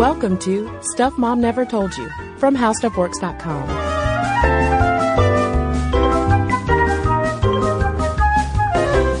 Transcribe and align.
Welcome 0.00 0.38
to 0.38 0.78
Stuff 0.80 1.18
Mom 1.18 1.42
Never 1.42 1.66
Told 1.66 1.94
You 1.98 2.08
from 2.38 2.56
HowStuffWorks.com. 2.56 3.68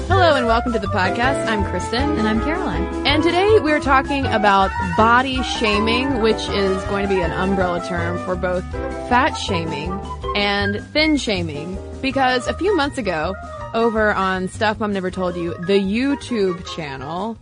Hello 0.08 0.36
and 0.36 0.46
welcome 0.46 0.72
to 0.72 0.78
the 0.78 0.86
podcast. 0.86 1.46
I'm 1.48 1.64
Cristen. 1.66 2.16
And 2.16 2.26
I'm 2.26 2.40
Caroline. 2.40 3.06
And 3.06 3.22
today 3.22 3.60
we're 3.60 3.78
talking 3.78 4.24
about 4.24 4.70
body 4.96 5.42
shaming, 5.42 6.22
which 6.22 6.48
is 6.48 6.82
going 6.84 7.06
to 7.06 7.14
be 7.14 7.20
an 7.20 7.30
umbrella 7.32 7.86
term 7.86 8.16
for 8.24 8.34
both 8.34 8.64
fat 9.10 9.34
shaming 9.34 9.92
and 10.34 10.82
thin 10.94 11.18
shaming. 11.18 11.76
Because 12.00 12.46
a 12.46 12.54
few 12.54 12.74
months 12.74 12.96
ago, 12.96 13.34
over 13.74 14.14
on 14.14 14.48
Stuff 14.48 14.80
Mom 14.80 14.94
Never 14.94 15.10
Told 15.10 15.36
You, 15.36 15.52
the 15.58 15.78
YouTube 15.78 16.64
channel, 16.74 17.36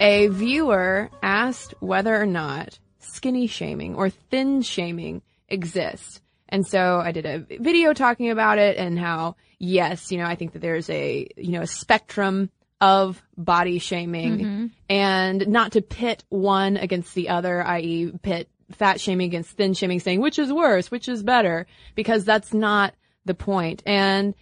a 0.00 0.28
viewer 0.28 1.10
asked 1.22 1.74
whether 1.80 2.14
or 2.14 2.26
not 2.26 2.78
skinny 2.98 3.46
shaming 3.46 3.94
or 3.94 4.10
thin 4.10 4.62
shaming 4.62 5.22
exists. 5.48 6.20
And 6.48 6.66
so 6.66 7.00
I 7.00 7.12
did 7.12 7.26
a 7.26 7.38
video 7.38 7.92
talking 7.92 8.30
about 8.30 8.58
it 8.58 8.76
and 8.76 8.98
how, 8.98 9.36
yes, 9.58 10.12
you 10.12 10.18
know, 10.18 10.26
I 10.26 10.36
think 10.36 10.52
that 10.52 10.60
there's 10.60 10.88
a, 10.90 11.28
you 11.36 11.52
know, 11.52 11.62
a 11.62 11.66
spectrum 11.66 12.50
of 12.80 13.22
body 13.36 13.78
shaming 13.78 14.38
mm-hmm. 14.38 14.66
and 14.88 15.48
not 15.48 15.72
to 15.72 15.82
pit 15.82 16.24
one 16.28 16.76
against 16.76 17.14
the 17.14 17.30
other, 17.30 17.64
i.e. 17.64 18.12
pit 18.22 18.48
fat 18.72 19.00
shaming 19.00 19.28
against 19.28 19.50
thin 19.50 19.74
shaming 19.74 20.00
saying 20.00 20.20
which 20.20 20.38
is 20.38 20.52
worse, 20.52 20.90
which 20.90 21.08
is 21.08 21.22
better, 21.22 21.66
because 21.94 22.24
that's 22.24 22.52
not 22.52 22.94
the 23.24 23.34
point. 23.34 23.82
And 23.86 24.34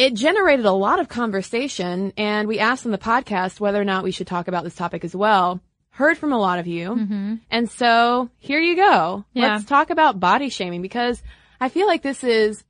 it 0.00 0.14
generated 0.14 0.64
a 0.64 0.72
lot 0.72 0.98
of 0.98 1.10
conversation 1.10 2.10
and 2.16 2.48
we 2.48 2.58
asked 2.58 2.86
on 2.86 2.92
the 2.92 2.96
podcast 2.96 3.60
whether 3.60 3.78
or 3.78 3.84
not 3.84 4.02
we 4.02 4.10
should 4.10 4.26
talk 4.26 4.48
about 4.48 4.64
this 4.64 4.74
topic 4.74 5.04
as 5.04 5.14
well. 5.14 5.60
Heard 5.90 6.16
from 6.16 6.32
a 6.32 6.38
lot 6.38 6.58
of 6.58 6.66
you. 6.66 6.88
Mm-hmm. 6.88 7.34
And 7.50 7.70
so 7.70 8.30
here 8.38 8.60
you 8.60 8.76
go. 8.76 9.26
Yeah. 9.34 9.52
Let's 9.56 9.66
talk 9.66 9.90
about 9.90 10.18
body 10.18 10.48
shaming 10.48 10.80
because 10.80 11.22
I 11.60 11.68
feel 11.68 11.86
like 11.86 12.00
this 12.00 12.24
is 12.24 12.64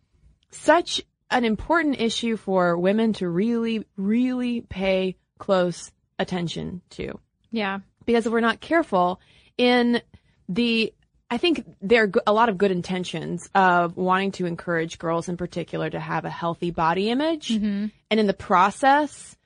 such 0.50 1.00
an 1.30 1.44
important 1.44 2.00
issue 2.00 2.36
for 2.36 2.76
women 2.76 3.12
to 3.12 3.28
really, 3.28 3.86
really 3.96 4.62
pay 4.62 5.16
close 5.38 5.92
attention 6.18 6.82
to 6.90 7.20
Yeah. 7.52 7.78
because 8.06 8.26
if 8.26 8.32
we're 8.32 8.40
not 8.40 8.60
careful 8.60 9.20
in 9.56 10.02
the 10.48 10.92
I 11.30 11.38
think 11.38 11.64
there 11.80 12.04
are 12.04 12.12
a 12.26 12.32
lot 12.32 12.48
of 12.48 12.58
good 12.58 12.72
intentions 12.72 13.48
of 13.54 13.96
wanting 13.96 14.32
to 14.32 14.46
encourage 14.46 14.98
girls 14.98 15.28
in 15.28 15.36
particular 15.36 15.88
to 15.88 16.00
have 16.00 16.24
a 16.24 16.30
healthy 16.30 16.72
body 16.72 17.08
image. 17.08 17.50
Mm-hmm. 17.50 17.86
And 18.10 18.20
in 18.20 18.26
the 18.26 18.34
process, 18.34 19.36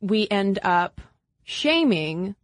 we 0.00 0.28
end 0.30 0.60
up 0.62 1.00
shaming 1.42 2.36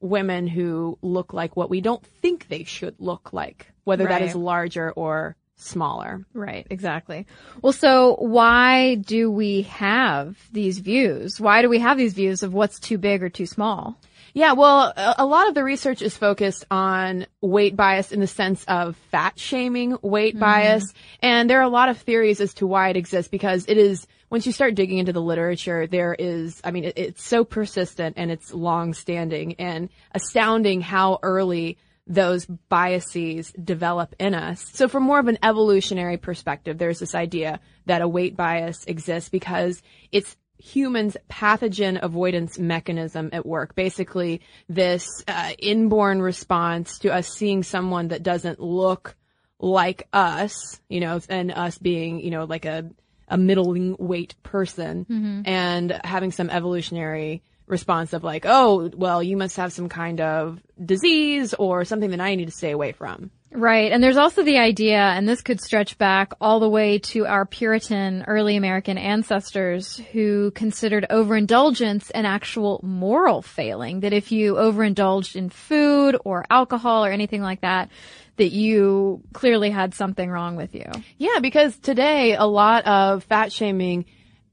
women 0.00 0.46
who 0.46 0.98
look 1.02 1.32
like 1.32 1.56
what 1.56 1.68
we 1.68 1.80
don't 1.80 2.04
think 2.22 2.48
they 2.48 2.64
should 2.64 2.94
look 3.00 3.32
like, 3.32 3.72
whether 3.84 4.04
that 4.04 4.20
Right. 4.20 4.22
is 4.22 4.34
larger 4.34 4.92
or 4.92 5.36
smaller. 5.56 6.24
Right. 6.32 6.66
Exactly. 6.70 7.26
Well, 7.60 7.72
so 7.72 8.16
why 8.18 8.94
do 8.94 9.30
we 9.30 9.62
have 9.62 10.38
these 10.52 10.78
views? 10.78 11.40
Why 11.40 11.60
do 11.60 11.68
we 11.68 11.80
have 11.80 11.98
these 11.98 12.14
views 12.14 12.42
of 12.42 12.54
what's 12.54 12.80
too 12.80 12.96
big 12.98 13.22
or 13.22 13.28
too 13.28 13.46
small? 13.46 13.98
Yeah, 14.32 14.52
well, 14.52 14.92
a, 14.96 15.26
lot 15.26 15.48
of 15.48 15.54
the 15.54 15.64
research 15.64 16.02
is 16.02 16.16
focused 16.16 16.64
on 16.70 17.26
weight 17.40 17.76
bias 17.76 18.12
in 18.12 18.20
the 18.20 18.26
sense 18.26 18.64
of 18.64 18.96
fat 19.10 19.38
shaming 19.38 19.96
weight 20.02 20.34
mm-hmm. 20.34 20.40
bias. 20.40 20.92
And 21.20 21.50
there 21.50 21.58
are 21.58 21.64
a 21.64 21.68
lot 21.68 21.88
of 21.88 21.98
theories 21.98 22.40
as 22.40 22.54
to 22.54 22.66
why 22.66 22.90
it 22.90 22.96
exists 22.96 23.28
because 23.28 23.64
it 23.66 23.76
is, 23.76 24.06
once 24.30 24.46
you 24.46 24.52
start 24.52 24.74
digging 24.74 24.98
into 24.98 25.12
the 25.12 25.22
literature, 25.22 25.86
there 25.86 26.14
is, 26.16 26.60
I 26.62 26.70
mean, 26.70 26.84
it, 26.84 26.94
it's 26.96 27.24
so 27.24 27.44
persistent 27.44 28.14
and 28.16 28.30
it's 28.30 28.54
long 28.54 28.94
standing 28.94 29.54
and 29.54 29.88
astounding 30.14 30.80
how 30.80 31.18
early 31.22 31.78
those 32.06 32.44
biases 32.46 33.52
develop 33.52 34.14
in 34.18 34.34
us. 34.34 34.68
So 34.72 34.88
from 34.88 35.04
more 35.04 35.20
of 35.20 35.28
an 35.28 35.38
evolutionary 35.42 36.16
perspective, 36.16 36.76
there's 36.76 36.98
this 36.98 37.14
idea 37.14 37.60
that 37.86 38.02
a 38.02 38.08
weight 38.08 38.36
bias 38.36 38.84
exists 38.86 39.28
because 39.28 39.80
it's 40.10 40.36
humans 40.60 41.16
pathogen 41.30 41.98
avoidance 42.02 42.58
mechanism 42.58 43.30
at 43.32 43.46
work. 43.46 43.74
Basically, 43.74 44.40
this 44.68 45.06
uh, 45.26 45.52
inborn 45.58 46.22
response 46.22 46.98
to 47.00 47.12
us 47.12 47.28
seeing 47.28 47.62
someone 47.62 48.08
that 48.08 48.22
doesn't 48.22 48.60
look 48.60 49.16
like 49.58 50.08
us, 50.12 50.80
you 50.88 51.00
know, 51.00 51.20
and 51.28 51.50
us 51.50 51.78
being, 51.78 52.20
you 52.20 52.30
know, 52.30 52.44
like 52.44 52.64
a 52.64 52.90
a 53.28 53.38
middling 53.38 53.96
weight 53.98 54.34
person 54.42 55.06
and 55.46 56.00
having 56.02 56.32
some 56.32 56.50
evolutionary 56.50 57.42
response 57.66 58.12
of 58.12 58.24
like, 58.24 58.44
oh, 58.44 58.90
well, 58.96 59.22
you 59.22 59.36
must 59.36 59.56
have 59.56 59.72
some 59.72 59.88
kind 59.88 60.20
of 60.20 60.60
disease 60.84 61.54
or 61.54 61.84
something 61.84 62.10
that 62.10 62.20
I 62.20 62.34
need 62.34 62.46
to 62.46 62.50
stay 62.50 62.72
away 62.72 62.92
from. 62.92 63.30
Right. 63.52 63.90
And 63.90 64.02
there's 64.02 64.16
also 64.16 64.44
the 64.44 64.58
idea, 64.58 64.98
and 64.98 65.28
this 65.28 65.42
could 65.42 65.60
stretch 65.60 65.98
back 65.98 66.34
all 66.40 66.60
the 66.60 66.68
way 66.68 67.00
to 67.00 67.26
our 67.26 67.44
Puritan 67.44 68.24
early 68.28 68.56
American 68.56 68.96
ancestors 68.96 69.96
who 70.12 70.52
considered 70.52 71.06
overindulgence 71.10 72.10
an 72.10 72.26
actual 72.26 72.80
moral 72.84 73.42
failing. 73.42 74.00
That 74.00 74.12
if 74.12 74.30
you 74.30 74.56
overindulged 74.56 75.34
in 75.34 75.50
food 75.50 76.16
or 76.24 76.44
alcohol 76.48 77.04
or 77.04 77.10
anything 77.10 77.42
like 77.42 77.62
that, 77.62 77.90
that 78.36 78.52
you 78.52 79.20
clearly 79.32 79.70
had 79.70 79.94
something 79.94 80.30
wrong 80.30 80.54
with 80.54 80.74
you. 80.74 80.86
Yeah, 81.18 81.40
because 81.40 81.76
today 81.76 82.36
a 82.36 82.46
lot 82.46 82.86
of 82.86 83.24
fat 83.24 83.52
shaming 83.52 84.06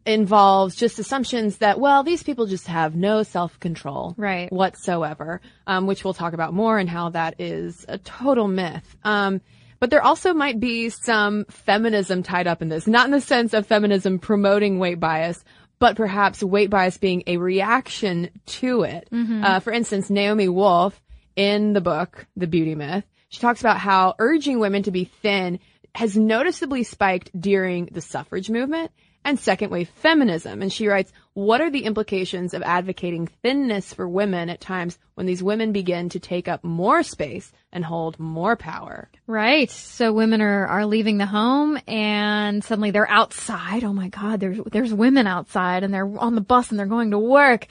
involves 0.07 0.75
just 0.75 0.99
assumptions 0.99 1.57
that, 1.57 1.79
well, 1.79 2.03
these 2.03 2.23
people 2.23 2.45
just 2.45 2.67
have 2.67 2.95
no 2.95 3.23
self-control 3.23 4.15
Right. 4.17 4.51
whatsoever, 4.51 5.41
um, 5.67 5.85
which 5.87 6.03
we'll 6.03 6.13
talk 6.13 6.33
about 6.33 6.53
more 6.53 6.79
and 6.79 6.89
how 6.89 7.09
that 7.09 7.35
is 7.39 7.85
a 7.87 7.97
total 7.97 8.47
myth. 8.47 8.95
Um, 9.03 9.41
but 9.79 9.89
there 9.89 10.01
also 10.01 10.33
might 10.33 10.59
be 10.59 10.89
some 10.89 11.45
feminism 11.49 12.23
tied 12.23 12.47
up 12.47 12.61
in 12.61 12.69
this, 12.69 12.87
not 12.87 13.05
in 13.05 13.11
the 13.11 13.21
sense 13.21 13.53
of 13.53 13.67
feminism 13.67 14.17
promoting 14.17 14.79
weight 14.79 14.99
bias, 14.99 15.43
but 15.79 15.95
perhaps 15.95 16.41
weight 16.41 16.71
bias 16.71 16.97
being 16.97 17.21
a 17.27 17.37
reaction 17.37 18.29
to 18.47 18.81
it. 18.83 19.07
Uh, 19.43 19.59
for 19.59 19.71
instance, 19.71 20.09
Naomi 20.09 20.49
Wolf 20.49 20.99
in 21.35 21.73
the 21.73 21.81
book, 21.81 22.25
The 22.35 22.47
Beauty 22.47 22.73
Myth, 22.73 23.03
she 23.29 23.39
talks 23.39 23.59
about 23.59 23.77
how 23.77 24.15
urging 24.17 24.59
women 24.59 24.81
to 24.83 24.91
be 24.91 25.03
thin 25.03 25.59
has 25.93 26.17
noticeably 26.17 26.83
spiked 26.83 27.29
during 27.39 27.87
the 27.91 28.01
suffrage 28.01 28.49
movement 28.49 28.89
and 29.23 29.39
second 29.39 29.71
wave 29.71 29.89
feminism. 29.89 30.61
And 30.61 30.71
she 30.71 30.87
writes, 30.87 31.11
what 31.37 31.61
are 31.61 31.69
the 31.69 31.83
implications 31.83 32.55
of 32.55 32.63
advocating 32.63 33.27
thinness 33.27 33.93
for 33.93 34.09
women 34.09 34.49
at 34.49 34.59
times 34.59 34.97
when 35.13 35.27
these 35.27 35.43
women 35.43 35.71
begin 35.71 36.09
to 36.09 36.19
take 36.19 36.47
up 36.47 36.63
more 36.63 37.03
space 37.03 37.51
and 37.71 37.85
hold 37.85 38.19
more 38.19 38.55
power? 38.55 39.07
Right. 39.27 39.69
So 39.69 40.11
women 40.11 40.41
are, 40.41 40.65
are 40.65 40.87
leaving 40.87 41.19
the 41.19 41.27
home 41.27 41.77
and 41.87 42.63
suddenly 42.63 42.89
they're 42.89 43.07
outside. 43.07 43.83
Oh 43.83 43.93
my 43.93 44.07
God, 44.07 44.39
there's, 44.39 44.57
there's 44.71 44.91
women 44.91 45.27
outside 45.27 45.83
and 45.83 45.93
they're 45.93 46.11
on 46.17 46.33
the 46.33 46.41
bus 46.41 46.71
and 46.71 46.79
they're 46.79 46.87
going 46.87 47.11
to 47.11 47.19
work. 47.19 47.67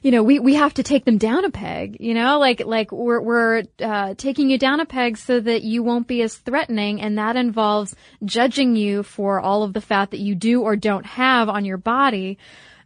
You 0.00 0.12
know, 0.12 0.22
we, 0.22 0.38
we 0.38 0.54
have 0.54 0.74
to 0.74 0.84
take 0.84 1.04
them 1.04 1.18
down 1.18 1.44
a 1.44 1.50
peg, 1.50 1.96
you 1.98 2.14
know, 2.14 2.38
like, 2.38 2.64
like 2.64 2.92
we're, 2.92 3.20
we're, 3.20 3.64
uh, 3.80 4.14
taking 4.16 4.48
you 4.48 4.58
down 4.58 4.78
a 4.78 4.86
peg 4.86 5.16
so 5.16 5.40
that 5.40 5.64
you 5.64 5.82
won't 5.82 6.06
be 6.06 6.22
as 6.22 6.36
threatening. 6.36 7.00
And 7.00 7.18
that 7.18 7.34
involves 7.34 7.96
judging 8.24 8.76
you 8.76 9.02
for 9.02 9.40
all 9.40 9.64
of 9.64 9.72
the 9.72 9.80
fat 9.80 10.12
that 10.12 10.20
you 10.20 10.36
do 10.36 10.62
or 10.62 10.76
don't 10.76 11.04
have 11.04 11.48
on 11.48 11.64
your 11.64 11.78
body. 11.78 12.38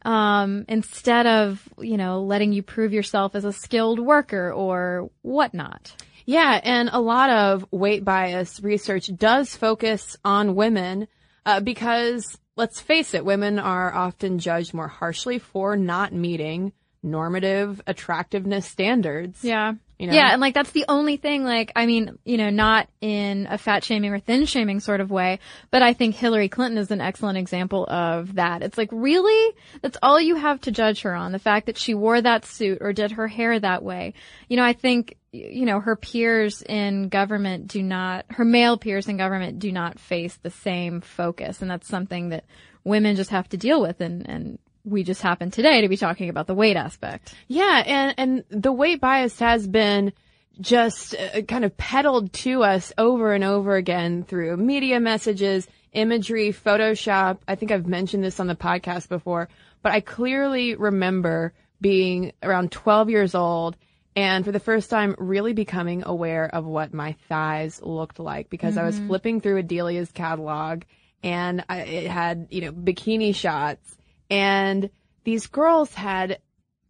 Um, 0.05 0.65
instead 0.69 1.27
of, 1.27 1.63
you 1.79 1.97
know, 1.97 2.23
letting 2.23 2.53
you 2.53 2.63
prove 2.63 2.93
yourself 2.93 3.35
as 3.35 3.45
a 3.45 3.53
skilled 3.53 4.01
worker 4.01 4.53
or 4.53 5.11
whatnot. 5.23 5.95
Yeah, 6.27 6.61
and 6.63 6.89
a 6.93 7.01
lot 7.01 7.31
of 7.31 7.67
weight 7.71 8.05
bias 8.05 8.61
research 8.63 9.11
does 9.17 9.55
focus 9.55 10.17
on 10.25 10.55
women 10.55 11.09
uh, 11.47 11.61
because, 11.61 12.39
let's 12.57 12.81
face 12.81 13.15
it, 13.15 13.25
women 13.25 13.59
are 13.59 13.93
often 13.93 14.39
judged 14.39 14.75
more 14.75 14.89
harshly 14.89 15.39
for 15.39 15.77
not 15.77 16.13
meeting 16.13 16.73
normative 17.03 17.81
attractiveness 17.87 18.67
standards. 18.67 19.43
Yeah. 19.43 19.75
You 20.03 20.09
know? 20.09 20.15
Yeah, 20.15 20.33
and 20.33 20.41
like 20.41 20.53
that's 20.53 20.73
the 20.73 20.87
only 20.89 21.17
thing, 21.17 21.45
like, 21.45 21.71
I 21.77 21.87
mean, 21.87 22.19
you 22.25 22.37
know, 22.37 22.51
not 22.51 22.89
in 23.01 23.47
a 23.49 23.57
fat 23.57 23.85
shaming 23.85 24.13
or 24.13 24.19
thin 24.19 24.47
shaming 24.47 24.81
sort 24.81 25.01
of 25.01 25.13
way, 25.13 25.39
but 25.71 25.81
I 25.81 25.93
think 25.93 26.17
Hillary 26.17 26.49
Clinton 26.49 26.77
is 26.77 26.91
an 26.91 27.01
excellent 27.01 27.39
example 27.39 27.87
of 27.89 28.35
that. 28.35 28.65
It's 28.65 28.77
like, 28.77 28.89
really? 28.91 29.57
That's 29.81 29.97
all 30.03 30.21
you 30.21 30.35
have 30.35 30.61
to 30.63 30.73
judge 30.73 31.03
her 31.03 31.15
on. 31.15 31.31
The 31.31 31.39
fact 31.39 31.67
that 31.67 31.79
she 31.79 31.95
wore 31.95 32.21
that 32.21 32.45
suit 32.45 32.79
or 32.81 32.93
did 32.93 33.13
her 33.13 33.29
hair 33.29 33.61
that 33.61 33.85
way. 33.85 34.15
You 34.49 34.57
know, 34.57 34.65
I 34.65 34.73
think, 34.73 35.19
you 35.31 35.67
know, 35.67 35.79
her 35.79 35.95
peers 35.95 36.63
in 36.63 37.09
government 37.09 37.69
do 37.69 37.81
not, 37.81 38.25
her 38.31 38.45
male 38.45 38.79
peers 38.79 39.07
in 39.07 39.19
government 39.19 39.61
do 39.61 39.71
not 39.71 40.01
face 40.01 40.37
the 40.43 40.51
same 40.51 41.01
focus. 41.01 41.63
And 41.63 41.71
that's 41.71 41.87
something 41.87 42.31
that 42.31 42.45
women 42.83 43.15
just 43.15 43.31
have 43.31 43.49
to 43.51 43.57
deal 43.57 43.81
with 43.81 44.01
and, 44.01 44.29
and 44.29 44.59
we 44.85 45.03
just 45.05 45.23
happen 45.23 45.51
today 45.51 45.83
to 45.83 45.89
be 45.89 45.97
talking 45.97 46.29
about 46.29 46.47
the 46.47 46.55
weight 46.55 46.77
aspect. 46.77 47.35
Yeah, 47.49 47.83
and 47.87 48.15
and 48.19 48.45
the 48.51 48.73
weight 48.73 49.01
bias 49.01 49.39
has 49.39 49.67
been 49.67 50.13
just 50.61 51.15
uh, 51.15 51.43
kind 51.43 51.65
of 51.65 51.77
peddled 51.77 52.33
to 52.33 52.63
us 52.63 52.93
over 52.99 53.33
and 53.33 53.45
over 53.45 53.77
again 53.77 54.25
through 54.25 54.57
media 54.57 55.01
messages, 55.01 55.67
imagery, 55.93 56.53
Photoshop. 56.53 57.39
I 57.49 57.55
think 57.55 57.73
I've 57.73 57.87
mentioned 57.87 58.25
this 58.25 58.41
on 58.41 58.47
the 58.47 58.55
podcast 58.55 59.09
before, 59.09 59.49
but 59.83 59.93
I 59.93 60.01
clearly 60.01 60.75
remember 60.75 61.53
being 61.81 62.33
around 62.43 62.71
12 62.71 63.11
years 63.11 63.35
old 63.35 63.77
and 64.15 64.45
for 64.45 64.53
the 64.53 64.61
first 64.61 64.91
time 64.91 65.17
really 65.19 65.53
becoming 65.53 66.03
aware 66.05 66.47
of 66.47 66.65
what 66.67 66.93
my 66.93 67.17
thighs 67.29 67.81
looked 67.83 68.19
like 68.19 68.51
because 68.51 68.77
I 68.77 68.85
was 68.85 68.99
flipping 68.99 69.41
through 69.41 69.57
a 69.57 69.63
Delia's 69.63 70.13
catalog 70.13 70.83
and 71.23 71.65
I, 71.69 71.81
it 71.81 72.11
had, 72.11 72.49
you 72.51 72.61
know, 72.61 72.73
bikini 72.73 73.35
shots 73.35 73.97
and 74.33 74.91
these 75.25 75.47
girls 75.47 75.93
had 75.95 76.39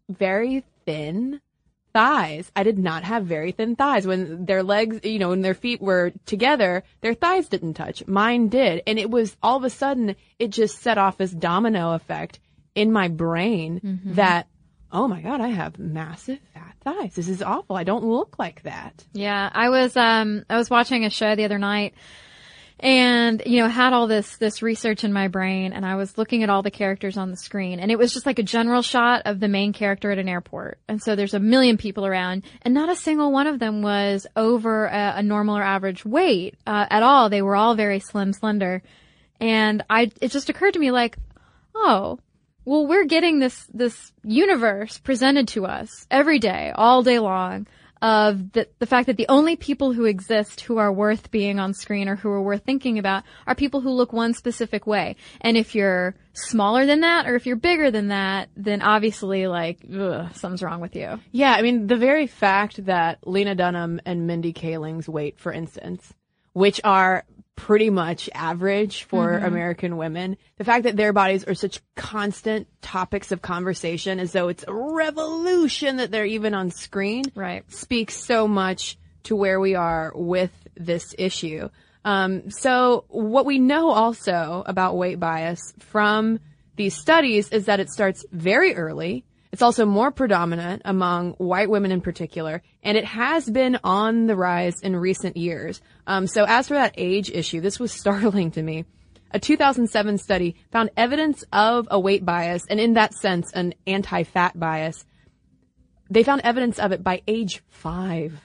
very 0.09 0.65
thin 0.87 1.41
thighs. 1.93 2.51
I 2.57 2.63
did 2.63 2.79
not 2.79 3.05
have 3.05 3.27
very 3.27 3.53
thin 3.53 3.77
thighs. 3.77 4.07
When 4.07 4.47
their 4.47 4.63
legs, 4.63 5.01
you 5.03 5.19
know, 5.19 5.31
when 5.31 5.43
their 5.43 5.55
feet 5.55 5.83
were 5.83 6.13
together, 6.25 6.85
their 7.01 7.15
thighs 7.15 7.49
didn't 7.49 7.75
touch. 7.75 8.07
Mine 8.07 8.49
did. 8.49 8.83
And 8.87 8.99
it 8.99 9.11
was 9.11 9.37
all 9.43 9.59
of 9.59 9.65
a 9.65 9.71
sudden, 9.71 10.17
it 10.39 10.49
just 10.49 10.79
set 10.79 10.99
off 10.99 11.19
this 11.19 11.33
domino 11.33 11.93
effect 11.93 12.39
in 12.75 12.93
my 12.93 13.09
brain 13.09 13.81
that, 14.15 14.47
oh 14.91 15.09
my 15.09 15.21
God, 15.21 15.41
I 15.41 15.49
have 15.49 15.79
massive 15.79 16.39
fat 16.55 16.77
thighs. 16.85 17.15
This 17.15 17.29
is 17.29 17.43
awful. 17.43 17.77
I 17.77 17.85
don't 17.85 18.05
look 18.05 18.39
like 18.39 18.63
that. 18.63 19.05
Yeah, 19.13 19.51
I 19.53 19.69
was 19.69 19.97
um 19.97 20.45
I 20.49 20.57
was 20.57 20.71
watching 20.71 21.05
a 21.05 21.11
show 21.11 21.35
the 21.35 21.45
other 21.45 21.59
night 21.59 21.95
and 22.83 23.45
you 23.47 23.61
know 23.61 23.69
had 23.69 23.93
all 23.93 24.09
this 24.09 24.37
this 24.39 24.61
research 24.61 25.05
in 25.05 25.13
my 25.13 25.29
brain 25.29 25.73
and 25.73 25.87
I 25.87 25.95
was 25.95 26.19
looking 26.19 26.43
at 26.43 26.51
all 26.51 26.63
the 26.63 26.71
characters 26.71 27.17
on 27.17 27.31
the 27.31 27.37
screen 27.37 27.79
and 27.79 27.93
it 27.93 27.99
was 27.99 28.13
just 28.13 28.27
like 28.27 28.41
a 28.41 28.43
general 28.43 28.83
shot 28.83 29.23
of 29.25 29.39
the 29.39 29.47
main 29.47 29.73
character 29.73 30.11
at 30.11 30.19
an 30.19 30.29
airport. 30.29 30.79
And 30.89 31.01
so 31.01 31.15
there's 31.15 31.33
a 31.33 31.41
million 31.41 31.79
people 31.79 32.05
around 32.05 32.45
and 32.63 32.75
not 32.75 32.91
a 32.91 32.97
single 32.97 33.31
one 33.31 33.47
of 33.47 33.61
them 33.61 33.83
was 33.83 34.27
over 34.35 34.87
a, 34.87 35.15
a 35.17 35.23
normal 35.23 35.57
or 35.57 35.63
average 35.63 36.05
weight 36.05 36.57
uh, 36.67 36.87
at 36.91 37.05
all. 37.05 37.31
They 37.31 37.41
were 37.41 37.57
all 37.57 37.77
very 37.77 38.01
slim 38.01 38.33
slender. 38.33 38.83
And 39.41 39.85
I 39.89 40.11
it 40.21 40.33
just 40.33 40.49
occurred 40.49 40.75
to 40.75 40.81
me 40.81 40.91
like, 40.91 41.17
"Oh, 41.75 42.19
well, 42.65 42.87
we're 42.87 43.07
getting 43.07 43.41
this, 43.41 43.67
this 43.75 44.13
universe 44.23 44.99
presented 44.99 45.49
to 45.49 45.67
us 45.67 46.07
every 46.11 46.39
day, 46.39 46.73
all 46.75 47.03
day 47.03 47.19
long 47.19 47.67
of 48.03 48.51
the, 48.53 48.69
the 48.81 48.87
fact 48.87 49.07
that 49.07 49.17
the 49.17 49.29
only 49.29 49.55
people 49.55 49.93
who 49.93 50.05
exist 50.07 50.63
who 50.63 50.79
are 50.79 50.93
worth 50.93 51.31
being 51.31 51.61
on 51.61 51.73
screen 51.73 52.09
or 52.09 52.17
who 52.17 52.29
are 52.29 52.43
worth 52.43 52.65
thinking 52.65 52.99
about 52.99 53.23
are 53.47 53.55
people 53.55 53.81
who 53.81 53.91
look 53.91 54.13
one 54.13 54.35
specific 54.35 54.89
way. 54.89 55.15
And 55.41 55.57
if 55.57 55.77
you're 55.77 56.17
smaller 56.33 56.85
than 56.85 57.01
that 57.03 57.29
or 57.29 57.37
if 57.37 57.47
you're 57.47 57.55
bigger 57.55 57.93
than 57.93 58.09
that, 58.09 58.49
then 58.57 58.83
obviously 58.83 59.47
like, 59.47 59.79
ugh, 59.97 60.35
something's 60.35 60.65
wrong 60.65 60.81
with 60.81 60.97
you. 60.97 61.21
Yeah, 61.31 61.53
I 61.53 61.63
mean, 61.63 61.87
the 61.87 61.97
very 61.97 62.27
fact 62.27 62.87
that 62.87 63.25
Lena 63.25 63.55
Dunham 63.55 64.01
and 64.05 64.27
Mindy 64.27 64.53
Kaling's 64.53 65.09
weight, 65.09 65.39
for 65.39 65.53
instance, 65.53 66.13
which 66.55 66.81
are 66.83 67.25
pretty 67.57 67.91
much 67.91 68.29
average 68.35 69.05
for 69.05 69.37
American 69.37 69.97
women, 69.97 70.37
the 70.59 70.65
fact 70.65 70.85
that 70.85 70.97
their 70.97 71.13
bodies 71.13 71.45
are 71.45 71.55
such 71.55 71.81
constant 71.97 72.67
topics 72.81 73.31
of 73.31 73.43
conversation 73.43 74.19
as 74.19 74.33
though 74.33 74.49
it's 74.49 74.65
a 74.67 74.73
revolution 74.73 75.99
that 75.99 76.11
they're 76.11 76.25
even 76.27 76.55
on 76.55 76.71
screen 76.71 77.25
Right. 77.35 77.71
speaks 77.71 78.17
so 78.17 78.49
much 78.49 78.99
to 79.25 79.37
where 79.37 79.61
we 79.61 79.75
are 79.75 80.13
with 80.15 80.51
this 80.77 81.15
issue. 81.19 81.69
Um, 82.05 82.51
so 82.51 83.05
what 83.09 83.47
we 83.47 83.59
know 83.59 83.91
also 83.91 84.65
about 84.67 84.97
weight 84.97 85.21
bias 85.21 85.61
from 85.79 86.41
these 86.75 86.97
studies 86.97 87.49
is 87.51 87.67
that 87.67 87.79
it 87.81 87.91
starts 87.91 88.25
very 88.33 88.75
early. 88.75 89.25
It's 89.53 89.61
also 89.63 89.85
more 89.85 90.11
predominant 90.11 90.83
among 90.87 91.33
white 91.33 91.69
women 91.69 91.93
in 91.93 92.01
particular, 92.01 92.63
and 92.83 92.97
it 92.97 93.05
has 93.05 93.49
been 93.49 93.79
on 93.85 94.27
the 94.27 94.35
rise 94.35 94.81
in 94.81 94.97
recent 94.97 95.37
years. 95.37 95.83
Um, 96.07 96.27
so 96.27 96.45
as 96.49 96.69
for 96.69 96.75
that 96.75 96.95
age 96.97 97.31
issue, 97.31 97.61
this 97.61 97.79
was 97.79 97.93
startling 98.01 98.51
to 98.53 98.63
me. 98.63 98.87
A 99.31 99.39
2007 99.39 100.19
study 100.19 100.57
found 100.71 100.91
evidence 100.97 101.45
of 101.53 101.87
a 101.91 102.01
weight 102.01 102.25
bias, 102.25 102.63
and 102.69 102.81
in 102.81 102.95
that 102.95 103.15
sense, 103.15 103.53
an 103.53 103.75
anti-fat 103.87 104.59
bias. 104.59 105.05
They 106.11 106.23
found 106.23 106.43
evidence 106.45 106.79
of 106.79 106.93
it 106.93 107.03
by 107.03 107.23
age 107.27 107.63
five. 107.69 108.41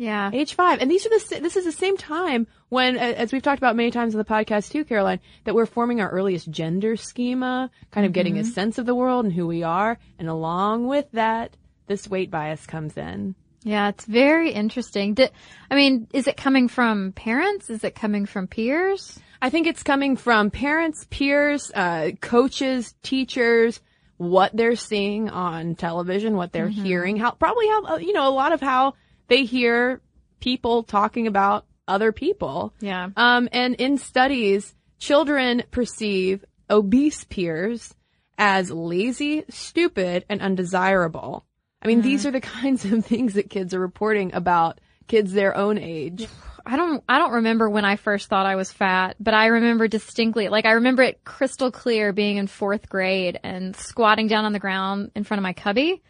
Yeah. 0.00 0.30
Age 0.32 0.54
five, 0.54 0.78
and 0.80 0.90
these 0.90 1.04
are 1.04 1.10
the 1.10 1.40
this 1.42 1.58
is 1.58 1.66
the 1.66 1.72
same 1.72 1.98
time 1.98 2.46
when, 2.70 2.96
as 2.96 3.34
we've 3.34 3.42
talked 3.42 3.58
about 3.58 3.76
many 3.76 3.90
times 3.90 4.14
on 4.14 4.18
the 4.18 4.24
podcast 4.24 4.70
too, 4.70 4.82
Caroline, 4.82 5.20
that 5.44 5.54
we're 5.54 5.66
forming 5.66 6.00
our 6.00 6.08
earliest 6.08 6.50
gender 6.50 6.96
schema, 6.96 7.70
kind 7.90 8.06
of 8.06 8.14
getting 8.14 8.38
a 8.38 8.44
sense 8.44 8.78
of 8.78 8.86
the 8.86 8.94
world 8.94 9.26
and 9.26 9.34
who 9.34 9.46
we 9.46 9.62
are, 9.62 9.98
and 10.18 10.26
along 10.26 10.86
with 10.86 11.04
that, 11.12 11.54
this 11.86 12.08
weight 12.08 12.30
bias 12.30 12.64
comes 12.64 12.96
in. 12.96 13.34
Yeah, 13.62 13.90
it's 13.90 14.06
very 14.06 14.52
interesting. 14.52 15.12
Did, 15.12 15.32
I 15.70 15.74
mean, 15.74 16.08
is 16.14 16.26
it 16.26 16.38
coming 16.38 16.68
from 16.68 17.12
parents? 17.12 17.68
Is 17.68 17.84
it 17.84 17.94
coming 17.94 18.24
from 18.24 18.46
peers? 18.46 19.20
I 19.42 19.50
think 19.50 19.66
it's 19.66 19.82
coming 19.82 20.16
from 20.16 20.50
parents, 20.50 21.06
peers, 21.10 21.70
uh, 21.74 22.12
coaches, 22.22 22.94
teachers, 23.02 23.82
what 24.16 24.56
they're 24.56 24.76
seeing 24.76 25.28
on 25.28 25.74
television, 25.74 26.36
what 26.36 26.52
they're 26.52 26.68
hearing, 26.68 27.18
how 27.18 27.32
probably 27.32 27.66
how 27.68 27.84
uh, 27.84 27.96
you 27.98 28.14
know 28.14 28.26
a 28.26 28.32
lot 28.32 28.52
of 28.52 28.62
how 28.62 28.94
they 29.30 29.44
hear 29.44 30.02
people 30.40 30.82
talking 30.82 31.26
about 31.26 31.64
other 31.88 32.12
people. 32.12 32.74
Yeah. 32.80 33.08
Um, 33.16 33.48
and 33.52 33.76
in 33.76 33.96
studies, 33.96 34.74
children 34.98 35.62
perceive 35.70 36.44
obese 36.68 37.24
peers 37.24 37.94
as 38.36 38.70
lazy, 38.70 39.44
stupid, 39.48 40.24
and 40.28 40.42
undesirable. 40.42 41.46
I 41.80 41.86
mean, 41.86 42.02
these 42.02 42.26
are 42.26 42.30
the 42.30 42.40
kinds 42.60 42.84
of 42.84 43.06
things 43.06 43.34
that 43.34 43.48
kids 43.48 43.72
are 43.72 43.80
reporting 43.80 44.34
about 44.34 44.80
kids 45.06 45.32
their 45.32 45.56
own 45.56 45.78
age. 45.78 46.26
I 46.66 46.76
don't 46.76 47.02
I 47.08 47.18
don't 47.18 47.32
remember 47.32 47.70
when 47.70 47.84
I 47.84 47.96
first 47.96 48.28
thought 48.28 48.46
I 48.46 48.56
was 48.56 48.70
fat, 48.72 49.16
but 49.18 49.32
I 49.32 49.46
remember 49.46 49.88
distinctly 49.88 50.48
like 50.48 50.66
I 50.66 50.72
remember 50.72 51.02
it 51.02 51.24
crystal 51.24 51.70
clear 51.70 52.12
being 52.12 52.36
in 52.36 52.46
4th 52.48 52.88
grade 52.88 53.40
and 53.42 53.74
squatting 53.74 54.26
down 54.26 54.44
on 54.44 54.52
the 54.52 54.58
ground 54.58 55.10
in 55.14 55.24
front 55.24 55.38
of 55.38 55.42
my 55.42 55.54
cubby. 55.54 56.02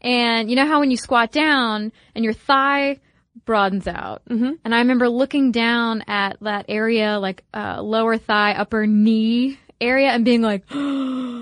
And 0.00 0.50
you 0.50 0.56
know 0.56 0.66
how 0.66 0.80
when 0.80 0.90
you 0.90 0.96
squat 0.96 1.32
down 1.32 1.92
and 2.14 2.24
your 2.24 2.34
thigh 2.34 2.98
broadens 3.44 3.86
out. 3.86 4.22
Mm-hmm. 4.28 4.52
And 4.64 4.74
I 4.74 4.78
remember 4.78 5.08
looking 5.08 5.52
down 5.52 6.02
at 6.06 6.38
that 6.40 6.66
area 6.68 7.18
like 7.18 7.44
uh, 7.54 7.82
lower 7.82 8.18
thigh, 8.18 8.52
upper 8.52 8.86
knee 8.86 9.58
area 9.80 10.10
and 10.10 10.24
being 10.24 10.42
like 10.42 10.64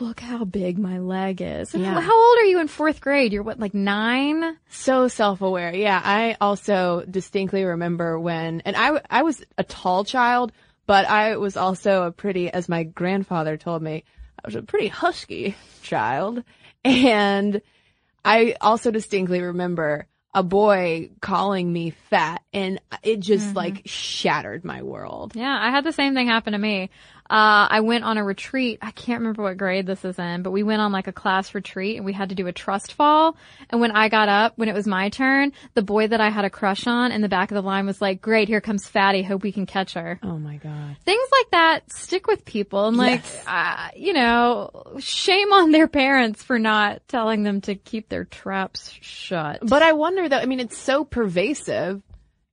Look 0.00 0.20
how 0.20 0.44
big 0.44 0.78
my 0.78 0.98
leg 0.98 1.40
is. 1.40 1.74
Yeah. 1.74 1.98
How 1.98 2.14
old 2.14 2.38
are 2.38 2.44
you 2.44 2.60
in 2.60 2.68
fourth 2.68 3.00
grade? 3.00 3.32
You're 3.32 3.42
what, 3.42 3.58
like 3.58 3.72
nine? 3.72 4.58
So 4.68 5.08
self-aware. 5.08 5.74
Yeah, 5.74 6.00
I 6.02 6.36
also 6.38 7.02
distinctly 7.10 7.64
remember 7.64 8.18
when, 8.18 8.60
and 8.66 8.76
I, 8.76 9.00
I 9.08 9.22
was 9.22 9.42
a 9.56 9.64
tall 9.64 10.04
child, 10.04 10.52
but 10.86 11.08
I 11.08 11.38
was 11.38 11.56
also 11.56 12.02
a 12.02 12.12
pretty, 12.12 12.50
as 12.50 12.68
my 12.68 12.82
grandfather 12.82 13.56
told 13.56 13.80
me, 13.82 14.04
I 14.44 14.48
was 14.48 14.54
a 14.54 14.62
pretty 14.62 14.88
husky 14.88 15.56
child. 15.82 16.44
And 16.86 17.62
I 18.24 18.56
also 18.60 18.90
distinctly 18.90 19.40
remember 19.42 20.06
a 20.34 20.42
boy 20.42 21.10
calling 21.20 21.72
me 21.72 21.90
fat 22.10 22.42
and 22.52 22.78
it 23.02 23.20
just 23.20 23.46
mm-hmm. 23.46 23.56
like 23.56 23.82
shattered 23.86 24.64
my 24.64 24.82
world. 24.82 25.34
Yeah, 25.34 25.56
I 25.58 25.70
had 25.70 25.84
the 25.84 25.92
same 25.92 26.14
thing 26.14 26.28
happen 26.28 26.52
to 26.52 26.58
me. 26.58 26.90
Uh, 27.28 27.66
I 27.70 27.80
went 27.80 28.04
on 28.04 28.18
a 28.18 28.24
retreat. 28.24 28.78
I 28.82 28.90
can't 28.92 29.20
remember 29.20 29.42
what 29.42 29.56
grade 29.56 29.86
this 29.86 30.04
is 30.04 30.18
in, 30.18 30.42
but 30.42 30.52
we 30.52 30.62
went 30.62 30.80
on 30.80 30.92
like 30.92 31.08
a 31.08 31.12
class 31.12 31.54
retreat 31.54 31.96
and 31.96 32.04
we 32.04 32.12
had 32.12 32.28
to 32.28 32.34
do 32.34 32.46
a 32.46 32.52
trust 32.52 32.92
fall. 32.92 33.36
And 33.70 33.80
when 33.80 33.90
I 33.90 34.08
got 34.08 34.28
up, 34.28 34.52
when 34.56 34.68
it 34.68 34.74
was 34.74 34.86
my 34.86 35.08
turn, 35.08 35.52
the 35.74 35.82
boy 35.82 36.06
that 36.06 36.20
I 36.20 36.30
had 36.30 36.44
a 36.44 36.50
crush 36.50 36.86
on 36.86 37.10
in 37.12 37.22
the 37.22 37.28
back 37.28 37.50
of 37.50 37.56
the 37.56 37.62
line 37.62 37.86
was 37.86 38.00
like, 38.00 38.20
great, 38.20 38.48
here 38.48 38.60
comes 38.60 38.86
Fatty. 38.86 39.22
Hope 39.22 39.42
we 39.42 39.50
can 39.52 39.66
catch 39.66 39.94
her. 39.94 40.20
Oh 40.22 40.38
my 40.38 40.56
God. 40.56 40.96
Things 41.04 41.28
like 41.32 41.50
that 41.50 41.92
stick 41.92 42.26
with 42.28 42.44
people 42.44 42.86
and 42.88 42.96
like, 42.96 43.22
Yes. 43.24 43.44
uh, 43.46 43.88
you 43.96 44.12
know, 44.12 44.70
shame 45.00 45.52
on 45.52 45.72
their 45.72 45.88
parents 45.88 46.42
for 46.42 46.58
not 46.58 47.02
telling 47.08 47.42
them 47.42 47.60
to 47.62 47.74
keep 47.74 48.08
their 48.08 48.24
traps 48.24 48.90
shut. 49.00 49.58
But 49.62 49.82
I 49.82 49.92
wonder 49.92 50.28
though, 50.28 50.38
I 50.38 50.46
mean, 50.46 50.60
it's 50.60 50.78
so 50.78 51.04
pervasive. 51.04 52.02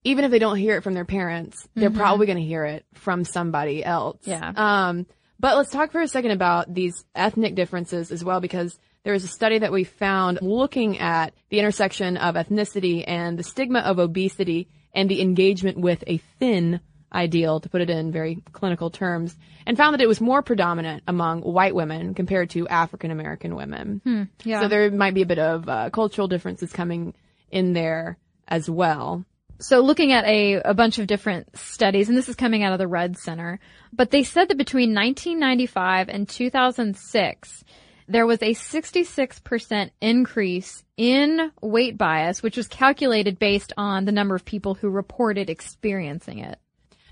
Even 0.04 0.26
if 0.26 0.32
they 0.32 0.40
don't 0.40 0.58
hear 0.58 0.78
it 0.78 0.84
from 0.84 0.94
their 0.94 1.06
parents, 1.06 1.68
they're 1.76 1.90
probably 1.90 2.26
going 2.26 2.38
to 2.38 2.44
hear 2.44 2.66
it 2.66 2.86
from 2.94 3.24
somebody 3.24 3.84
else. 3.84 4.20
Yeah. 4.24 4.52
Um, 4.56 5.06
but 5.40 5.56
let's 5.58 5.72
talk 5.72 5.92
for 5.92 6.02
a 6.02 6.08
second 6.08 6.32
about 6.32 6.74
these 6.74 7.06
ethnic 7.16 7.56
differences 7.56 8.12
as 8.12 8.24
well, 8.24 8.40
because 8.42 8.78
there 9.04 9.14
is 9.14 9.24
a 9.24 9.28
study 9.28 9.60
that 9.60 9.72
we 9.72 9.84
found 9.84 10.40
looking 10.42 11.00
at 11.00 11.34
the 11.50 11.60
intersection 11.60 12.18
of 12.18 12.36
ethnicity 12.36 13.04
and 13.06 13.38
the 13.38 13.44
stigma 13.44 13.80
of 13.80 14.00
obesity 14.00 14.68
and 14.94 15.10
the 15.10 15.22
engagement 15.22 15.78
with 15.78 16.04
a 16.08 16.18
thin 16.40 16.80
ideal, 17.14 17.60
to 17.60 17.70
put 17.70 17.82
it 17.82 17.90
in 17.90 18.12
very 18.12 18.42
clinical 18.54 18.90
terms, 18.90 19.36
and 19.66 19.78
found 19.78 19.94
that 19.94 20.02
it 20.02 20.08
was 20.08 20.20
more 20.20 20.42
predominant 20.42 21.04
among 21.08 21.42
white 21.42 21.76
women 21.76 22.14
compared 22.14 22.50
to 22.50 22.68
African 22.68 23.12
American 23.12 23.56
women. 23.56 24.02
yeah. 24.44 24.62
So 24.62 24.68
there 24.68 24.90
might 24.90 25.14
be 25.14 25.22
a 25.22 25.28
bit 25.28 25.40
of 25.40 25.70
uh, 25.70 25.90
cultural 25.92 26.28
differences 26.28 26.74
coming 26.74 27.14
in 27.52 27.74
there 27.74 28.18
as 28.48 28.70
well. 28.70 29.26
So 29.64 29.80
looking 29.80 30.12
at 30.12 30.26
a, 30.26 30.56
a 30.56 30.74
bunch 30.74 31.00
of 31.00 31.08
different 31.08 31.58
studies, 31.58 32.10
and 32.10 32.18
this 32.18 32.28
is 32.28 32.36
coming 32.36 32.64
out 32.64 32.74
of 32.74 32.80
the 32.80 32.88
Rudd 32.88 33.18
Center, 33.18 33.62
but 33.94 34.12
they 34.12 34.24
said 34.24 34.50
that 34.50 34.58
between 34.58 34.94
1995 34.94 36.10
and 36.10 36.28
2006, 36.28 37.64
there 38.10 38.26
was 38.26 38.42
a 38.42 38.54
66% 38.54 39.92
increase 40.02 40.84
in 40.98 41.50
weight 41.62 41.98
bias, 41.98 42.44
which 42.44 42.58
was 42.58 42.68
calculated 42.68 43.40
based 43.40 43.72
on 43.78 44.04
the 44.04 44.12
number 44.12 44.36
of 44.36 44.44
people 44.44 44.74
who 44.74 44.90
reported 44.90 45.50
experiencing 45.50 46.40
it. 46.40 46.60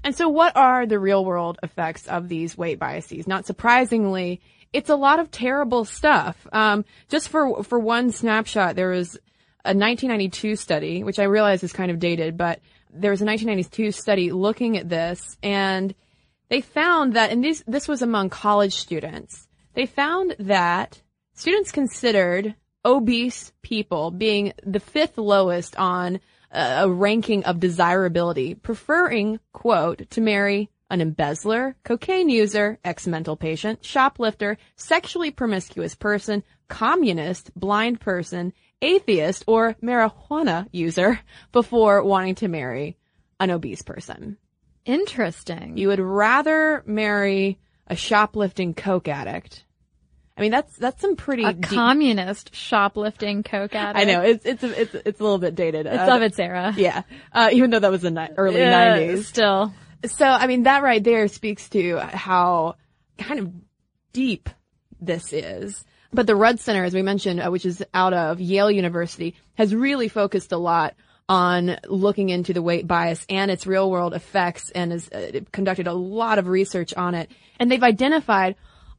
And 0.04 0.14
so 0.14 0.28
what 0.28 0.58
are 0.58 0.86
the 0.86 1.00
real 1.00 1.24
world 1.24 1.58
effects 1.64 2.06
of 2.06 2.28
these 2.28 2.58
weight 2.58 2.80
biases? 2.80 3.28
Not 3.28 3.46
surprisingly, 3.46 4.42
it's 4.74 4.90
a 4.90 4.96
lot 4.96 5.20
of 5.20 5.32
terrible 5.32 5.86
stuff. 5.86 6.46
Um, 6.52 6.84
just 7.08 7.30
for, 7.30 7.64
for 7.64 7.80
one 7.80 8.12
snapshot, 8.12 8.76
there 8.76 8.90
was 8.90 9.18
a 9.64 9.74
1992 9.74 10.56
study, 10.56 11.04
which 11.04 11.20
I 11.20 11.24
realize 11.24 11.64
is 11.64 11.74
kind 11.74 11.92
of 11.92 12.00
dated, 12.00 12.38
but 12.38 12.60
there 12.94 13.12
was 13.12 13.22
a 13.22 13.26
1992 13.26 13.92
study 13.92 14.32
looking 14.32 14.78
at 14.78 14.90
this 14.90 15.38
and 15.42 15.94
they 16.50 16.62
found 16.62 17.14
that, 17.14 17.32
and 17.32 17.44
this, 17.44 17.64
this 17.66 17.88
was 17.88 18.02
among 18.02 18.30
college 18.30 18.76
students, 18.76 19.48
they 19.74 19.86
found 19.86 20.36
that 20.40 21.02
students 21.34 21.72
considered 21.72 22.56
obese 22.84 23.54
people 23.62 24.12
being 24.12 24.54
the 24.66 24.80
fifth 24.80 25.18
lowest 25.18 25.76
on 25.78 26.20
uh, 26.52 26.82
a 26.82 26.90
ranking 26.90 27.46
of 27.46 27.60
desirability, 27.60 28.56
preferring, 28.56 29.40
quote, 29.54 30.10
to 30.10 30.20
marry 30.20 30.70
an 30.90 31.00
embezzler, 31.00 31.76
cocaine 31.86 32.30
user, 32.30 32.78
ex-mental 32.84 33.38
patient, 33.38 33.86
shoplifter, 33.86 34.58
sexually 34.76 35.32
promiscuous 35.32 35.96
person, 35.96 36.44
communist, 36.68 37.58
blind 37.58 38.02
person, 38.02 38.52
atheist, 38.82 39.44
or 39.48 39.76
marijuana 39.82 40.68
user 40.72 41.20
before 41.52 42.04
wanting 42.04 42.36
to 42.36 42.48
marry 42.48 42.98
an 43.40 43.52
obese 43.52 43.82
person. 43.82 44.38
Interesting. 44.86 45.78
You 45.78 45.90
would 45.90 46.00
rather 46.00 46.84
marry 46.86 47.60
a 47.88 47.96
shoplifting 47.96 48.74
coke 48.74 49.08
addict. 49.08 49.64
I 50.38 50.42
mean, 50.42 50.52
that's 50.52 50.76
that's 50.78 51.02
some 51.02 51.16
pretty 51.16 51.44
a 51.44 51.54
deep- 51.54 51.70
communist 51.70 52.56
shoplifting 52.56 53.44
coke 53.44 53.76
addict. 53.76 54.00
I 54.00 54.12
know 54.12 54.22
it's 54.22 54.46
it's 54.46 54.64
a, 54.64 54.82
it's 54.82 54.96
it's 54.96 55.20
a 55.20 55.24
little 55.24 55.38
bit 55.38 55.56
dated. 55.56 55.86
It's 55.86 55.98
Uh, 56.10 56.16
of 56.16 56.22
its 56.22 56.40
era. 56.40 56.74
yeah, 56.76 57.04
uh, 57.32 57.50
even 57.52 57.70
though 57.70 57.80
that 57.80 57.92
was 57.92 58.02
the 58.02 58.12
ni- 58.12 58.30
early 58.38 58.60
Yeah, 58.60 58.98
'90s. 58.98 59.24
Still. 59.26 59.74
So, 60.06 60.26
I 60.26 60.48
mean, 60.48 60.64
that 60.64 60.82
right 60.82 61.04
there 61.04 61.28
speaks 61.28 61.70
to 61.70 61.98
how 62.00 62.76
kind 63.20 63.40
of 63.40 63.52
deep 64.14 64.50
this 65.00 65.32
is. 65.32 65.84
But 66.14 66.28
the 66.28 66.36
Rudd 66.36 66.60
Center, 66.60 66.84
as 66.84 66.94
we 66.94 67.02
mentioned, 67.02 67.42
uh, 67.42 67.50
which 67.50 67.66
is 67.66 67.84
out 67.94 68.14
of 68.14 68.42
Yale 68.42 68.70
University, 68.70 69.36
has 69.56 69.74
really 69.74 70.10
focused 70.10 70.52
a 70.52 70.58
lot 70.58 70.96
on 71.30 71.78
looking 71.88 72.30
into 72.30 72.52
the 72.52 72.62
weight 72.62 72.86
bias 72.86 73.26
and 73.30 73.50
its 73.50 73.66
real 73.66 73.90
world 73.90 74.14
effects 74.14 74.70
and 74.72 74.92
has 74.92 75.10
uh, 75.10 75.40
conducted 75.54 75.88
a 75.88 75.94
lot 75.94 76.38
of 76.38 76.48
research 76.48 76.94
on 76.94 77.16
it. 77.16 77.32
And 77.60 77.72
they've 77.72 77.82
identified 77.82 78.56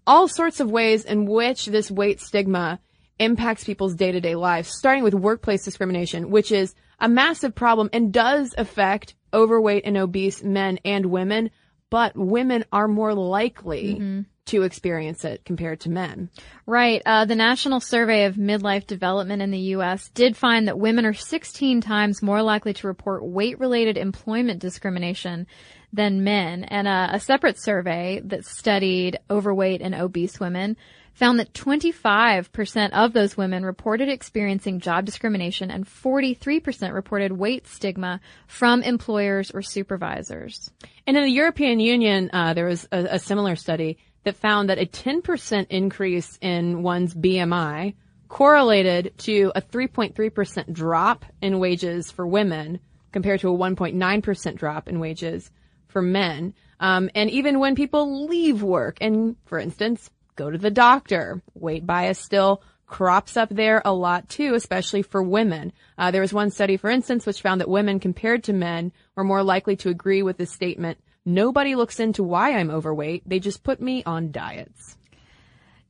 all 0.06 0.28
sorts 0.28 0.60
of 0.60 0.70
ways 0.70 1.04
in 1.04 1.26
which 1.26 1.66
this 1.66 1.90
weight 1.90 2.20
stigma 2.20 2.80
impacts 3.18 3.64
people's 3.64 3.94
day 3.94 4.12
to 4.12 4.20
day 4.20 4.34
lives, 4.34 4.70
starting 4.70 5.04
with 5.04 5.14
workplace 5.14 5.64
discrimination, 5.64 6.30
which 6.30 6.50
is 6.50 6.74
a 6.98 7.08
massive 7.08 7.54
problem 7.54 7.90
and 7.92 8.12
does 8.12 8.54
affect 8.56 9.14
overweight 9.34 9.84
and 9.84 9.98
obese 9.98 10.42
men 10.42 10.78
and 10.84 11.06
women, 11.06 11.50
but 11.90 12.16
women 12.16 12.64
are 12.72 12.88
more 12.88 13.14
likely 13.14 14.24
to 14.46 14.62
experience 14.62 15.24
it 15.24 15.44
compared 15.44 15.80
to 15.80 15.90
men. 15.90 16.28
Right. 16.66 17.00
Uh, 17.06 17.24
the 17.24 17.36
National 17.36 17.80
Survey 17.80 18.24
of 18.24 18.34
Midlife 18.34 18.86
Development 18.86 19.40
in 19.40 19.50
the 19.50 19.58
U.S. 19.58 20.08
did 20.10 20.36
find 20.36 20.66
that 20.66 20.78
women 20.78 21.06
are 21.06 21.14
16 21.14 21.80
times 21.80 22.22
more 22.22 22.42
likely 22.42 22.72
to 22.74 22.86
report 22.86 23.24
weight-related 23.24 23.96
employment 23.96 24.60
discrimination 24.60 25.46
than 25.92 26.24
men. 26.24 26.64
And 26.64 26.88
uh, 26.88 27.10
a 27.12 27.20
separate 27.20 27.62
survey 27.62 28.20
that 28.24 28.44
studied 28.44 29.18
overweight 29.30 29.80
and 29.80 29.94
obese 29.94 30.40
women 30.40 30.76
found 31.14 31.38
that 31.38 31.52
25% 31.52 32.90
of 32.92 33.12
those 33.12 33.36
women 33.36 33.64
reported 33.64 34.08
experiencing 34.08 34.80
job 34.80 35.04
discrimination 35.04 35.70
and 35.70 35.86
43% 35.86 36.92
reported 36.92 37.32
weight 37.32 37.66
stigma 37.68 38.20
from 38.46 38.82
employers 38.82 39.50
or 39.50 39.62
supervisors. 39.62 40.70
And 41.06 41.16
in 41.16 41.24
the 41.24 41.30
European 41.30 41.80
Union, 41.80 42.30
uh, 42.32 42.54
there 42.54 42.66
was 42.66 42.88
a, 42.90 43.04
a 43.12 43.18
similar 43.18 43.56
study 43.56 43.98
that 44.24 44.36
found 44.36 44.68
that 44.68 44.78
a 44.78 44.86
10% 44.86 45.66
increase 45.70 46.38
in 46.40 46.82
one's 46.82 47.14
BMI 47.14 47.94
correlated 48.28 49.12
to 49.18 49.52
a 49.54 49.60
3.3% 49.60 50.72
drop 50.72 51.24
in 51.40 51.58
wages 51.58 52.10
for 52.10 52.26
women 52.26 52.80
compared 53.12 53.40
to 53.40 53.48
a 53.48 53.56
1.9% 53.56 54.56
drop 54.56 54.88
in 54.88 55.00
wages 55.00 55.50
for 55.88 56.00
men. 56.00 56.54
Um, 56.80 57.10
and 57.14 57.30
even 57.30 57.58
when 57.58 57.74
people 57.74 58.26
leave 58.26 58.62
work 58.62 58.98
and, 59.00 59.36
for 59.44 59.58
instance, 59.58 60.10
go 60.34 60.50
to 60.50 60.58
the 60.58 60.70
doctor, 60.70 61.42
weight 61.54 61.86
bias 61.86 62.18
still 62.18 62.62
crops 62.86 63.36
up 63.36 63.48
there 63.48 63.80
a 63.84 63.92
lot 63.92 64.28
too, 64.28 64.54
especially 64.54 65.02
for 65.02 65.22
women. 65.22 65.72
Uh, 65.96 66.10
there 66.10 66.20
was 66.20 66.32
one 66.32 66.50
study, 66.50 66.76
for 66.76 66.90
instance, 66.90 67.24
which 67.24 67.40
found 67.40 67.60
that 67.60 67.68
women 67.68 68.00
compared 68.00 68.44
to 68.44 68.52
men 68.52 68.92
were 69.14 69.24
more 69.24 69.42
likely 69.42 69.76
to 69.76 69.88
agree 69.88 70.22
with 70.22 70.36
the 70.36 70.46
statement, 70.46 70.98
nobody 71.24 71.74
looks 71.74 72.00
into 72.00 72.22
why 72.22 72.54
I'm 72.58 72.70
overweight, 72.70 73.28
they 73.28 73.38
just 73.38 73.62
put 73.62 73.80
me 73.80 74.02
on 74.04 74.32
diets. 74.32 74.96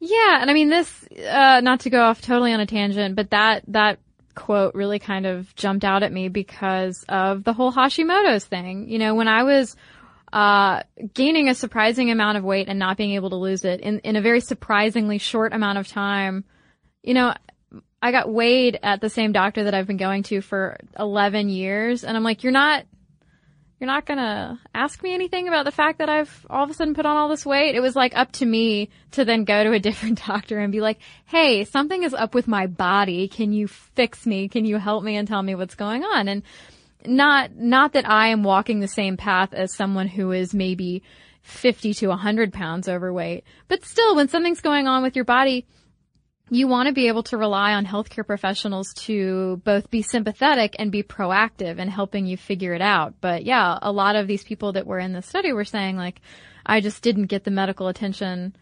Yeah, 0.05 0.41
and 0.41 0.51
I 0.51 0.55
mean 0.55 0.69
this 0.69 1.05
uh 1.31 1.61
not 1.63 1.81
to 1.81 1.91
go 1.91 2.03
off 2.03 2.21
totally 2.21 2.53
on 2.53 2.61
a 2.61 2.67
tangent, 2.67 3.15
but 3.15 3.31
that 3.31 3.63
that 3.69 4.01
quote 4.35 4.75
really 4.75 4.99
kind 4.99 5.27
of 5.27 5.55
jumped 5.55 5.85
out 5.85 6.03
at 6.03 6.13
me 6.13 6.29
because 6.29 7.05
of 7.09 7.45
the 7.45 7.53
whole 7.53 7.73
Hashimoto's 7.73 8.45
thing. 8.45 8.89
You 8.89 8.99
know, 8.99 9.15
when 9.15 9.29
I 9.29 9.45
was 9.45 9.77
uh 10.33 10.83
gaining 11.15 11.49
a 11.49 11.55
surprising 11.55 12.11
amount 12.11 12.39
of 12.39 12.45
weight 12.45 12.69
and 12.69 12.79
not 12.79 12.97
being 12.97 13.13
able 13.13 13.31
to 13.31 13.37
lose 13.37 13.65
it 13.65 13.81
in 13.81 14.01
in 14.01 14.17
a 14.17 14.21
very 14.21 14.41
surprisingly 14.41 15.19
short 15.19 15.53
amount 15.53 15.79
of 15.79 15.87
time, 15.87 16.45
you 17.05 17.15
know, 17.15 17.35
I 18.03 18.11
got 18.11 18.33
weighed 18.33 18.81
at 18.83 19.01
the 19.01 19.09
same 19.09 19.31
doctor 19.31 19.65
that 19.65 19.75
I've 19.75 19.87
been 19.87 19.99
going 19.99 20.25
to 20.25 20.41
for 20.41 20.79
11 20.99 21.49
years 21.49 22.03
and 22.03 22.17
I'm 22.17 22.25
like, 22.25 22.43
you're 22.43 22.51
not 22.51 22.85
you're 23.83 23.89
not 23.89 24.07
gonna 24.07 24.61
ask 24.73 25.03
me 25.03 25.13
anything 25.13 25.49
about 25.49 25.65
the 25.65 25.73
fact 25.73 25.99
that 25.99 26.09
I've 26.09 26.47
all 26.49 26.63
of 26.63 26.71
a 26.71 26.73
sudden 26.73 26.95
put 26.95 27.05
on 27.05 27.17
all 27.17 27.29
this 27.29 27.45
weight. 27.45 27.75
It 27.75 27.81
was 27.81 27.97
like 27.97 28.17
up 28.17 28.31
to 28.35 28.47
me 28.47 28.91
to 29.11 29.25
then 29.25 29.43
go 29.43 29.65
to 29.65 29.73
a 29.73 29.79
different 29.81 30.25
doctor 30.25 30.61
and 30.61 30.71
be 30.71 30.81
like, 30.81 31.01
hey, 31.27 31.65
something 31.65 32.05
is 32.05 32.15
up 32.15 32.33
with 32.33 32.47
my 32.47 32.69
body. 32.69 33.27
Can 33.27 33.53
you 33.53 33.67
fix 33.67 34.25
me? 34.25 34.49
Can 34.49 34.65
you 34.67 34.77
help 34.77 35.03
me 35.03 35.17
and 35.17 35.27
tell 35.27 35.43
me 35.43 35.57
what's 35.57 35.75
going 35.75 36.05
on? 36.05 36.29
And 36.29 36.45
not, 37.05 37.57
not 37.57 37.95
that 37.95 38.09
I 38.09 38.29
am 38.29 38.45
walking 38.45 38.79
the 38.79 38.87
same 38.87 39.17
path 39.17 39.53
as 39.53 39.75
someone 39.75 40.07
who 40.07 40.31
is 40.31 40.55
maybe 40.55 41.03
50 41.43 41.93
to 41.95 42.07
100 42.07 42.53
pounds 42.53 42.89
overweight, 42.89 43.43
but 43.67 43.85
still 43.85 44.15
when 44.15 44.29
something's 44.29 44.61
going 44.61 44.87
on 44.87 45.03
with 45.03 45.17
your 45.17 45.25
body, 45.25 45.67
you 46.53 46.69
want 46.69 46.87
to 46.87 46.93
be 46.93 47.09
able 47.09 47.23
to 47.23 47.39
rely 47.39 47.73
on 47.73 47.87
healthcare 47.87 48.27
professionals 48.27 48.93
to 48.93 49.57
both 49.65 49.91
be 49.91 50.03
sympathetic 50.03 50.77
and 50.79 50.93
be 50.93 51.03
proactive 51.03 51.79
in 51.79 51.89
helping 51.89 52.27
you 52.27 52.37
figure 52.37 52.75
it 52.75 52.83
out. 52.83 53.15
But 53.23 53.47
yeah, 53.47 53.79
a 53.81 53.91
lot 53.91 54.17
of 54.17 54.27
these 54.27 54.45
people 54.45 54.73
that 54.73 54.87
were 54.87 54.99
in 54.99 55.15
the 55.15 55.23
study 55.23 55.55
were 55.55 55.65
saying 55.65 55.97
like, 55.97 56.21
I 56.67 56.83
just 56.83 57.03
didn't 57.03 57.27
get 57.27 57.45
the 57.45 57.51
medical 57.51 57.89
attention 57.89 58.55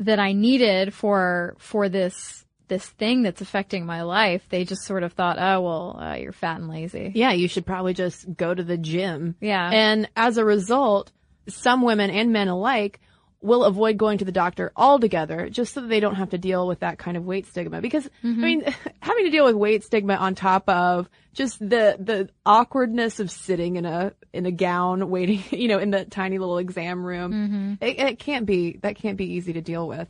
that 0.00 0.18
I 0.18 0.32
needed 0.32 0.94
for, 0.94 1.56
for 1.58 1.90
this, 1.90 2.46
this 2.68 2.86
thing 2.86 3.22
that's 3.22 3.42
affecting 3.42 3.84
my 3.84 4.00
life. 4.00 4.42
They 4.48 4.64
just 4.64 4.86
sort 4.86 5.02
of 5.02 5.12
thought, 5.12 5.36
oh, 5.38 5.60
well, 5.60 6.00
uh, 6.00 6.14
you're 6.14 6.32
fat 6.32 6.58
and 6.58 6.70
lazy. 6.70 7.12
Yeah, 7.14 7.32
you 7.32 7.48
should 7.48 7.66
probably 7.66 7.92
just 7.92 8.34
go 8.34 8.54
to 8.54 8.62
the 8.62 8.78
gym. 8.78 9.36
Yeah. 9.40 9.68
And 9.70 10.08
as 10.16 10.38
a 10.38 10.44
result, 10.44 11.12
some 11.48 11.82
women 11.82 12.08
and 12.08 12.32
men 12.32 12.48
alike 12.48 12.98
will 13.40 13.64
avoid 13.64 13.96
going 13.96 14.18
to 14.18 14.24
the 14.24 14.32
doctor 14.32 14.72
altogether 14.76 15.48
just 15.48 15.74
so 15.74 15.80
that 15.82 15.88
they 15.88 16.00
don't 16.00 16.16
have 16.16 16.30
to 16.30 16.38
deal 16.38 16.66
with 16.66 16.80
that 16.80 16.98
kind 16.98 17.16
of 17.16 17.24
weight 17.24 17.46
stigma. 17.46 17.80
Because, 17.80 18.06
I 18.22 18.26
mm-hmm. 18.26 18.40
mean, 18.40 18.74
having 19.00 19.24
to 19.24 19.30
deal 19.30 19.44
with 19.44 19.54
weight 19.54 19.84
stigma 19.84 20.14
on 20.14 20.34
top 20.34 20.68
of 20.68 21.08
just 21.32 21.58
the, 21.58 21.96
the 21.98 22.28
awkwardness 22.44 23.20
of 23.20 23.30
sitting 23.30 23.76
in 23.76 23.84
a, 23.84 24.12
in 24.32 24.46
a 24.46 24.50
gown 24.50 25.10
waiting, 25.10 25.42
you 25.50 25.68
know, 25.68 25.78
in 25.78 25.90
the 25.90 26.04
tiny 26.04 26.38
little 26.38 26.58
exam 26.58 27.04
room, 27.04 27.32
mm-hmm. 27.32 27.74
it, 27.80 27.98
it 27.98 28.18
can't 28.18 28.46
be, 28.46 28.78
that 28.82 28.96
can't 28.96 29.16
be 29.16 29.34
easy 29.34 29.52
to 29.52 29.60
deal 29.60 29.86
with. 29.86 30.08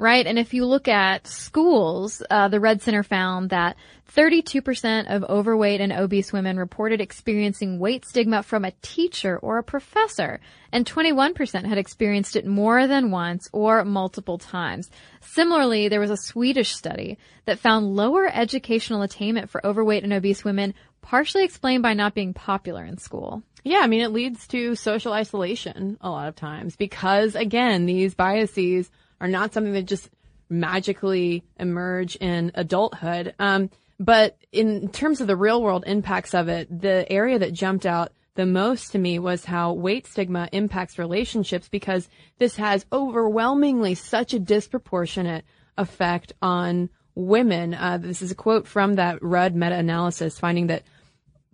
Right. 0.00 0.26
And 0.26 0.38
if 0.38 0.54
you 0.54 0.64
look 0.64 0.88
at 0.88 1.26
schools, 1.26 2.22
uh, 2.30 2.48
the 2.48 2.58
Rudd 2.58 2.80
Center 2.80 3.02
found 3.02 3.50
that 3.50 3.76
32% 4.16 5.14
of 5.14 5.24
overweight 5.24 5.82
and 5.82 5.92
obese 5.92 6.32
women 6.32 6.56
reported 6.56 7.02
experiencing 7.02 7.78
weight 7.78 8.06
stigma 8.06 8.42
from 8.42 8.64
a 8.64 8.72
teacher 8.80 9.36
or 9.36 9.58
a 9.58 9.62
professor, 9.62 10.40
and 10.72 10.86
21% 10.86 11.66
had 11.66 11.76
experienced 11.76 12.34
it 12.34 12.46
more 12.46 12.86
than 12.86 13.10
once 13.10 13.50
or 13.52 13.84
multiple 13.84 14.38
times. 14.38 14.88
Similarly, 15.20 15.88
there 15.88 16.00
was 16.00 16.10
a 16.10 16.16
Swedish 16.16 16.74
study 16.74 17.18
that 17.44 17.58
found 17.58 17.94
lower 17.94 18.26
educational 18.26 19.02
attainment 19.02 19.50
for 19.50 19.64
overweight 19.66 20.02
and 20.02 20.14
obese 20.14 20.42
women, 20.42 20.72
partially 21.02 21.44
explained 21.44 21.82
by 21.82 21.92
not 21.92 22.14
being 22.14 22.32
popular 22.32 22.86
in 22.86 22.96
school. 22.96 23.42
Yeah, 23.64 23.80
I 23.82 23.86
mean, 23.86 24.00
it 24.00 24.12
leads 24.12 24.46
to 24.48 24.76
social 24.76 25.12
isolation 25.12 25.98
a 26.00 26.08
lot 26.08 26.28
of 26.28 26.36
times 26.36 26.74
because 26.74 27.34
again, 27.34 27.84
these 27.84 28.14
biases 28.14 28.90
are 29.20 29.28
not 29.28 29.52
something 29.52 29.72
that 29.72 29.86
just 29.86 30.10
magically 30.48 31.44
emerge 31.58 32.16
in 32.16 32.50
adulthood. 32.54 33.34
Um, 33.38 33.70
but 33.98 34.36
in 34.50 34.88
terms 34.88 35.20
of 35.20 35.26
the 35.26 35.36
real 35.36 35.62
world 35.62 35.84
impacts 35.86 36.34
of 36.34 36.48
it, 36.48 36.80
the 36.80 37.10
area 37.10 37.38
that 37.38 37.52
jumped 37.52 37.86
out 37.86 38.12
the 38.34 38.46
most 38.46 38.92
to 38.92 38.98
me 38.98 39.18
was 39.18 39.44
how 39.44 39.72
weight 39.72 40.06
stigma 40.06 40.48
impacts 40.52 40.98
relationships 40.98 41.68
because 41.68 42.08
this 42.38 42.56
has 42.56 42.86
overwhelmingly 42.92 43.94
such 43.94 44.32
a 44.32 44.38
disproportionate 44.38 45.44
effect 45.76 46.32
on 46.40 46.88
women. 47.14 47.74
Uh, 47.74 47.98
this 47.98 48.22
is 48.22 48.30
a 48.30 48.36
quote 48.36 48.66
from 48.66 48.94
that 48.94 49.22
Rudd 49.22 49.54
meta-analysis 49.54 50.38
finding 50.38 50.68
that 50.68 50.84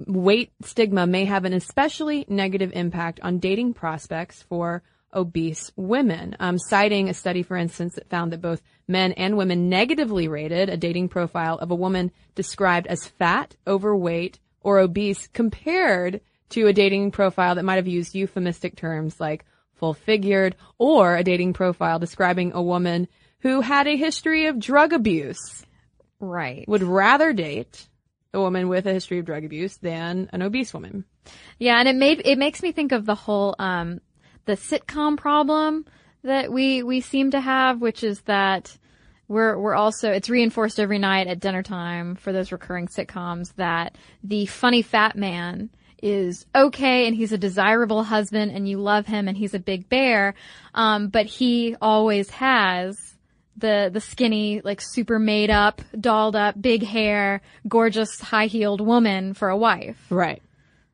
weight 0.06 0.52
stigma 0.62 1.06
may 1.06 1.25
have 1.25 1.44
an 1.44 1.52
especially 1.52 2.25
negative 2.28 2.70
impact 2.75 3.18
on 3.23 3.38
dating 3.38 3.75
prospects 3.75 4.42
for 4.42 4.82
obese 5.16 5.73
women, 5.75 6.37
um, 6.38 6.58
citing 6.58 7.08
a 7.08 7.14
study, 7.14 7.42
for 7.42 7.56
instance, 7.56 7.94
that 7.94 8.11
found 8.11 8.32
that 8.32 8.40
both 8.42 8.62
men 8.87 9.12
and 9.12 9.37
women 9.37 9.68
negatively 9.68 10.28
rated 10.28 10.68
a 10.68 10.76
dating 10.76 11.08
profile 11.08 11.56
of 11.58 11.70
a 11.70 11.75
woman 11.75 12.12
described 12.35 12.87
as 12.87 13.08
fat, 13.08 13.56
overweight, 13.66 14.38
or 14.61 14.78
obese 14.78 15.26
compared 15.28 16.20
to 16.50 16.66
a 16.66 16.73
dating 16.73 17.11
profile 17.11 17.54
that 17.54 17.64
might 17.64 17.76
have 17.76 17.88
used 17.88 18.14
euphemistic 18.14 18.76
terms 18.76 19.18
like 19.18 19.44
full 19.75 19.94
figured 19.94 20.54
or 20.78 21.16
a 21.16 21.25
dating 21.25 21.52
profile 21.52 21.99
describing 21.99 22.52
a 22.52 22.62
woman 22.62 23.08
who 23.40 23.61
had 23.61 23.87
a 23.87 23.96
history 23.96 24.46
of 24.46 24.58
drug 24.58 24.92
abuse 24.92 25.64
Right. 26.18 26.66
would 26.68 26.82
rather 26.82 27.32
date 27.32 27.88
a 28.32 28.40
woman 28.40 28.68
with 28.68 28.87
a 28.87 28.92
history 28.92 29.18
of 29.18 29.26
drug 29.26 29.44
abuse 29.44 29.76
than 29.78 30.28
an 30.32 30.42
obese 30.42 30.73
woman. 30.73 31.04
Yeah, 31.58 31.78
and 31.78 31.88
it 31.88 31.96
made 31.96 32.23
it 32.25 32.38
makes 32.38 32.62
me 32.62 32.73
think 32.73 32.92
of 32.92 33.06
the 33.06 33.14
whole 33.14 33.56
um 33.58 34.00
the 34.46 34.56
sitcom 34.56 35.16
problem 35.16 35.84
that 36.22 36.50
we 36.50 36.82
we 36.82 37.00
seem 37.00 37.30
to 37.32 37.40
have, 37.40 37.80
which 37.80 38.02
is 38.02 38.20
that 38.22 38.76
we're 39.28 39.58
we're 39.58 39.74
also 39.74 40.12
it's 40.12 40.30
reinforced 40.30 40.80
every 40.80 40.98
night 40.98 41.26
at 41.26 41.40
dinner 41.40 41.62
time 41.62 42.14
for 42.14 42.32
those 42.32 42.52
recurring 42.52 42.86
sitcoms 42.86 43.54
that 43.56 43.96
the 44.22 44.46
funny 44.46 44.82
fat 44.82 45.16
man 45.16 45.70
is 46.02 46.46
okay 46.54 47.06
and 47.06 47.16
he's 47.16 47.32
a 47.32 47.38
desirable 47.38 48.04
husband 48.04 48.52
and 48.52 48.68
you 48.68 48.78
love 48.78 49.06
him 49.06 49.28
and 49.28 49.36
he's 49.36 49.54
a 49.54 49.58
big 49.58 49.88
bear, 49.88 50.34
um, 50.74 51.08
but 51.08 51.26
he 51.26 51.76
always 51.80 52.30
has 52.30 52.96
the 53.56 53.90
the 53.92 54.00
skinny, 54.00 54.60
like 54.62 54.80
super 54.80 55.18
made 55.18 55.50
up, 55.50 55.80
dolled 55.98 56.36
up, 56.36 56.60
big 56.60 56.82
hair, 56.84 57.40
gorgeous 57.66 58.20
high 58.20 58.46
heeled 58.46 58.80
woman 58.80 59.34
for 59.34 59.48
a 59.48 59.56
wife. 59.56 59.96
Right. 60.10 60.42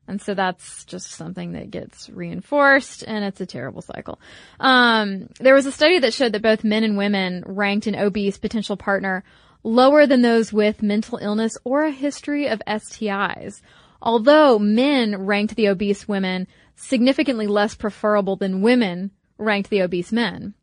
And 0.09 0.21
so 0.21 0.35
that's 0.35 0.85
just 0.85 1.13
something 1.13 1.53
that 1.53 1.71
gets 1.71 2.11
reinforced 2.11 3.05
and 3.07 3.25
it's 3.25 3.41
a 3.41 3.47
terrible 3.47 3.83
cycle. 3.83 4.21
Um, 4.59 5.29
there 5.39 5.55
was 5.55 5.67
a 5.67 5.73
study 5.73 6.01
that 6.01 6.13
showed 6.13 6.33
that 6.33 6.43
both 6.43 6.65
men 6.65 6.85
and 6.85 6.97
women 6.97 7.45
ranked 7.47 7.87
an 7.87 7.95
obese 7.95 8.37
potential 8.37 8.77
partner 8.77 9.25
lower 9.63 10.07
than 10.07 10.23
those 10.23 10.53
with 10.53 10.83
mental 10.83 11.19
illness 11.19 11.57
or 11.65 11.85
a 11.85 11.93
history 11.93 12.49
of 12.49 12.61
STIs. 12.67 13.61
Although 14.01 14.59
men 14.59 15.25
ranked 15.27 15.55
the 15.55 15.69
obese 15.69 16.09
women 16.09 16.49
significantly 16.75 17.47
less 17.47 17.75
preferable 17.75 18.37
than 18.37 18.63
women 18.63 19.13
ranked 19.39 19.71
the 19.71 19.83
obese 19.83 20.11
men, 20.11 20.55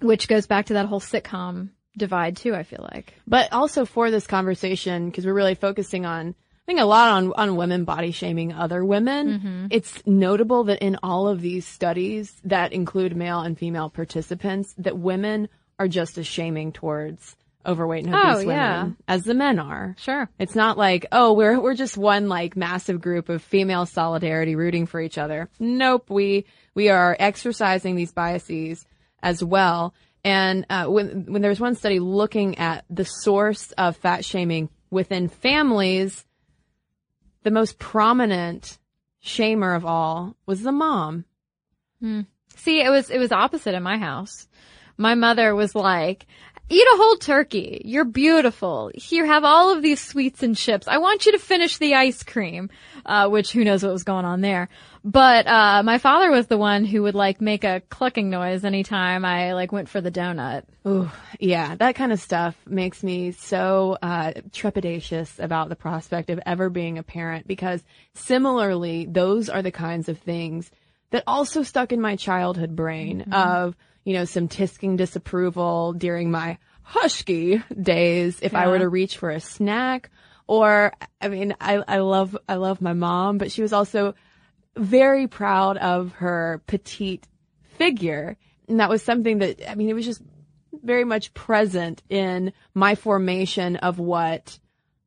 which 0.00 0.28
goes 0.28 0.46
back 0.46 0.66
to 0.66 0.72
that 0.74 0.86
whole 0.86 1.00
sitcom 1.00 1.70
divide 1.98 2.36
too, 2.36 2.54
I 2.54 2.62
feel 2.62 2.88
like. 2.92 3.14
But 3.26 3.52
also 3.52 3.84
for 3.84 4.10
this 4.10 4.26
conversation, 4.26 5.10
because 5.10 5.26
we're 5.26 5.34
really 5.34 5.54
focusing 5.54 6.06
on, 6.06 6.34
think 6.68 6.80
a 6.80 6.84
lot 6.84 7.08
on, 7.12 7.32
on 7.32 7.56
women 7.56 7.84
body 7.84 8.10
shaming 8.12 8.52
other 8.52 8.84
women. 8.84 9.68
It's 9.70 10.06
notable 10.06 10.64
that 10.64 10.80
in 10.80 10.98
all 11.02 11.26
of 11.26 11.40
these 11.40 11.66
studies 11.66 12.32
that 12.44 12.72
include 12.72 13.16
male 13.16 13.40
and 13.40 13.58
female 13.58 13.88
participants, 13.88 14.74
that 14.78 14.98
women 14.98 15.48
are 15.78 15.88
just 15.88 16.18
as 16.18 16.26
shaming 16.26 16.72
towards 16.72 17.36
overweight 17.64 18.04
and 18.04 18.14
obese 18.14 18.36
Oh, 18.36 18.40
yeah. 18.50 18.78
women 18.82 18.96
as 19.08 19.24
the 19.24 19.32
men 19.34 19.58
are. 19.58 19.94
Sure. 19.98 20.28
It's 20.38 20.54
not 20.54 20.76
like, 20.76 21.06
oh, 21.10 21.32
we're, 21.32 21.58
we're 21.58 21.74
just 21.74 21.96
one 21.96 22.28
like 22.28 22.56
massive 22.56 23.00
group 23.00 23.28
of 23.30 23.42
female 23.42 23.86
solidarity 23.86 24.54
rooting 24.54 24.84
for 24.86 25.00
each 25.00 25.16
other. 25.18 25.48
Nope. 25.58 26.10
We, 26.10 26.44
we 26.74 26.90
are 26.90 27.16
exercising 27.18 27.96
these 27.96 28.12
biases 28.12 28.84
as 29.22 29.42
well. 29.42 29.94
And, 30.24 30.66
uh, 30.68 30.84
when, 30.86 31.24
when 31.32 31.40
there 31.42 31.50
was 31.50 31.60
one 31.60 31.74
study 31.76 31.98
looking 31.98 32.58
at 32.58 32.84
the 32.90 33.04
source 33.04 33.72
of 33.72 33.96
fat 33.96 34.24
shaming 34.24 34.68
within 34.90 35.28
families, 35.28 36.24
the 37.48 37.54
most 37.54 37.78
prominent 37.78 38.76
shamer 39.24 39.74
of 39.74 39.86
all 39.86 40.36
was 40.44 40.60
the 40.60 40.70
mom. 40.70 41.24
See, 42.56 42.82
it 42.82 42.90
was 42.90 43.08
it 43.08 43.18
was 43.18 43.32
opposite 43.32 43.74
in 43.74 43.82
my 43.82 43.96
house. 43.96 44.46
My 44.98 45.14
mother 45.14 45.54
was 45.54 45.74
like, 45.74 46.26
"Eat 46.68 46.86
a 46.94 46.96
whole 46.98 47.16
turkey. 47.16 47.80
You're 47.86 48.04
beautiful. 48.04 48.90
Here, 48.94 49.24
have 49.24 49.44
all 49.44 49.74
of 49.74 49.80
these 49.82 49.98
sweets 49.98 50.42
and 50.42 50.54
chips. 50.54 50.88
I 50.88 50.98
want 50.98 51.24
you 51.24 51.32
to 51.32 51.38
finish 51.38 51.78
the 51.78 51.94
ice 51.94 52.22
cream." 52.22 52.68
Uh, 53.06 53.30
which 53.30 53.52
who 53.52 53.64
knows 53.64 53.82
what 53.82 53.92
was 53.92 54.04
going 54.04 54.26
on 54.26 54.42
there. 54.42 54.68
But 55.10 55.46
uh, 55.46 55.82
my 55.84 55.96
father 55.96 56.30
was 56.30 56.48
the 56.48 56.58
one 56.58 56.84
who 56.84 57.04
would 57.04 57.14
like 57.14 57.40
make 57.40 57.64
a 57.64 57.80
clucking 57.88 58.28
noise 58.28 58.62
anytime 58.62 59.24
I 59.24 59.54
like 59.54 59.72
went 59.72 59.88
for 59.88 60.02
the 60.02 60.10
donut. 60.10 60.64
Ooh, 60.86 61.10
yeah, 61.40 61.76
that 61.76 61.94
kind 61.94 62.12
of 62.12 62.20
stuff 62.20 62.54
makes 62.66 63.02
me 63.02 63.32
so 63.32 63.96
uh, 64.02 64.32
trepidatious 64.50 65.42
about 65.42 65.70
the 65.70 65.76
prospect 65.76 66.28
of 66.28 66.40
ever 66.44 66.68
being 66.68 66.98
a 66.98 67.02
parent 67.02 67.48
because 67.48 67.82
similarly, 68.12 69.06
those 69.06 69.48
are 69.48 69.62
the 69.62 69.70
kinds 69.70 70.10
of 70.10 70.18
things 70.18 70.70
that 71.08 71.24
also 71.26 71.62
stuck 71.62 71.90
in 71.90 72.02
my 72.02 72.16
childhood 72.16 72.76
brain 72.76 73.32
of, 73.32 73.74
you 74.04 74.12
know, 74.12 74.26
some 74.26 74.46
tisking 74.46 74.98
disapproval 74.98 75.94
during 75.94 76.30
my 76.30 76.58
husky 76.82 77.62
days 77.80 78.40
if 78.42 78.54
I 78.54 78.66
were 78.66 78.78
to 78.78 78.90
reach 78.90 79.16
for 79.16 79.30
a 79.30 79.40
snack 79.40 80.10
or, 80.46 80.92
I 81.18 81.28
mean, 81.28 81.54
I, 81.62 81.82
I 81.88 81.98
love, 81.98 82.36
I 82.46 82.56
love 82.56 82.82
my 82.82 82.92
mom, 82.92 83.38
but 83.38 83.50
she 83.50 83.62
was 83.62 83.72
also 83.72 84.14
very 84.78 85.26
proud 85.26 85.76
of 85.76 86.12
her 86.14 86.62
petite 86.66 87.26
figure. 87.76 88.36
And 88.68 88.80
that 88.80 88.90
was 88.90 89.02
something 89.02 89.38
that, 89.38 89.70
I 89.70 89.74
mean, 89.74 89.88
it 89.88 89.94
was 89.94 90.06
just 90.06 90.22
very 90.72 91.04
much 91.04 91.34
present 91.34 92.02
in 92.08 92.52
my 92.74 92.94
formation 92.94 93.76
of 93.76 93.98
what 93.98 94.58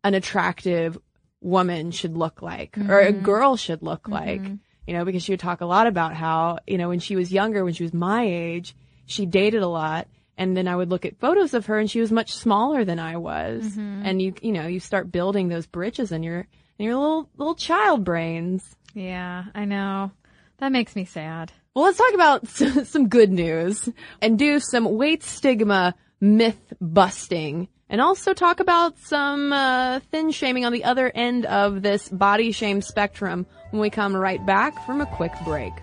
an 0.04 0.14
attractive 0.14 0.98
woman 1.42 1.92
should 1.92 2.18
look 2.18 2.42
like 2.42 2.78
or 2.78 3.00
a 3.00 3.12
mm-hmm. 3.12 3.24
girl 3.24 3.56
should 3.56 3.82
look 3.82 4.04
mm-hmm. 4.04 4.14
like. 4.14 4.42
You 4.88 4.98
know, 4.98 5.06
because 5.06 5.24
she 5.24 5.32
would 5.32 5.40
talk 5.40 5.62
a 5.62 5.66
lot 5.66 5.86
about 5.86 6.16
how, 6.16 6.58
you 6.66 6.78
know, 6.78 6.90
when 6.90 7.00
she 7.00 7.16
was 7.16 7.32
younger, 7.32 7.64
when 7.64 7.74
she 7.74 7.84
was 7.84 7.94
my 7.94 8.26
age, 8.26 8.76
she 9.06 9.26
dated 9.26 9.62
a 9.62 9.68
lot. 9.68 10.08
And 10.38 10.58
then 10.58 10.68
I 10.68 10.76
would 10.76 10.90
look 10.90 11.06
at 11.06 11.20
photos 11.20 11.54
of 11.54 11.68
her 11.68 11.78
and 11.78 11.90
she 11.90 12.02
was 12.02 12.12
much 12.12 12.34
smaller 12.34 12.84
than 12.84 12.98
I 12.98 13.18
was. 13.18 13.64
Mm-hmm. 13.64 14.02
And 14.06 14.22
you, 14.22 14.34
you 14.42 14.52
know, 14.52 14.66
you 14.66 14.80
start 14.80 15.12
building 15.12 15.50
those 15.50 15.68
bridges 15.68 16.12
in 16.12 16.24
your, 16.24 16.48
in 16.80 16.86
your 16.86 16.96
little, 16.96 17.30
little 17.38 17.56
child 17.56 18.04
brains. 18.04 18.76
Yeah, 18.94 19.46
I 19.54 19.66
know. 19.66 20.12
That 20.58 20.72
makes 20.72 20.96
me 20.96 21.06
sad. 21.06 21.52
Well, 21.74 21.86
let's 21.86 21.98
talk 21.98 22.14
about 22.14 22.48
some 22.88 23.08
good 23.08 23.32
news 23.32 23.90
and 24.22 24.38
do 24.38 24.60
some 24.60 24.98
weight 24.98 25.24
stigma 25.24 25.96
myth 26.20 26.74
busting 26.80 27.68
and 27.90 28.00
also 28.00 28.34
talk 28.34 28.62
about 28.62 28.98
some 29.00 29.52
uh, 29.52 30.00
thin 30.12 30.32
shaming 30.32 30.66
on 30.66 30.72
the 30.72 30.86
other 30.86 31.12
end 31.14 31.46
of 31.46 31.82
this 31.82 32.08
body 32.08 32.52
shame 32.54 32.82
spectrum 32.82 33.46
when 33.72 33.82
we 33.82 33.90
come 33.90 34.16
right 34.16 34.44
back 34.46 34.86
from 34.86 35.02
a 35.02 35.06
quick 35.06 35.34
break. 35.44 35.74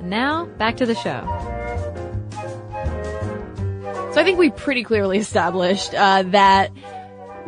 Now 0.00 0.44
back 0.58 0.76
to 0.76 0.86
the 0.86 0.94
show. 0.94 1.24
So 4.12 4.20
I 4.20 4.24
think 4.24 4.38
we 4.38 4.50
pretty 4.50 4.84
clearly 4.84 5.18
established 5.18 5.94
uh, 5.94 6.24
that 6.24 6.70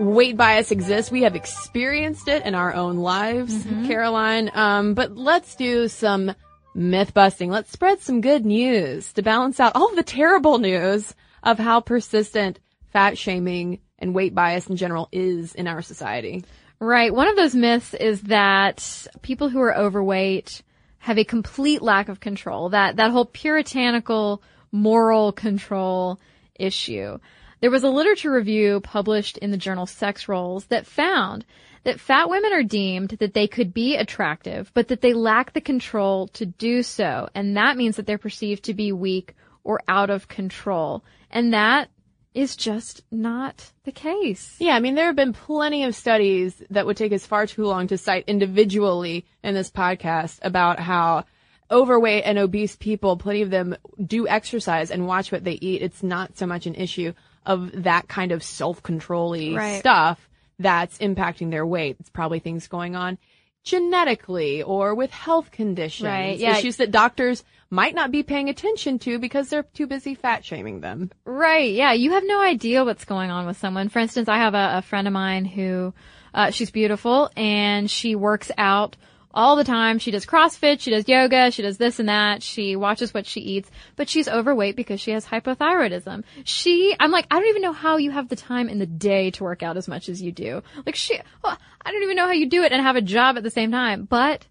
weight 0.00 0.36
bias 0.36 0.70
exists. 0.70 1.12
We 1.12 1.22
have 1.22 1.36
experienced 1.36 2.26
it 2.26 2.44
in 2.46 2.54
our 2.54 2.74
own 2.74 2.96
lives, 2.96 3.66
Caroline. 3.86 4.50
Um, 4.54 4.94
but 4.94 5.16
let's 5.16 5.54
do 5.54 5.88
some 5.88 6.34
myth 6.74 7.12
busting. 7.12 7.50
Let's 7.50 7.70
spread 7.70 8.00
some 8.00 8.20
good 8.20 8.46
news 8.46 9.12
to 9.12 9.22
balance 9.22 9.60
out 9.60 9.76
all 9.76 9.94
the 9.94 10.02
terrible 10.02 10.58
news 10.58 11.14
of 11.42 11.58
how 11.58 11.80
persistent 11.80 12.58
fat 12.92 13.18
shaming 13.18 13.80
and 13.98 14.14
weight 14.14 14.34
bias 14.34 14.68
in 14.68 14.76
general 14.76 15.08
is 15.12 15.54
in 15.54 15.66
our 15.66 15.82
society. 15.82 16.44
Right. 16.78 17.14
One 17.14 17.28
of 17.28 17.36
those 17.36 17.54
myths 17.54 17.92
is 17.92 18.22
that 18.22 19.06
people 19.20 19.50
who 19.50 19.60
are 19.60 19.76
overweight 19.76 20.62
have 20.98 21.18
a 21.18 21.24
complete 21.24 21.82
lack 21.82 22.08
of 22.08 22.20
control. 22.20 22.70
That 22.70 22.96
that 22.96 23.10
whole 23.10 23.26
puritanical 23.26 24.42
moral 24.72 25.32
control 25.32 26.18
issue. 26.58 27.18
There 27.60 27.70
was 27.70 27.84
a 27.84 27.90
literature 27.90 28.32
review 28.32 28.80
published 28.80 29.36
in 29.36 29.50
the 29.50 29.58
journal 29.58 29.84
Sex 29.84 30.28
Roles 30.28 30.64
that 30.66 30.86
found 30.86 31.44
that 31.84 32.00
fat 32.00 32.30
women 32.30 32.54
are 32.54 32.62
deemed 32.62 33.10
that 33.20 33.34
they 33.34 33.46
could 33.46 33.74
be 33.74 33.96
attractive, 33.96 34.70
but 34.72 34.88
that 34.88 35.02
they 35.02 35.12
lack 35.12 35.52
the 35.52 35.60
control 35.60 36.28
to 36.28 36.46
do 36.46 36.82
so. 36.82 37.28
And 37.34 37.56
that 37.58 37.76
means 37.76 37.96
that 37.96 38.06
they're 38.06 38.16
perceived 38.16 38.64
to 38.64 38.74
be 38.74 38.92
weak 38.92 39.34
or 39.62 39.80
out 39.88 40.08
of 40.08 40.26
control. 40.26 41.04
And 41.30 41.52
that 41.52 41.90
is 42.32 42.56
just 42.56 43.02
not 43.10 43.72
the 43.84 43.92
case. 43.92 44.56
Yeah, 44.58 44.74
I 44.74 44.80
mean, 44.80 44.94
there 44.94 45.06
have 45.06 45.16
been 45.16 45.34
plenty 45.34 45.84
of 45.84 45.94
studies 45.94 46.62
that 46.70 46.86
would 46.86 46.96
take 46.96 47.12
us 47.12 47.26
far 47.26 47.46
too 47.46 47.66
long 47.66 47.88
to 47.88 47.98
cite 47.98 48.24
individually 48.26 49.26
in 49.42 49.52
this 49.52 49.70
podcast 49.70 50.38
about 50.40 50.78
how 50.80 51.24
overweight 51.70 52.24
and 52.24 52.38
obese 52.38 52.76
people, 52.76 53.16
plenty 53.18 53.42
of 53.42 53.50
them 53.50 53.76
do 54.04 54.26
exercise 54.26 54.90
and 54.90 55.06
watch 55.06 55.30
what 55.30 55.44
they 55.44 55.58
eat. 55.60 55.82
It's 55.82 56.02
not 56.02 56.38
so 56.38 56.46
much 56.46 56.66
an 56.66 56.74
issue 56.74 57.12
of 57.46 57.70
that 57.84 58.08
kind 58.08 58.32
of 58.32 58.42
self-control-y 58.42 59.54
Right. 59.56 59.80
stuff 59.80 60.28
that's 60.58 60.98
impacting 60.98 61.50
their 61.50 61.66
weight. 61.66 61.96
It's 62.00 62.10
probably 62.10 62.38
things 62.38 62.68
going 62.68 62.94
on 62.96 63.18
genetically 63.62 64.62
or 64.62 64.94
with 64.94 65.10
health 65.10 65.50
conditions. 65.50 66.06
Right, 66.06 66.38
yeah. 66.38 66.56
Issues 66.56 66.76
that 66.76 66.90
doctors 66.90 67.44
might 67.70 67.94
not 67.94 68.10
be 68.10 68.22
paying 68.22 68.48
attention 68.48 68.98
to 69.00 69.18
because 69.18 69.48
they're 69.48 69.62
too 69.62 69.86
busy 69.86 70.14
fat 70.14 70.44
shaming 70.44 70.80
them. 70.80 71.10
Right. 71.24 71.72
Yeah. 71.72 71.92
You 71.92 72.12
have 72.12 72.24
no 72.26 72.40
idea 72.40 72.84
what's 72.84 73.04
going 73.04 73.30
on 73.30 73.46
with 73.46 73.56
someone. 73.58 73.88
For 73.88 73.98
instance, 74.00 74.28
I 74.28 74.38
have 74.38 74.54
a, 74.54 74.78
a 74.78 74.82
friend 74.82 75.06
of 75.06 75.12
mine 75.12 75.44
who, 75.44 75.94
uh, 76.34 76.50
she's 76.50 76.70
beautiful 76.70 77.30
and 77.36 77.90
she 77.90 78.14
works 78.16 78.50
out 78.58 78.96
all 79.32 79.56
the 79.56 79.64
time. 79.64 79.98
She 79.98 80.10
does 80.10 80.26
CrossFit, 80.26 80.80
she 80.80 80.90
does 80.90 81.08
yoga, 81.08 81.50
she 81.50 81.62
does 81.62 81.78
this 81.78 81.98
and 81.98 82.08
that. 82.08 82.42
She 82.42 82.76
watches 82.76 83.14
what 83.14 83.26
she 83.26 83.40
eats, 83.40 83.70
but 83.96 84.08
she's 84.08 84.28
overweight 84.28 84.76
because 84.76 85.00
she 85.00 85.12
has 85.12 85.26
hypothyroidism. 85.26 86.24
She, 86.44 86.94
I'm 86.98 87.10
like, 87.10 87.26
I 87.30 87.38
don't 87.38 87.48
even 87.48 87.62
know 87.62 87.72
how 87.72 87.96
you 87.96 88.10
have 88.10 88.28
the 88.28 88.36
time 88.36 88.68
in 88.68 88.78
the 88.78 88.86
day 88.86 89.30
to 89.32 89.44
work 89.44 89.62
out 89.62 89.76
as 89.76 89.88
much 89.88 90.08
as 90.08 90.20
you 90.20 90.32
do. 90.32 90.62
Like 90.84 90.96
she, 90.96 91.18
well, 91.42 91.56
I 91.84 91.92
don't 91.92 92.02
even 92.02 92.16
know 92.16 92.26
how 92.26 92.32
you 92.32 92.48
do 92.48 92.62
it 92.62 92.72
and 92.72 92.82
have 92.82 92.96
a 92.96 93.02
job 93.02 93.36
at 93.36 93.42
the 93.42 93.50
same 93.50 93.70
time, 93.70 94.04
but 94.04 94.46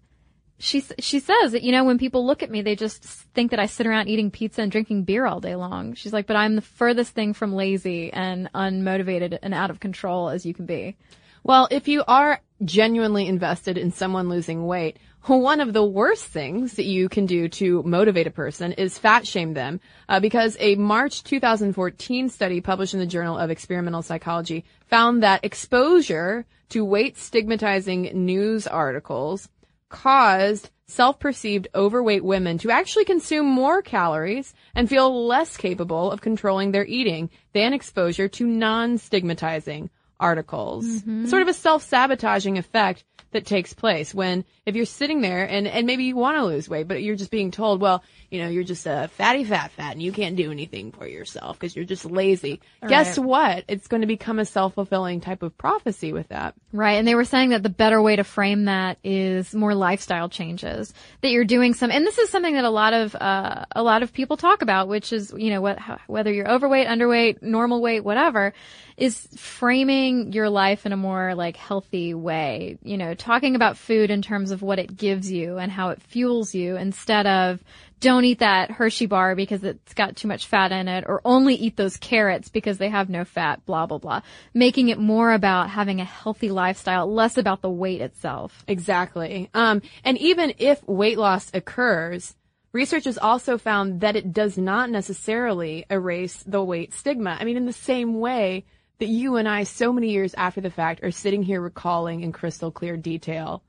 she 0.60 0.84
she 0.98 1.20
says 1.20 1.52
that 1.52 1.62
you 1.62 1.72
know 1.72 1.84
when 1.84 1.96
people 1.96 2.26
look 2.26 2.42
at 2.42 2.50
me 2.50 2.60
they 2.60 2.76
just 2.76 3.02
think 3.02 3.50
that 3.50 3.58
I 3.58 3.64
sit 3.64 3.86
around 3.86 4.08
eating 4.08 4.30
pizza 4.30 4.60
and 4.60 4.70
drinking 4.70 5.04
beer 5.04 5.24
all 5.26 5.40
day 5.40 5.56
long. 5.56 5.94
She's 5.94 6.12
like, 6.12 6.26
but 6.26 6.36
I'm 6.36 6.54
the 6.54 6.62
furthest 6.62 7.14
thing 7.14 7.32
from 7.32 7.54
lazy 7.54 8.12
and 8.12 8.50
unmotivated 8.54 9.38
and 9.40 9.54
out 9.54 9.70
of 9.70 9.80
control 9.80 10.28
as 10.28 10.44
you 10.44 10.52
can 10.52 10.66
be. 10.66 10.96
Well, 11.42 11.66
if 11.70 11.88
you 11.88 12.04
are 12.06 12.40
genuinely 12.64 13.26
invested 13.26 13.78
in 13.78 13.92
someone 13.92 14.28
losing 14.28 14.66
weight, 14.66 14.98
one 15.26 15.60
of 15.60 15.72
the 15.72 15.84
worst 15.84 16.24
things 16.24 16.74
that 16.74 16.86
you 16.86 17.08
can 17.08 17.26
do 17.26 17.48
to 17.48 17.82
motivate 17.82 18.26
a 18.26 18.30
person 18.30 18.72
is 18.72 18.98
fat 18.98 19.26
shame 19.26 19.54
them, 19.54 19.80
uh, 20.08 20.18
because 20.18 20.56
a 20.60 20.74
March 20.76 21.22
2014 21.24 22.28
study 22.28 22.60
published 22.60 22.94
in 22.94 23.00
the 23.00 23.06
Journal 23.06 23.38
of 23.38 23.50
Experimental 23.50 24.02
Psychology 24.02 24.64
found 24.88 25.22
that 25.22 25.44
exposure 25.44 26.46
to 26.70 26.84
weight 26.84 27.18
stigmatizing 27.18 28.10
news 28.14 28.66
articles 28.66 29.48
caused 29.88 30.70
self-perceived 30.86 31.68
overweight 31.74 32.24
women 32.24 32.58
to 32.58 32.70
actually 32.70 33.04
consume 33.04 33.46
more 33.46 33.82
calories 33.82 34.54
and 34.74 34.88
feel 34.88 35.26
less 35.26 35.56
capable 35.56 36.10
of 36.10 36.20
controlling 36.20 36.72
their 36.72 36.86
eating 36.86 37.30
than 37.52 37.72
exposure 37.72 38.28
to 38.28 38.46
non-stigmatizing 38.46 39.88
articles. 40.20 40.86
Mm-hmm. 40.86 41.26
Sort 41.26 41.42
of 41.42 41.48
a 41.48 41.54
self-sabotaging 41.54 42.58
effect 42.58 43.04
that 43.32 43.46
takes 43.46 43.72
place 43.72 44.14
when 44.14 44.44
if 44.66 44.76
you're 44.76 44.84
sitting 44.84 45.20
there 45.20 45.44
and, 45.44 45.66
and 45.66 45.86
maybe 45.86 46.04
you 46.04 46.16
want 46.16 46.36
to 46.36 46.44
lose 46.44 46.68
weight, 46.68 46.86
but 46.86 47.02
you're 47.02 47.16
just 47.16 47.30
being 47.30 47.50
told, 47.50 47.80
well, 47.80 48.02
you 48.30 48.40
know, 48.40 48.48
you're 48.48 48.62
just 48.64 48.86
a 48.86 49.08
fatty 49.14 49.42
fat 49.44 49.72
fat 49.72 49.92
and 49.92 50.02
you 50.02 50.12
can't 50.12 50.36
do 50.36 50.52
anything 50.52 50.92
for 50.92 51.06
yourself 51.06 51.58
because 51.58 51.74
you're 51.74 51.84
just 51.84 52.04
lazy. 52.04 52.60
Guess 52.86 53.18
what? 53.18 53.64
It's 53.66 53.88
going 53.88 54.02
to 54.02 54.06
become 54.06 54.38
a 54.38 54.44
self-fulfilling 54.44 55.20
type 55.20 55.42
of 55.42 55.56
prophecy 55.58 56.12
with 56.12 56.28
that. 56.28 56.54
Right. 56.72 56.92
And 56.92 57.08
they 57.08 57.16
were 57.16 57.24
saying 57.24 57.48
that 57.50 57.62
the 57.62 57.68
better 57.68 58.00
way 58.00 58.16
to 58.16 58.24
frame 58.24 58.66
that 58.66 58.98
is 59.02 59.54
more 59.54 59.74
lifestyle 59.74 60.28
changes 60.28 60.94
that 61.22 61.30
you're 61.30 61.44
doing 61.44 61.74
some, 61.74 61.90
and 61.90 62.06
this 62.06 62.18
is 62.18 62.30
something 62.30 62.54
that 62.54 62.64
a 62.64 62.70
lot 62.70 62.92
of, 62.92 63.16
uh, 63.16 63.64
a 63.74 63.82
lot 63.82 64.02
of 64.02 64.12
people 64.12 64.36
talk 64.36 64.62
about, 64.62 64.86
which 64.86 65.12
is, 65.12 65.34
you 65.36 65.50
know, 65.50 65.60
what, 65.60 65.78
whether 66.06 66.32
you're 66.32 66.50
overweight, 66.50 66.86
underweight, 66.86 67.42
normal 67.42 67.80
weight, 67.82 68.04
whatever, 68.04 68.52
is 68.96 69.26
framing 69.34 70.32
your 70.32 70.50
life 70.50 70.84
in 70.84 70.92
a 70.92 70.96
more 70.96 71.34
like 71.34 71.56
healthy 71.56 72.12
way. 72.12 72.78
You 72.82 72.98
know, 72.98 73.09
talking 73.14 73.56
about 73.56 73.76
food 73.76 74.10
in 74.10 74.22
terms 74.22 74.50
of 74.50 74.62
what 74.62 74.78
it 74.78 74.96
gives 74.96 75.30
you 75.30 75.58
and 75.58 75.70
how 75.70 75.90
it 75.90 76.02
fuels 76.02 76.54
you 76.54 76.76
instead 76.76 77.26
of 77.26 77.62
don't 78.00 78.24
eat 78.24 78.38
that 78.38 78.70
Hershey 78.70 79.06
bar 79.06 79.36
because 79.36 79.62
it's 79.62 79.94
got 79.94 80.16
too 80.16 80.26
much 80.26 80.46
fat 80.46 80.72
in 80.72 80.88
it 80.88 81.04
or 81.06 81.20
only 81.24 81.54
eat 81.54 81.76
those 81.76 81.98
carrots 81.98 82.48
because 82.48 82.78
they 82.78 82.88
have 82.88 83.10
no 83.10 83.24
fat, 83.24 83.64
blah, 83.66 83.86
blah, 83.86 83.98
blah. 83.98 84.22
Making 84.54 84.88
it 84.88 84.98
more 84.98 85.32
about 85.32 85.70
having 85.70 86.00
a 86.00 86.04
healthy 86.04 86.50
lifestyle, 86.50 87.12
less 87.12 87.36
about 87.36 87.60
the 87.60 87.70
weight 87.70 88.00
itself. 88.00 88.64
Exactly. 88.66 89.50
Um, 89.52 89.82
and 90.02 90.16
even 90.18 90.54
if 90.58 90.82
weight 90.88 91.18
loss 91.18 91.50
occurs, 91.52 92.34
research 92.72 93.04
has 93.04 93.18
also 93.18 93.58
found 93.58 94.00
that 94.00 94.16
it 94.16 94.32
does 94.32 94.56
not 94.56 94.88
necessarily 94.88 95.84
erase 95.90 96.42
the 96.46 96.64
weight 96.64 96.94
stigma. 96.94 97.36
I 97.38 97.44
mean, 97.44 97.58
in 97.58 97.66
the 97.66 97.72
same 97.72 98.18
way 98.18 98.64
that 99.00 99.08
you 99.08 99.36
and 99.36 99.48
I, 99.48 99.64
so 99.64 99.92
many 99.92 100.10
years 100.10 100.34
after 100.34 100.60
the 100.60 100.70
fact, 100.70 101.02
are 101.02 101.10
sitting 101.10 101.42
here 101.42 101.60
recalling 101.60 102.22
in 102.22 102.32
crystal 102.32 102.70
clear 102.70 102.96
detail 102.96 103.62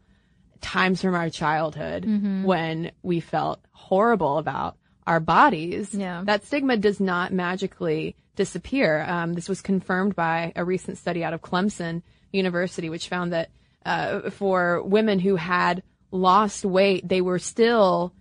times 0.61 1.01
from 1.01 1.15
our 1.15 1.29
childhood 1.29 2.05
mm-hmm. 2.05 2.43
when 2.43 2.91
we 3.01 3.19
felt 3.19 3.59
horrible 3.71 4.37
about 4.37 4.77
our 5.07 5.19
bodies. 5.19 5.93
Yeah. 5.93 6.21
That 6.23 6.45
stigma 6.45 6.77
does 6.77 6.99
not 6.99 7.33
magically 7.33 8.15
disappear. 8.35 9.03
Um, 9.07 9.33
this 9.33 9.49
was 9.49 9.61
confirmed 9.61 10.15
by 10.15 10.53
a 10.55 10.63
recent 10.63 10.97
study 10.97 11.23
out 11.23 11.33
of 11.33 11.41
Clemson 11.41 12.03
University, 12.31 12.89
which 12.89 13.07
found 13.07 13.33
that 13.33 13.49
uh, 13.85 14.29
for 14.29 14.83
women 14.83 15.19
who 15.19 15.35
had 15.35 15.83
lost 16.11 16.63
weight, 16.63 17.07
they 17.07 17.21
were 17.21 17.39
still 17.39 18.13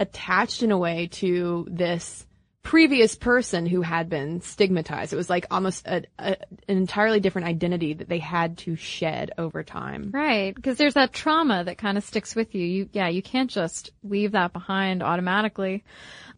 attached 0.00 0.62
in 0.62 0.72
a 0.72 0.78
way 0.78 1.06
to 1.06 1.66
this 1.70 2.26
previous 2.66 3.14
person 3.14 3.64
who 3.64 3.80
had 3.80 4.08
been 4.08 4.40
stigmatized. 4.40 5.12
It 5.12 5.16
was 5.16 5.30
like 5.30 5.46
almost 5.52 5.86
a, 5.86 6.02
a, 6.18 6.36
an 6.66 6.76
entirely 6.78 7.20
different 7.20 7.46
identity 7.46 7.94
that 7.94 8.08
they 8.08 8.18
had 8.18 8.58
to 8.58 8.74
shed 8.74 9.30
over 9.38 9.62
time. 9.62 10.10
Right, 10.12 10.52
because 10.52 10.76
there's 10.76 10.94
that 10.94 11.12
trauma 11.12 11.62
that 11.62 11.78
kind 11.78 11.96
of 11.96 12.02
sticks 12.02 12.34
with 12.34 12.56
you. 12.56 12.66
You, 12.66 12.88
yeah, 12.92 13.06
you 13.06 13.22
can't 13.22 13.48
just 13.48 13.92
leave 14.02 14.32
that 14.32 14.52
behind 14.52 15.04
automatically. 15.04 15.84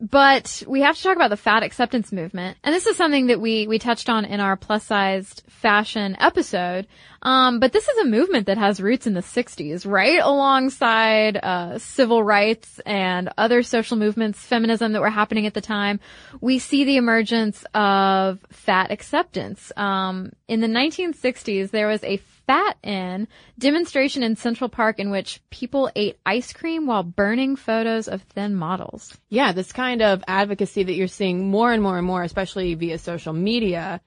But 0.01 0.63
we 0.67 0.83
have 0.83 0.97
to 0.97 1.03
talk 1.03 1.17
about 1.17 1.31
the 1.31 1.37
fat 1.37 1.63
acceptance 1.63 2.13
movement. 2.13 2.57
And 2.63 2.75
this 2.75 2.87
is 2.87 2.97
something 2.97 3.29
that 3.29 3.41
we, 3.41 3.67
we 3.67 3.79
touched 3.79 4.09
on 4.09 4.25
in 4.25 4.41
our 4.41 4.57
plus 4.57 4.85
sized 4.85 5.43
fashion 5.49 6.17
episode. 6.21 6.87
Um, 7.23 7.59
but 7.59 7.73
this 7.73 7.89
is 7.89 7.99
a 7.99 8.05
movement 8.05 8.47
that 8.47 8.59
has 8.59 8.81
roots 8.81 9.09
in 9.09 9.15
the 9.15 9.23
60s, 9.23 9.91
right? 9.91 10.21
Alongside, 10.23 11.37
uh, 11.37 11.79
civil 11.79 12.23
rights 12.23 12.81
and 12.87 13.29
other 13.37 13.65
social 13.65 13.97
movements, 13.97 14.39
feminism 14.39 14.93
that 14.93 15.01
were 15.01 15.11
happening 15.11 15.47
at 15.47 15.55
the 15.55 15.61
time. 15.61 15.99
We 16.41 16.61
see 16.61 16.85
the 16.85 16.97
emergence 16.97 17.65
of 17.75 18.39
fat 18.51 18.93
acceptance. 18.93 19.73
Um, 19.77 20.31
in 20.47 20.61
the 20.61 20.69
1960s, 20.69 21.71
there 21.71 21.89
was 21.89 22.05
a 22.05 22.19
Fat 22.49 22.79
In 22.83 23.29
demonstration 23.59 24.23
in 24.23 24.35
Central 24.35 24.71
Park 24.71 24.99
in 24.99 25.11
which 25.11 25.43
people 25.51 25.91
ate 25.95 26.19
ice 26.25 26.51
cream 26.55 26.87
while 26.87 27.03
burning 27.03 27.57
photos 27.57 28.09
of 28.09 28.23
thin 28.23 28.55
models. 28.55 29.19
Yeah, 29.29 29.53
this 29.53 29.71
kind 29.71 30.01
of 30.01 30.25
advocacy 30.27 30.83
that 30.83 30.95
you're 30.95 31.09
seeing 31.09 31.51
more 31.51 31.75
and 31.75 31.83
more 31.83 31.99
and 31.99 32.07
more, 32.07 32.23
especially 32.23 32.73
via 32.73 32.97
social 32.97 33.35
media, 33.35 34.01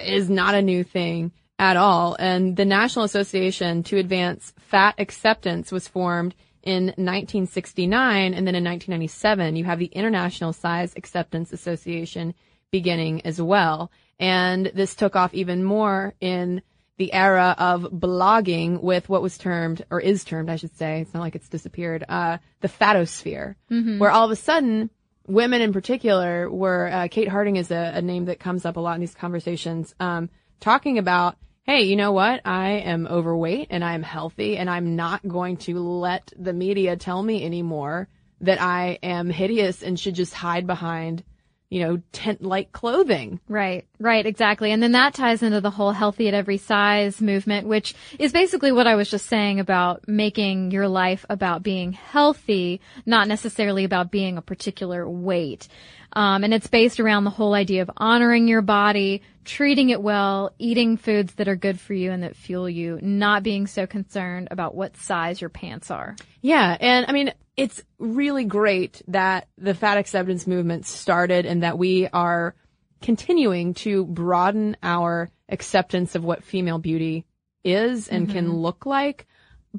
is 0.00 0.30
not 0.30 0.54
a 0.54 0.62
new 0.62 0.84
thing 0.84 1.32
at 1.58 1.76
all. 1.76 2.14
And 2.20 2.56
the 2.56 2.64
National 2.64 3.04
Association 3.04 3.82
to 3.82 3.98
Advance 3.98 4.52
Fat 4.60 4.94
Acceptance 4.98 5.72
was 5.72 5.88
formed 5.88 6.36
in 6.62 6.84
1969 6.84 8.32
and 8.32 8.46
then 8.46 8.54
in 8.54 8.62
1997 8.62 9.56
you 9.56 9.64
have 9.64 9.80
the 9.80 9.86
International 9.86 10.52
Size 10.52 10.94
Acceptance 10.94 11.52
Association 11.52 12.32
beginning 12.70 13.26
as 13.26 13.42
well. 13.42 13.90
And 14.20 14.70
this 14.72 14.94
took 14.94 15.16
off 15.16 15.34
even 15.34 15.64
more 15.64 16.14
in 16.20 16.62
the 17.02 17.12
era 17.12 17.56
of 17.58 17.82
blogging 17.82 18.80
with 18.80 19.08
what 19.08 19.22
was 19.22 19.36
termed, 19.36 19.84
or 19.90 20.00
is 20.00 20.22
termed, 20.22 20.48
I 20.48 20.54
should 20.54 20.76
say, 20.76 21.00
it's 21.00 21.12
not 21.12 21.18
like 21.18 21.34
it's 21.34 21.48
disappeared, 21.48 22.04
uh, 22.08 22.38
the 22.60 22.68
fatosphere, 22.68 23.56
mm-hmm. 23.68 23.98
where 23.98 24.12
all 24.12 24.24
of 24.24 24.30
a 24.30 24.36
sudden, 24.36 24.88
women 25.26 25.60
in 25.60 25.72
particular 25.72 26.48
were, 26.48 26.88
uh, 26.92 27.08
Kate 27.10 27.26
Harding 27.26 27.56
is 27.56 27.72
a, 27.72 27.94
a, 27.96 28.02
name 28.02 28.26
that 28.26 28.38
comes 28.38 28.64
up 28.64 28.76
a 28.76 28.80
lot 28.80 28.94
in 28.94 29.00
these 29.00 29.16
conversations, 29.16 29.96
um, 29.98 30.30
talking 30.60 30.96
about, 30.98 31.38
hey, 31.64 31.82
you 31.82 31.96
know 31.96 32.12
what? 32.12 32.40
I 32.44 32.70
am 32.70 33.08
overweight 33.08 33.66
and 33.70 33.82
I'm 33.82 34.04
healthy 34.04 34.56
and 34.56 34.70
I'm 34.70 34.94
not 34.94 35.26
going 35.26 35.56
to 35.56 35.80
let 35.80 36.32
the 36.38 36.52
media 36.52 36.94
tell 36.94 37.20
me 37.20 37.44
anymore 37.44 38.06
that 38.42 38.62
I 38.62 39.00
am 39.02 39.28
hideous 39.28 39.82
and 39.82 39.98
should 39.98 40.14
just 40.14 40.34
hide 40.34 40.68
behind 40.68 41.24
you 41.72 41.80
know, 41.80 42.02
tent 42.12 42.42
like 42.42 42.70
clothing. 42.70 43.40
Right, 43.48 43.86
right, 43.98 44.26
exactly. 44.26 44.72
And 44.72 44.82
then 44.82 44.92
that 44.92 45.14
ties 45.14 45.42
into 45.42 45.62
the 45.62 45.70
whole 45.70 45.92
healthy 45.92 46.28
at 46.28 46.34
every 46.34 46.58
size 46.58 47.22
movement, 47.22 47.66
which 47.66 47.94
is 48.18 48.30
basically 48.30 48.72
what 48.72 48.86
I 48.86 48.94
was 48.94 49.10
just 49.10 49.24
saying 49.24 49.58
about 49.58 50.06
making 50.06 50.70
your 50.70 50.86
life 50.86 51.24
about 51.30 51.62
being 51.62 51.92
healthy, 51.92 52.82
not 53.06 53.26
necessarily 53.26 53.84
about 53.84 54.10
being 54.10 54.36
a 54.36 54.42
particular 54.42 55.08
weight. 55.08 55.66
Um, 56.12 56.44
and 56.44 56.52
it's 56.52 56.66
based 56.66 57.00
around 57.00 57.24
the 57.24 57.30
whole 57.30 57.54
idea 57.54 57.80
of 57.80 57.90
honoring 57.96 58.48
your 58.48 58.60
body, 58.60 59.22
treating 59.46 59.88
it 59.88 60.02
well, 60.02 60.52
eating 60.58 60.98
foods 60.98 61.32
that 61.36 61.48
are 61.48 61.56
good 61.56 61.80
for 61.80 61.94
you 61.94 62.12
and 62.12 62.22
that 62.22 62.36
fuel 62.36 62.68
you, 62.68 62.98
not 63.00 63.42
being 63.42 63.66
so 63.66 63.86
concerned 63.86 64.48
about 64.50 64.74
what 64.74 64.98
size 64.98 65.40
your 65.40 65.48
pants 65.48 65.90
are. 65.90 66.16
Yeah. 66.42 66.76
And 66.78 67.06
I 67.08 67.12
mean, 67.12 67.32
it's 67.56 67.82
really 67.98 68.44
great 68.44 69.02
that 69.08 69.48
the 69.58 69.74
fat 69.74 69.98
acceptance 69.98 70.46
movement 70.46 70.86
started 70.86 71.44
and 71.44 71.62
that 71.62 71.78
we 71.78 72.08
are 72.08 72.54
continuing 73.02 73.74
to 73.74 74.06
broaden 74.06 74.76
our 74.82 75.30
acceptance 75.48 76.14
of 76.14 76.24
what 76.24 76.44
female 76.44 76.78
beauty 76.78 77.26
is 77.64 78.08
and 78.08 78.26
mm-hmm. 78.26 78.36
can 78.36 78.52
look 78.52 78.86
like. 78.86 79.26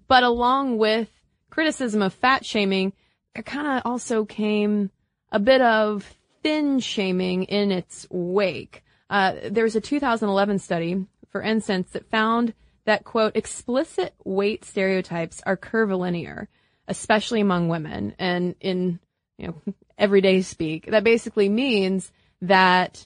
But 0.07 0.23
along 0.23 0.77
with 0.77 1.09
criticism 1.49 2.01
of 2.01 2.13
fat 2.13 2.45
shaming, 2.45 2.93
there 3.33 3.43
kind 3.43 3.67
of 3.67 3.81
also 3.85 4.25
came 4.25 4.91
a 5.31 5.39
bit 5.39 5.61
of 5.61 6.07
thin 6.43 6.79
shaming 6.79 7.43
in 7.45 7.71
its 7.71 8.05
wake. 8.11 8.83
Uh, 9.09 9.33
there 9.49 9.63
was 9.63 9.75
a 9.75 9.81
2011 9.81 10.59
study, 10.59 11.05
for 11.29 11.41
instance, 11.41 11.91
that 11.91 12.09
found 12.09 12.53
that 12.85 13.03
quote 13.03 13.35
explicit 13.35 14.13
weight 14.23 14.65
stereotypes 14.65 15.41
are 15.45 15.57
curvilinear 15.57 16.49
especially 16.87 17.41
among 17.41 17.69
women 17.69 18.15
and 18.19 18.55
in, 18.59 18.99
you 19.37 19.47
know, 19.47 19.73
everyday 19.97 20.41
speak. 20.41 20.87
That 20.87 21.03
basically 21.03 21.49
means 21.49 22.11
that 22.41 23.05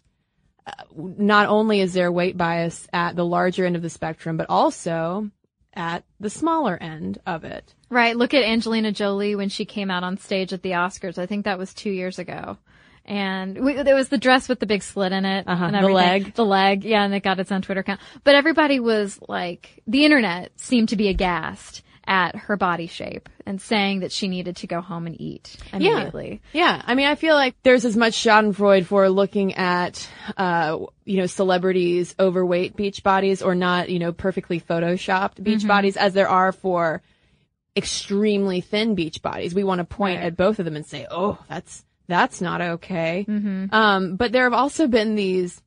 uh, 0.65 0.71
not 0.95 1.47
only 1.47 1.81
is 1.81 1.93
there 1.93 2.11
weight 2.11 2.37
bias 2.37 2.87
at 2.91 3.15
the 3.15 3.25
larger 3.25 3.65
end 3.65 3.75
of 3.75 3.81
the 3.81 3.89
spectrum, 3.89 4.37
but 4.37 4.47
also 4.49 5.29
at 5.73 6.03
the 6.19 6.29
smaller 6.29 6.75
end 6.75 7.19
of 7.25 7.43
it. 7.43 7.75
Right. 7.89 8.17
Look 8.17 8.33
at 8.33 8.43
Angelina 8.43 8.91
Jolie 8.91 9.35
when 9.35 9.49
she 9.49 9.65
came 9.65 9.91
out 9.91 10.03
on 10.03 10.17
stage 10.17 10.51
at 10.51 10.63
the 10.63 10.71
Oscars. 10.71 11.17
I 11.17 11.27
think 11.27 11.45
that 11.45 11.59
was 11.59 11.73
two 11.73 11.91
years 11.91 12.19
ago. 12.19 12.57
And 13.05 13.63
we, 13.63 13.73
there 13.83 13.95
was 13.95 14.09
the 14.09 14.17
dress 14.17 14.49
with 14.49 14.59
the 14.59 14.65
big 14.65 14.83
slit 14.83 15.13
in 15.13 15.23
it. 15.23 15.47
Uh-huh, 15.47 15.65
and 15.65 15.75
the 15.75 15.87
leg. 15.87 16.33
The 16.33 16.43
leg. 16.43 16.83
Yeah. 16.83 17.03
And 17.03 17.13
it 17.13 17.23
got 17.23 17.39
its 17.39 17.51
own 17.51 17.61
Twitter 17.61 17.81
account. 17.81 18.01
But 18.23 18.35
everybody 18.35 18.79
was 18.79 19.19
like, 19.29 19.81
the 19.87 20.03
internet 20.03 20.51
seemed 20.59 20.89
to 20.89 20.97
be 20.97 21.07
aghast 21.07 21.83
at 22.07 22.35
her 22.35 22.55
body 22.55 22.87
shape 22.87 23.27
and 23.45 23.61
saying 23.61 23.99
that 23.99 24.11
she 24.11 24.27
needed 24.29 24.55
to 24.57 24.67
go 24.67 24.79
home 24.81 25.05
and 25.07 25.19
eat 25.19 25.57
immediately. 25.73 26.41
Yeah. 26.53 26.81
I 26.85 26.95
mean, 26.95 27.07
I 27.07 27.15
feel 27.15 27.35
like 27.35 27.55
there's 27.63 27.83
as 27.83 27.97
much 27.97 28.13
schadenfreude 28.13 28.85
for 28.85 29.09
looking 29.09 29.55
at, 29.55 30.07
uh, 30.37 30.77
you 31.03 31.17
know, 31.17 31.25
celebrities 31.25 32.15
overweight 32.19 32.75
beach 32.77 33.03
bodies 33.03 33.41
or 33.41 33.55
not, 33.55 33.89
you 33.89 33.99
know, 33.99 34.13
perfectly 34.13 34.59
photoshopped 34.61 35.43
beach 35.43 35.67
bodies 35.67 35.97
as 35.97 36.13
there 36.13 36.29
are 36.29 36.51
for 36.53 37.01
extremely 37.75 38.61
thin 38.61 38.95
beach 38.95 39.21
bodies. 39.21 39.53
We 39.53 39.63
want 39.63 39.79
to 39.79 39.85
point 39.85 40.17
Right. 40.19 40.25
at 40.27 40.37
both 40.37 40.59
of 40.59 40.65
them 40.65 40.75
and 40.75 40.85
say, 40.85 41.05
oh, 41.11 41.37
that's, 41.49 41.83
that's 42.07 42.41
not 42.41 42.61
okay. 42.61 43.25
Um, 43.71 44.15
but 44.15 44.31
there 44.31 44.45
have 44.45 44.53
also 44.53 44.87
been 44.87 45.15
these 45.15 45.61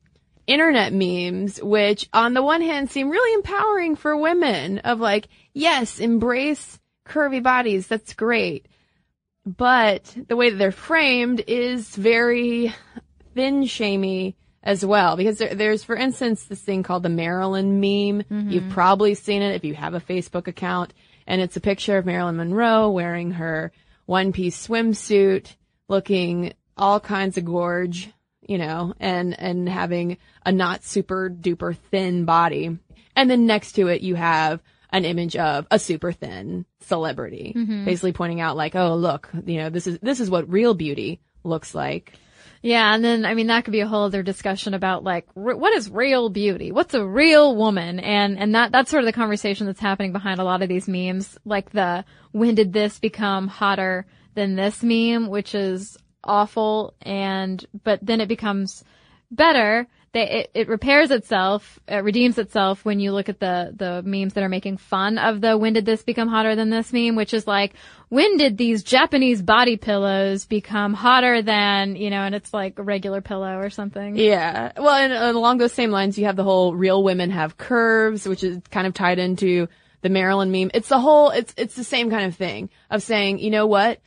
internet 0.51 0.93
memes, 0.93 1.61
which 1.61 2.09
on 2.13 2.33
the 2.33 2.43
one 2.43 2.61
hand 2.61 2.89
seem 2.89 3.09
really 3.09 3.33
empowering 3.33 3.95
for 3.95 4.15
women 4.17 4.79
of 4.79 4.99
like, 4.99 5.27
yes, 5.53 5.99
embrace 5.99 6.79
curvy 7.07 7.41
bodies. 7.41 7.87
That's 7.87 8.13
great. 8.13 8.67
But 9.45 10.15
the 10.27 10.35
way 10.35 10.49
that 10.49 10.57
they're 10.57 10.71
framed 10.71 11.43
is 11.47 11.95
very 11.95 12.73
thin 13.33 13.65
shamey 13.65 14.35
as 14.63 14.85
well. 14.85 15.15
Because 15.15 15.39
there, 15.39 15.55
there's, 15.55 15.83
for 15.83 15.95
instance, 15.95 16.43
this 16.43 16.61
thing 16.61 16.83
called 16.83 17.03
the 17.03 17.09
Marilyn 17.09 17.79
meme. 17.79 18.23
Mm-hmm. 18.23 18.49
You've 18.49 18.69
probably 18.69 19.15
seen 19.15 19.41
it 19.41 19.55
if 19.55 19.63
you 19.63 19.73
have 19.73 19.93
a 19.93 19.99
Facebook 20.01 20.47
account. 20.47 20.93
And 21.25 21.41
it's 21.41 21.57
a 21.57 21.61
picture 21.61 21.97
of 21.97 22.05
Marilyn 22.05 22.37
Monroe 22.37 22.89
wearing 22.89 23.31
her 23.31 23.71
one 24.05 24.31
piece 24.31 24.67
swimsuit, 24.67 25.55
looking 25.87 26.53
all 26.77 26.99
kinds 26.99 27.37
of 27.37 27.45
gorge, 27.45 28.09
you 28.51 28.57
know, 28.57 28.93
and, 28.99 29.39
and 29.39 29.69
having 29.69 30.17
a 30.45 30.51
not 30.51 30.83
super 30.83 31.29
duper 31.29 31.73
thin 31.89 32.25
body. 32.25 32.77
And 33.15 33.29
then 33.29 33.45
next 33.45 33.71
to 33.73 33.87
it, 33.87 34.01
you 34.01 34.15
have 34.15 34.59
an 34.89 35.05
image 35.05 35.37
of 35.37 35.67
a 35.71 35.79
super 35.79 36.11
thin 36.11 36.65
celebrity, 36.81 37.53
mm-hmm. 37.55 37.85
basically 37.85 38.11
pointing 38.11 38.41
out 38.41 38.57
like, 38.57 38.75
oh, 38.75 38.95
look, 38.95 39.29
you 39.45 39.59
know, 39.59 39.69
this 39.69 39.87
is, 39.87 39.99
this 40.01 40.19
is 40.19 40.29
what 40.29 40.51
real 40.51 40.73
beauty 40.73 41.21
looks 41.45 41.73
like. 41.73 42.11
Yeah, 42.61 42.93
and 42.93 43.03
then 43.03 43.25
I 43.25 43.33
mean 43.33 43.47
that 43.47 43.63
could 43.63 43.71
be 43.71 43.79
a 43.79 43.87
whole 43.87 44.03
other 44.03 44.21
discussion 44.21 44.75
about 44.75 45.03
like 45.03 45.27
r- 45.35 45.55
what 45.55 45.73
is 45.73 45.89
real 45.89 46.29
beauty? 46.29 46.71
What's 46.71 46.93
a 46.93 47.03
real 47.03 47.55
woman? 47.55 47.99
And 47.99 48.37
and 48.37 48.53
that 48.53 48.71
that's 48.71 48.91
sort 48.91 49.01
of 49.01 49.07
the 49.07 49.13
conversation 49.13 49.65
that's 49.65 49.79
happening 49.79 50.11
behind 50.11 50.39
a 50.39 50.43
lot 50.43 50.61
of 50.61 50.69
these 50.69 50.87
memes, 50.87 51.39
like 51.43 51.71
the 51.71 52.05
when 52.33 52.53
did 52.53 52.71
this 52.71 52.99
become 52.99 53.47
hotter 53.47 54.05
than 54.35 54.55
this 54.55 54.83
meme, 54.83 55.27
which 55.27 55.55
is 55.55 55.97
awful 56.23 56.93
and 57.01 57.65
but 57.83 57.99
then 58.01 58.21
it 58.21 58.27
becomes 58.27 58.83
better. 59.29 59.87
They, 60.13 60.29
it, 60.29 60.51
it 60.53 60.67
repairs 60.67 61.09
itself, 61.09 61.79
it 61.87 62.03
redeems 62.03 62.37
itself 62.37 62.83
when 62.83 62.99
you 62.99 63.13
look 63.13 63.29
at 63.29 63.39
the, 63.39 63.71
the 63.73 64.01
memes 64.03 64.33
that 64.33 64.43
are 64.43 64.49
making 64.49 64.75
fun 64.75 65.17
of 65.17 65.39
the 65.39 65.57
when 65.57 65.71
did 65.71 65.85
this 65.85 66.03
become 66.03 66.27
hotter 66.27 66.53
than 66.53 66.69
this 66.69 66.91
meme, 66.91 67.15
which 67.15 67.33
is 67.33 67.47
like, 67.47 67.75
when 68.09 68.35
did 68.35 68.57
these 68.57 68.83
Japanese 68.83 69.41
body 69.41 69.77
pillows 69.77 70.43
become 70.43 70.93
hotter 70.93 71.41
than, 71.41 71.95
you 71.95 72.09
know, 72.09 72.23
and 72.23 72.35
it's 72.35 72.53
like 72.53 72.77
a 72.77 72.83
regular 72.83 73.21
pillow 73.21 73.57
or 73.57 73.69
something. 73.69 74.17
Yeah. 74.17 74.73
Well, 74.75 74.95
and 74.95 75.13
uh, 75.13 75.39
along 75.39 75.59
those 75.59 75.71
same 75.71 75.91
lines, 75.91 76.17
you 76.17 76.25
have 76.25 76.35
the 76.35 76.43
whole 76.43 76.75
real 76.75 77.01
women 77.01 77.29
have 77.29 77.57
curves, 77.57 78.27
which 78.27 78.43
is 78.43 78.59
kind 78.69 78.85
of 78.85 78.93
tied 78.93 79.17
into 79.17 79.69
the 80.01 80.09
Marilyn 80.09 80.51
meme. 80.51 80.71
It's 80.73 80.89
the 80.89 80.99
whole, 80.99 81.29
it's, 81.29 81.53
it's 81.55 81.75
the 81.75 81.85
same 81.85 82.09
kind 82.09 82.25
of 82.25 82.35
thing 82.35 82.69
of 82.89 83.01
saying, 83.01 83.39
you 83.39 83.49
know 83.49 83.65
what? 83.65 84.01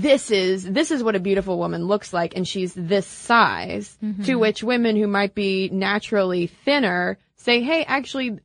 This 0.00 0.30
is, 0.30 0.64
this 0.64 0.90
is 0.90 1.02
what 1.02 1.16
a 1.16 1.20
beautiful 1.20 1.58
woman 1.58 1.86
looks 1.86 2.12
like 2.12 2.34
and 2.36 2.46
she's 2.46 2.72
this 2.74 3.06
size 3.06 3.96
mm-hmm. 4.02 4.22
to 4.24 4.36
which 4.36 4.62
women 4.62 4.96
who 4.96 5.06
might 5.06 5.34
be 5.34 5.68
naturally 5.70 6.46
thinner 6.46 7.18
say, 7.36 7.62
Hey, 7.62 7.84
actually, 7.84 8.38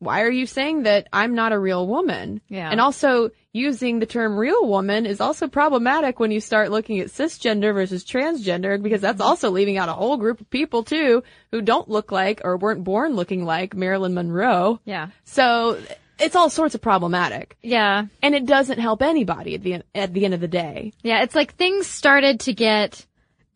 why 0.00 0.22
are 0.22 0.30
you 0.30 0.46
saying 0.46 0.84
that 0.84 1.08
I'm 1.12 1.34
not 1.34 1.52
a 1.52 1.58
real 1.58 1.86
woman? 1.86 2.40
Yeah. 2.48 2.70
And 2.70 2.80
also 2.80 3.30
using 3.52 3.98
the 3.98 4.06
term 4.06 4.38
real 4.38 4.66
woman 4.66 5.06
is 5.06 5.20
also 5.20 5.46
problematic 5.46 6.18
when 6.18 6.30
you 6.30 6.40
start 6.40 6.70
looking 6.70 7.00
at 7.00 7.08
cisgender 7.08 7.74
versus 7.74 8.04
transgender 8.04 8.82
because 8.82 9.02
that's 9.02 9.18
mm-hmm. 9.18 9.28
also 9.28 9.50
leaving 9.50 9.76
out 9.76 9.88
a 9.88 9.92
whole 9.92 10.16
group 10.16 10.40
of 10.40 10.48
people 10.50 10.82
too 10.84 11.22
who 11.52 11.60
don't 11.60 11.88
look 11.88 12.10
like 12.10 12.40
or 12.44 12.56
weren't 12.56 12.82
born 12.82 13.14
looking 13.14 13.44
like 13.44 13.76
Marilyn 13.76 14.14
Monroe. 14.14 14.80
Yeah. 14.84 15.08
So 15.24 15.78
it's 16.20 16.36
all 16.36 16.50
sorts 16.50 16.74
of 16.74 16.80
problematic. 16.80 17.56
Yeah. 17.62 18.06
And 18.22 18.34
it 18.34 18.46
doesn't 18.46 18.78
help 18.78 19.02
anybody 19.02 19.54
at 19.54 19.62
the 19.62 19.74
end, 19.74 19.84
at 19.94 20.12
the 20.12 20.24
end 20.24 20.34
of 20.34 20.40
the 20.40 20.48
day. 20.48 20.92
Yeah, 21.02 21.22
it's 21.22 21.34
like 21.34 21.54
things 21.54 21.86
started 21.86 22.40
to 22.40 22.52
get 22.52 23.06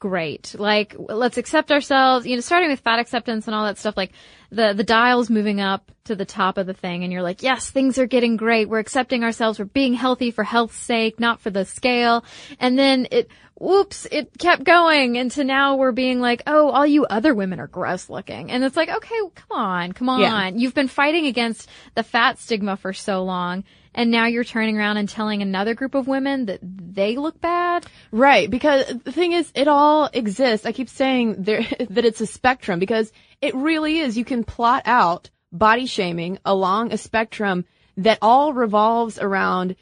great. 0.04 0.54
Like, 0.58 0.94
let's 0.98 1.38
accept 1.38 1.72
ourselves, 1.72 2.26
you 2.26 2.34
know, 2.36 2.42
starting 2.42 2.68
with 2.68 2.80
fat 2.80 2.98
acceptance 2.98 3.46
and 3.46 3.54
all 3.54 3.64
that 3.64 3.78
stuff, 3.78 3.96
like 3.96 4.12
the, 4.50 4.74
the 4.74 4.84
dial's 4.84 5.30
moving 5.30 5.62
up 5.62 5.90
to 6.04 6.14
the 6.14 6.26
top 6.26 6.58
of 6.58 6.66
the 6.66 6.74
thing 6.74 7.04
and 7.04 7.10
you're 7.10 7.22
like, 7.22 7.42
yes, 7.42 7.70
things 7.70 7.96
are 7.96 8.04
getting 8.04 8.36
great. 8.36 8.68
We're 8.68 8.80
accepting 8.80 9.24
ourselves. 9.24 9.58
We're 9.58 9.64
being 9.64 9.94
healthy 9.94 10.30
for 10.30 10.44
health's 10.44 10.76
sake, 10.76 11.18
not 11.18 11.40
for 11.40 11.48
the 11.48 11.64
scale. 11.64 12.22
And 12.60 12.78
then 12.78 13.08
it, 13.12 13.30
whoops, 13.58 14.06
it 14.12 14.36
kept 14.38 14.62
going. 14.62 15.16
And 15.16 15.30
to 15.30 15.44
now 15.44 15.76
we're 15.76 15.92
being 15.92 16.20
like, 16.20 16.42
oh, 16.46 16.68
all 16.68 16.86
you 16.86 17.06
other 17.06 17.32
women 17.32 17.58
are 17.58 17.66
gross 17.66 18.10
looking. 18.10 18.50
And 18.50 18.62
it's 18.62 18.76
like, 18.76 18.90
okay, 18.90 19.20
come 19.34 19.58
on, 19.58 19.92
come 19.92 20.10
on. 20.10 20.20
Yeah. 20.20 20.48
You've 20.48 20.74
been 20.74 20.88
fighting 20.88 21.24
against 21.24 21.66
the 21.94 22.02
fat 22.02 22.38
stigma 22.38 22.76
for 22.76 22.92
so 22.92 23.24
long. 23.24 23.64
And 23.94 24.10
now 24.10 24.26
you're 24.26 24.44
turning 24.44 24.76
around 24.76 24.96
and 24.96 25.08
telling 25.08 25.40
another 25.40 25.74
group 25.74 25.94
of 25.94 26.08
women 26.08 26.46
that 26.46 26.60
they 26.94 27.16
look 27.16 27.40
bad. 27.40 27.86
Right, 28.10 28.50
because 28.50 28.86
the 29.04 29.12
thing 29.12 29.32
is, 29.32 29.50
it 29.54 29.68
all 29.68 30.08
exists. 30.12 30.66
I 30.66 30.72
keep 30.72 30.88
saying 30.88 31.42
there, 31.42 31.62
that 31.90 32.04
it's 32.04 32.20
a 32.20 32.26
spectrum 32.26 32.78
because 32.78 33.12
it 33.40 33.54
really 33.54 33.98
is. 33.98 34.16
You 34.16 34.24
can 34.24 34.44
plot 34.44 34.82
out 34.86 35.30
body 35.52 35.86
shaming 35.86 36.38
along 36.44 36.92
a 36.92 36.98
spectrum 36.98 37.64
that 37.96 38.18
all 38.22 38.52
revolves 38.52 39.18
around 39.18 39.76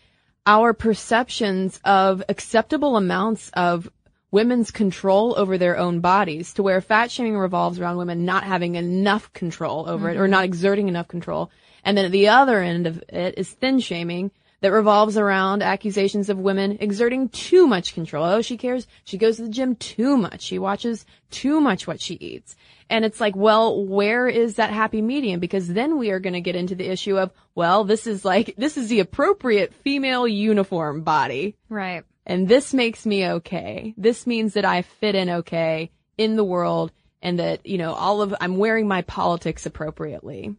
our 0.46 0.74
perceptions 0.74 1.80
of 1.84 2.22
acceptable 2.28 2.96
amounts 2.96 3.50
of 3.54 3.88
women's 4.30 4.70
control 4.70 5.34
over 5.36 5.58
their 5.58 5.78
own 5.78 6.00
bodies 6.00 6.54
to 6.54 6.62
where 6.62 6.80
fat 6.80 7.10
shaming 7.10 7.36
revolves 7.36 7.78
around 7.78 7.98
women 7.98 8.24
not 8.24 8.44
having 8.44 8.74
enough 8.74 9.32
control 9.32 9.88
over 9.88 10.08
it 10.10 10.16
or 10.16 10.22
mm-hmm. 10.22 10.30
not 10.30 10.44
exerting 10.44 10.88
enough 10.88 11.06
control. 11.06 11.50
And 11.84 11.96
then 11.96 12.06
at 12.06 12.12
the 12.12 12.28
other 12.28 12.60
end 12.60 12.86
of 12.86 13.02
it 13.08 13.34
is 13.36 13.50
thin 13.50 13.78
shaming 13.78 14.30
that 14.62 14.72
revolves 14.72 15.18
around 15.18 15.62
accusations 15.62 16.30
of 16.30 16.38
women 16.38 16.78
exerting 16.80 17.28
too 17.28 17.66
much 17.66 17.94
control. 17.94 18.24
Oh, 18.24 18.42
she 18.42 18.56
cares. 18.56 18.86
She 19.04 19.18
goes 19.18 19.36
to 19.36 19.42
the 19.42 19.48
gym 19.48 19.74
too 19.74 20.16
much. 20.16 20.40
She 20.40 20.58
watches 20.58 21.04
too 21.30 21.60
much 21.60 21.86
what 21.86 22.00
she 22.00 22.14
eats. 22.14 22.56
And 22.88 23.04
it's 23.04 23.20
like, 23.20 23.34
well, 23.34 23.84
where 23.84 24.28
is 24.28 24.56
that 24.56 24.70
happy 24.70 25.02
medium? 25.02 25.40
Because 25.40 25.66
then 25.66 25.98
we 25.98 26.10
are 26.10 26.20
going 26.20 26.34
to 26.34 26.40
get 26.40 26.54
into 26.54 26.76
the 26.76 26.88
issue 26.88 27.18
of, 27.18 27.32
well, 27.54 27.84
this 27.84 28.06
is 28.06 28.24
like, 28.24 28.54
this 28.56 28.76
is 28.76 28.88
the 28.88 29.00
appropriate 29.00 29.74
female 29.74 30.28
uniform 30.28 31.02
body. 31.02 31.56
Right. 31.68 32.04
And 32.24 32.46
this 32.46 32.72
makes 32.72 33.04
me 33.04 33.26
okay. 33.26 33.94
This 33.96 34.28
means 34.28 34.54
that 34.54 34.64
I 34.64 34.82
fit 34.82 35.16
in 35.16 35.28
okay 35.28 35.90
in 36.16 36.36
the 36.36 36.44
world 36.44 36.92
and 37.20 37.40
that, 37.40 37.66
you 37.66 37.78
know, 37.78 37.94
all 37.94 38.22
of, 38.22 38.32
I'm 38.40 38.58
wearing 38.58 38.86
my 38.86 39.02
politics 39.02 39.66
appropriately. 39.66 40.54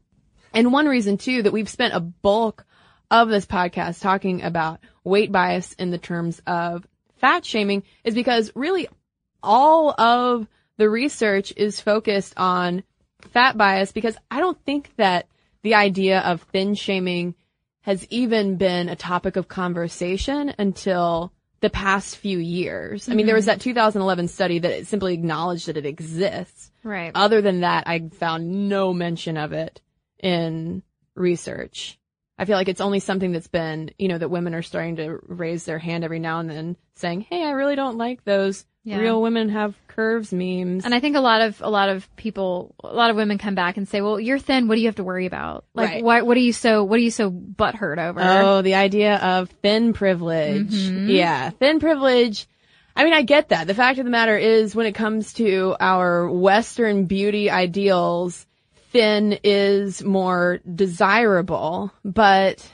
And 0.53 0.73
one 0.73 0.87
reason 0.87 1.17
too 1.17 1.43
that 1.43 1.53
we've 1.53 1.69
spent 1.69 1.93
a 1.93 2.01
bulk 2.01 2.65
of 3.13 3.30
this 3.30 3.45
podcast 3.45 4.02
talking 4.02 4.41
about 4.41 4.80
weight 5.04 5.32
bias 5.32 5.73
in 5.73 5.91
the 5.91 5.99
terms 5.99 6.41
of 6.47 6.86
fat 7.17 7.45
shaming 7.45 7.84
is 8.04 8.15
because 8.15 8.52
really 8.56 8.88
all 9.43 9.91
of 10.02 10.47
the 10.78 10.89
research 10.89 11.54
is 11.56 11.80
focused 11.80 12.34
on 12.38 12.82
fat 13.32 13.56
bias 13.56 13.91
because 13.91 14.17
I 14.32 14.39
don't 14.39 14.58
think 14.65 14.89
that 14.97 15.28
the 15.62 15.76
idea 15.76 16.21
of 16.21 16.41
thin 16.41 16.73
shaming 16.73 17.36
has 17.82 18.04
even 18.10 18.58
been 18.58 18.89
a 18.89 18.95
topic 18.95 19.36
of 19.36 19.47
conversation 19.47 20.52
until 20.58 21.32
the 21.60 21.69
past 21.69 22.17
few 22.17 22.39
years. 22.39 23.08
I 23.10 23.13
mean, 23.13 23.28
there 23.28 23.36
was 23.36 23.45
that 23.45 23.60
mm-hmm. 23.60 23.69
2011 23.69 24.28
study 24.28 24.58
that 24.60 24.88
simply 24.88 25.13
acknowledged 25.13 25.67
that 25.67 25.78
it 25.78 25.86
exists. 25.86 26.71
Right. 26.84 27.12
Other 27.13 27.43
than 27.43 27.62
that, 27.62 27.88
I 27.88 28.10
found 28.10 28.69
no 28.69 28.91
mention 28.91 29.38
of 29.38 29.54
it 29.54 29.82
in 30.19 30.82
research. 31.15 31.99
I 32.43 32.45
feel 32.45 32.58
like 32.58 32.67
it's 32.67 32.82
only 32.82 32.99
something 32.99 33.32
that's 33.32 33.47
been, 33.47 33.91
you 33.97 34.10
know, 34.10 34.17
that 34.17 34.29
women 34.29 34.53
are 34.53 34.62
starting 34.62 34.97
to 34.97 35.17
raise 35.27 35.63
their 35.63 35.79
hand 35.79 36.03
every 36.03 36.19
now 36.19 36.39
and 36.39 36.49
then 36.49 36.75
saying, 36.95 37.21
Hey, 37.21 37.43
I 37.45 37.51
really 37.51 37.75
don't 37.77 37.97
like 37.97 38.23
those 38.25 38.65
Yeah. 38.84 38.99
real 38.99 39.21
women 39.21 39.47
have 39.49 39.75
curves 39.88 40.34
memes. 40.34 40.84
And 40.84 40.93
I 40.93 40.99
think 40.99 41.15
a 41.15 41.21
lot 41.21 41.39
of 41.41 41.62
a 41.62 41.69
lot 41.69 41.88
of 41.88 42.13
people, 42.17 42.75
a 42.84 42.93
lot 42.93 43.10
of 43.12 43.15
women 43.15 43.38
come 43.38 43.56
back 43.56 43.77
and 43.77 43.88
say, 43.88 44.01
"Well, 44.01 44.19
you're 44.19 44.39
thin. 44.39 44.67
What 44.67 44.75
do 44.75 44.82
you 44.82 44.88
have 44.88 44.95
to 44.97 45.03
worry 45.06 45.25
about? 45.25 45.63
Like, 45.73 45.89
Right. 45.89 46.03
why? 46.03 46.21
What 46.23 46.36
are 46.36 46.41
you 46.41 46.51
so? 46.51 46.84
What 46.84 46.97
are 46.99 47.03
you 47.03 47.12
so 47.12 47.32
butthurt 47.32 47.97
over?" 47.97 48.19
Oh, 48.21 48.62
the 48.62 48.75
idea 48.75 49.15
of 49.17 49.49
thin 49.62 49.93
privilege. 49.93 50.73
Mm-hmm. 50.73 51.10
Yeah, 51.10 51.49
thin 51.51 51.79
privilege. 51.79 52.47
I 52.95 53.03
mean, 53.06 53.13
I 53.13 53.21
get 53.23 53.49
that. 53.49 53.67
The 53.67 53.73
fact 53.73 53.97
of 53.99 54.06
the 54.06 54.12
matter 54.12 54.38
is 54.38 54.75
when 54.75 54.86
it 54.86 54.93
comes 54.95 55.34
to 55.36 55.75
our 55.79 56.29
Western 56.29 57.06
beauty 57.06 57.49
ideals, 57.49 58.45
thin 58.93 59.39
is 59.43 60.03
more 60.03 60.60
desirable, 60.73 61.91
but 62.06 62.65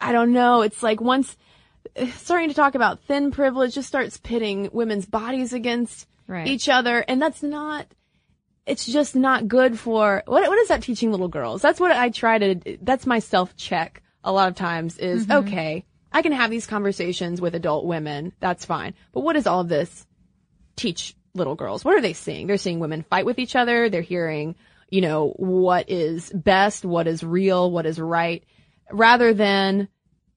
I 0.00 0.12
don't 0.12 0.32
know. 0.32 0.62
It's 0.62 0.82
like 0.82 1.00
once 1.00 1.36
eh, 1.96 2.10
starting 2.10 2.50
to 2.50 2.54
talk 2.54 2.74
about 2.74 3.00
thin 3.04 3.30
privilege 3.30 3.74
just 3.74 3.88
starts 3.88 4.18
pitting 4.18 4.68
women's 4.72 5.06
bodies 5.06 5.52
against 5.54 6.06
Right. 6.26 6.46
each 6.46 6.68
other, 6.68 7.02
and 7.08 7.22
that's 7.22 7.42
not. 7.42 7.86
It's 8.66 8.84
just 8.84 9.16
not 9.16 9.48
good 9.48 9.78
for 9.78 10.22
what. 10.26 10.46
What 10.46 10.58
is 10.58 10.68
that 10.68 10.82
teaching 10.82 11.10
little 11.10 11.28
girls? 11.28 11.62
That's 11.62 11.80
what 11.80 11.90
I 11.90 12.10
try 12.10 12.38
to. 12.38 12.78
That's 12.82 13.06
my 13.06 13.20
self 13.20 13.56
check 13.56 14.02
a 14.22 14.30
lot 14.30 14.48
of 14.48 14.54
times. 14.54 14.98
Is 14.98 15.26
mm-hmm. 15.26 15.48
okay. 15.48 15.86
I 16.12 16.20
can 16.20 16.32
have 16.32 16.50
these 16.50 16.66
conversations 16.66 17.40
with 17.40 17.54
adult 17.54 17.86
women. 17.86 18.32
That's 18.40 18.66
fine. 18.66 18.94
But 19.12 19.20
what 19.20 19.34
does 19.34 19.46
all 19.46 19.60
of 19.60 19.68
this 19.68 20.06
teach 20.76 21.14
little 21.34 21.54
girls? 21.54 21.84
What 21.84 21.94
are 21.94 22.00
they 22.00 22.12
seeing? 22.12 22.46
They're 22.46 22.58
seeing 22.58 22.78
women 22.78 23.04
fight 23.08 23.26
with 23.26 23.38
each 23.38 23.56
other. 23.56 23.88
They're 23.88 24.02
hearing, 24.02 24.54
you 24.88 25.00
know, 25.00 25.34
what 25.36 25.90
is 25.90 26.30
best, 26.34 26.84
what 26.84 27.06
is 27.06 27.22
real, 27.22 27.70
what 27.70 27.86
is 27.86 28.00
right, 28.00 28.44
rather 28.90 29.34
than 29.34 29.88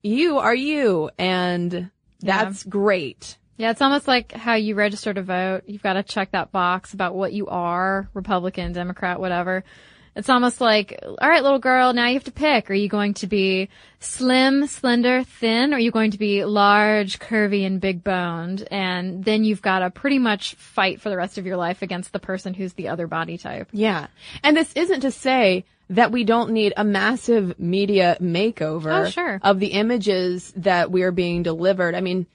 you 0.02 0.38
are 0.38 0.54
you. 0.54 1.10
And 1.18 1.90
that's 2.20 2.64
great. 2.64 3.38
Yeah, 3.56 3.70
it's 3.70 3.82
almost 3.82 4.08
like 4.08 4.32
how 4.32 4.54
you 4.54 4.74
register 4.74 5.12
to 5.14 5.22
vote. 5.22 5.64
You've 5.66 5.82
got 5.82 5.92
to 5.94 6.02
check 6.02 6.32
that 6.32 6.52
box 6.52 6.94
about 6.94 7.14
what 7.14 7.32
you 7.32 7.46
are, 7.46 8.08
Republican, 8.14 8.72
Democrat, 8.72 9.20
whatever. 9.20 9.64
It's 10.14 10.28
almost 10.28 10.60
like, 10.60 10.98
all 11.02 11.28
right, 11.28 11.42
little 11.42 11.58
girl, 11.58 11.94
now 11.94 12.06
you 12.08 12.14
have 12.14 12.24
to 12.24 12.32
pick. 12.32 12.70
Are 12.70 12.74
you 12.74 12.88
going 12.88 13.14
to 13.14 13.26
be 13.26 13.70
slim, 13.98 14.66
slender, 14.66 15.24
thin? 15.24 15.72
Or 15.72 15.76
are 15.76 15.80
you 15.80 15.90
going 15.90 16.10
to 16.10 16.18
be 16.18 16.44
large, 16.44 17.18
curvy, 17.18 17.64
and 17.64 17.80
big 17.80 18.04
boned? 18.04 18.68
And 18.70 19.24
then 19.24 19.42
you've 19.42 19.62
got 19.62 19.78
to 19.78 19.90
pretty 19.90 20.18
much 20.18 20.54
fight 20.56 21.00
for 21.00 21.08
the 21.08 21.16
rest 21.16 21.38
of 21.38 21.46
your 21.46 21.56
life 21.56 21.80
against 21.80 22.12
the 22.12 22.18
person 22.18 22.52
who's 22.52 22.74
the 22.74 22.88
other 22.88 23.06
body 23.06 23.38
type. 23.38 23.68
Yeah. 23.72 24.08
And 24.42 24.54
this 24.54 24.70
isn't 24.74 25.00
to 25.00 25.10
say 25.10 25.64
that 25.88 26.12
we 26.12 26.24
don't 26.24 26.50
need 26.52 26.74
a 26.76 26.84
massive 26.84 27.58
media 27.58 28.18
makeover 28.20 29.06
Oh, 29.06 29.10
sure. 29.10 29.40
of 29.42 29.60
the 29.60 29.68
images 29.68 30.52
that 30.56 30.90
we 30.90 31.02
are 31.04 31.10
being 31.12 31.42
delivered. 31.42 31.94
I 31.94 32.02
mean, 32.02 32.26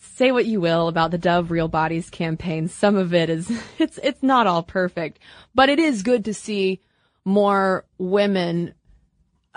say 0.00 0.32
what 0.32 0.46
you 0.46 0.60
will 0.60 0.88
about 0.88 1.12
the 1.12 1.18
Dove 1.18 1.52
Real 1.52 1.68
Bodies 1.68 2.10
campaign. 2.10 2.66
Some 2.66 2.96
of 2.96 3.14
it 3.14 3.30
is, 3.30 3.48
it's, 3.78 3.98
it's 4.02 4.22
not 4.24 4.48
all 4.48 4.64
perfect, 4.64 5.20
but 5.54 5.68
it 5.68 5.78
is 5.78 6.02
good 6.02 6.24
to 6.24 6.34
see 6.34 6.80
more 7.24 7.84
women 7.98 8.74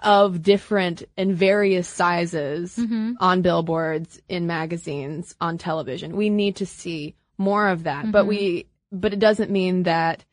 of 0.01 0.41
different 0.41 1.04
and 1.17 1.36
various 1.36 1.88
sizes 1.88 2.75
mm-hmm. 2.75 3.13
on 3.19 3.41
billboards, 3.41 4.21
in 4.28 4.45
magazines, 4.45 5.36
on 5.39 5.58
television. 5.58 6.15
We 6.15 6.30
need 6.30 6.58
to 6.58 6.65
see 6.65 7.15
more 7.38 7.69
of 7.69 7.84
that, 7.84 8.12
but 8.12 8.21
mm-hmm. 8.21 8.30
we, 8.30 8.67
but 8.91 9.13
it 9.13 9.19
doesn't 9.19 9.51
mean 9.51 9.84
that 9.84 10.23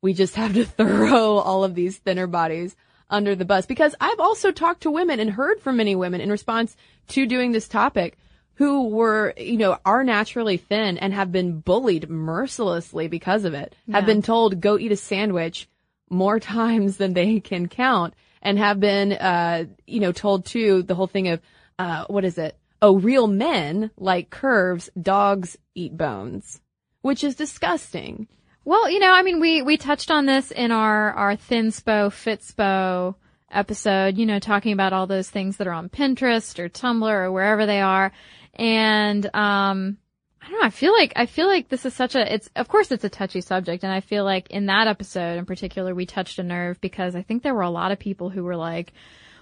we 0.00 0.12
just 0.12 0.34
have 0.34 0.54
to 0.54 0.64
throw 0.78 1.38
all 1.38 1.64
of 1.64 1.74
these 1.74 1.98
thinner 1.98 2.26
bodies 2.26 2.74
under 3.08 3.34
the 3.34 3.44
bus. 3.44 3.66
Because 3.66 3.94
I've 4.00 4.20
also 4.20 4.50
talked 4.50 4.82
to 4.82 4.90
women 4.90 5.20
and 5.20 5.30
heard 5.30 5.60
from 5.60 5.76
many 5.76 5.94
women 5.94 6.20
in 6.20 6.30
response 6.30 6.76
to 7.08 7.26
doing 7.26 7.52
this 7.52 7.68
topic 7.68 8.16
who 8.54 8.88
were, 8.88 9.34
you 9.36 9.56
know, 9.56 9.78
are 9.84 10.04
naturally 10.04 10.56
thin 10.56 10.98
and 10.98 11.12
have 11.12 11.32
been 11.32 11.60
bullied 11.60 12.08
mercilessly 12.08 13.08
because 13.08 13.44
of 13.44 13.54
it, 13.54 13.74
have 13.90 14.06
been 14.06 14.22
told 14.22 14.60
go 14.60 14.78
eat 14.78 14.92
a 14.92 14.96
sandwich 14.96 15.68
more 16.12 16.38
times 16.38 16.98
than 16.98 17.14
they 17.14 17.40
can 17.40 17.66
count 17.68 18.14
and 18.42 18.58
have 18.58 18.78
been, 18.78 19.12
uh, 19.12 19.64
you 19.86 20.00
know, 20.00 20.12
told 20.12 20.44
too 20.44 20.82
the 20.82 20.94
whole 20.94 21.06
thing 21.06 21.28
of, 21.28 21.40
uh, 21.78 22.04
what 22.08 22.24
is 22.24 22.38
it? 22.38 22.56
Oh, 22.80 22.98
real 22.98 23.26
men 23.26 23.90
like 23.96 24.30
curves, 24.30 24.90
dogs 25.00 25.56
eat 25.74 25.96
bones, 25.96 26.60
which 27.00 27.24
is 27.24 27.34
disgusting. 27.34 28.28
Well, 28.64 28.90
you 28.90 28.98
know, 28.98 29.12
I 29.12 29.22
mean, 29.22 29.40
we, 29.40 29.62
we 29.62 29.76
touched 29.76 30.10
on 30.10 30.26
this 30.26 30.50
in 30.50 30.70
our, 30.70 31.12
our 31.12 31.36
Thinspo, 31.36 32.10
Fitspo 32.10 33.14
episode, 33.50 34.18
you 34.18 34.26
know, 34.26 34.38
talking 34.38 34.72
about 34.72 34.92
all 34.92 35.06
those 35.06 35.30
things 35.30 35.56
that 35.56 35.66
are 35.66 35.72
on 35.72 35.88
Pinterest 35.88 36.58
or 36.58 36.68
Tumblr 36.68 37.08
or 37.08 37.32
wherever 37.32 37.66
they 37.66 37.80
are. 37.80 38.12
And, 38.54 39.28
um, 39.34 39.98
I 40.44 40.50
don't 40.50 40.60
know, 40.60 40.66
I 40.66 40.70
feel 40.70 40.92
like, 40.92 41.12
I 41.14 41.26
feel 41.26 41.46
like 41.46 41.68
this 41.68 41.86
is 41.86 41.94
such 41.94 42.14
a, 42.16 42.34
it's, 42.34 42.50
of 42.56 42.66
course 42.68 42.90
it's 42.90 43.04
a 43.04 43.08
touchy 43.08 43.40
subject. 43.40 43.84
And 43.84 43.92
I 43.92 44.00
feel 44.00 44.24
like 44.24 44.50
in 44.50 44.66
that 44.66 44.88
episode 44.88 45.38
in 45.38 45.46
particular, 45.46 45.94
we 45.94 46.04
touched 46.04 46.38
a 46.40 46.42
nerve 46.42 46.80
because 46.80 47.14
I 47.14 47.22
think 47.22 47.42
there 47.42 47.54
were 47.54 47.62
a 47.62 47.70
lot 47.70 47.92
of 47.92 47.98
people 48.00 48.28
who 48.28 48.42
were 48.42 48.56
like, 48.56 48.92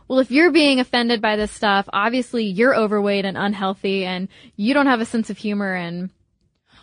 well, 0.08 0.18
if 0.18 0.30
you're 0.30 0.50
being 0.52 0.78
offended 0.78 1.22
by 1.22 1.36
this 1.36 1.52
stuff, 1.52 1.88
obviously 1.92 2.44
you're 2.44 2.76
overweight 2.76 3.24
and 3.24 3.38
unhealthy 3.38 4.04
and 4.04 4.28
you 4.56 4.74
don't 4.74 4.88
have 4.88 5.00
a 5.00 5.06
sense 5.06 5.30
of 5.30 5.38
humor 5.38 5.74
and, 5.74 6.10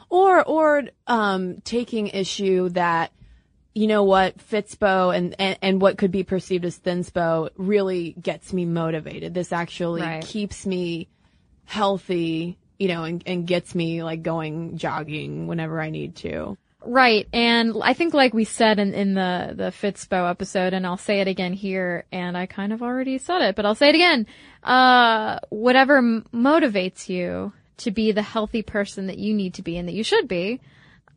or 0.09 0.41
or 0.45 0.83
um 1.07 1.59
taking 1.65 2.07
issue 2.07 2.69
that 2.69 3.11
you 3.75 3.87
know 3.87 4.03
what 4.05 4.37
Fitspo 4.37 5.13
and, 5.13 5.35
and 5.37 5.57
and 5.61 5.81
what 5.81 5.97
could 5.97 6.11
be 6.11 6.23
perceived 6.23 6.63
as 6.63 6.79
Thinspo 6.79 7.49
really 7.57 8.15
gets 8.21 8.53
me 8.53 8.63
motivated. 8.63 9.33
This 9.33 9.51
actually 9.51 10.03
Right. 10.03 10.23
keeps 10.23 10.65
me 10.65 11.09
healthy, 11.65 12.57
you 12.79 12.87
know, 12.87 13.03
and, 13.03 13.23
and 13.25 13.47
gets 13.47 13.73
me 13.75 14.03
like 14.03 14.23
going 14.23 14.77
jogging 14.77 15.47
whenever 15.47 15.81
I 15.81 15.89
need 15.89 16.15
to. 16.17 16.57
Right. 16.85 17.27
And 17.33 17.75
I 17.81 17.93
think 17.93 18.13
like 18.13 18.33
we 18.33 18.45
said 18.45 18.79
in, 18.79 18.93
in 18.93 19.13
the, 19.13 19.53
the 19.55 19.71
Fitspo 19.71 20.29
episode, 20.29 20.73
and 20.73 20.85
I'll 20.85 20.95
say 20.95 21.19
it 21.19 21.27
again 21.27 21.53
here, 21.53 22.05
and 22.11 22.37
I 22.37 22.45
kind 22.45 22.71
of 22.71 22.81
already 22.81 23.17
said 23.17 23.41
it, 23.41 23.55
but 23.55 23.65
I'll 23.65 23.75
say 23.75 23.89
it 23.89 23.95
again. 23.95 24.27
Uh, 24.63 25.39
whatever 25.49 25.97
m- 25.97 26.25
motivates 26.33 27.09
you 27.09 27.51
to 27.77 27.91
be 27.91 28.11
the 28.11 28.21
healthy 28.21 28.61
person 28.61 29.07
that 29.07 29.17
you 29.17 29.33
need 29.33 29.55
to 29.55 29.61
be 29.61 29.77
and 29.77 29.87
that 29.87 29.95
you 29.95 30.03
should 30.03 30.27
be, 30.27 30.61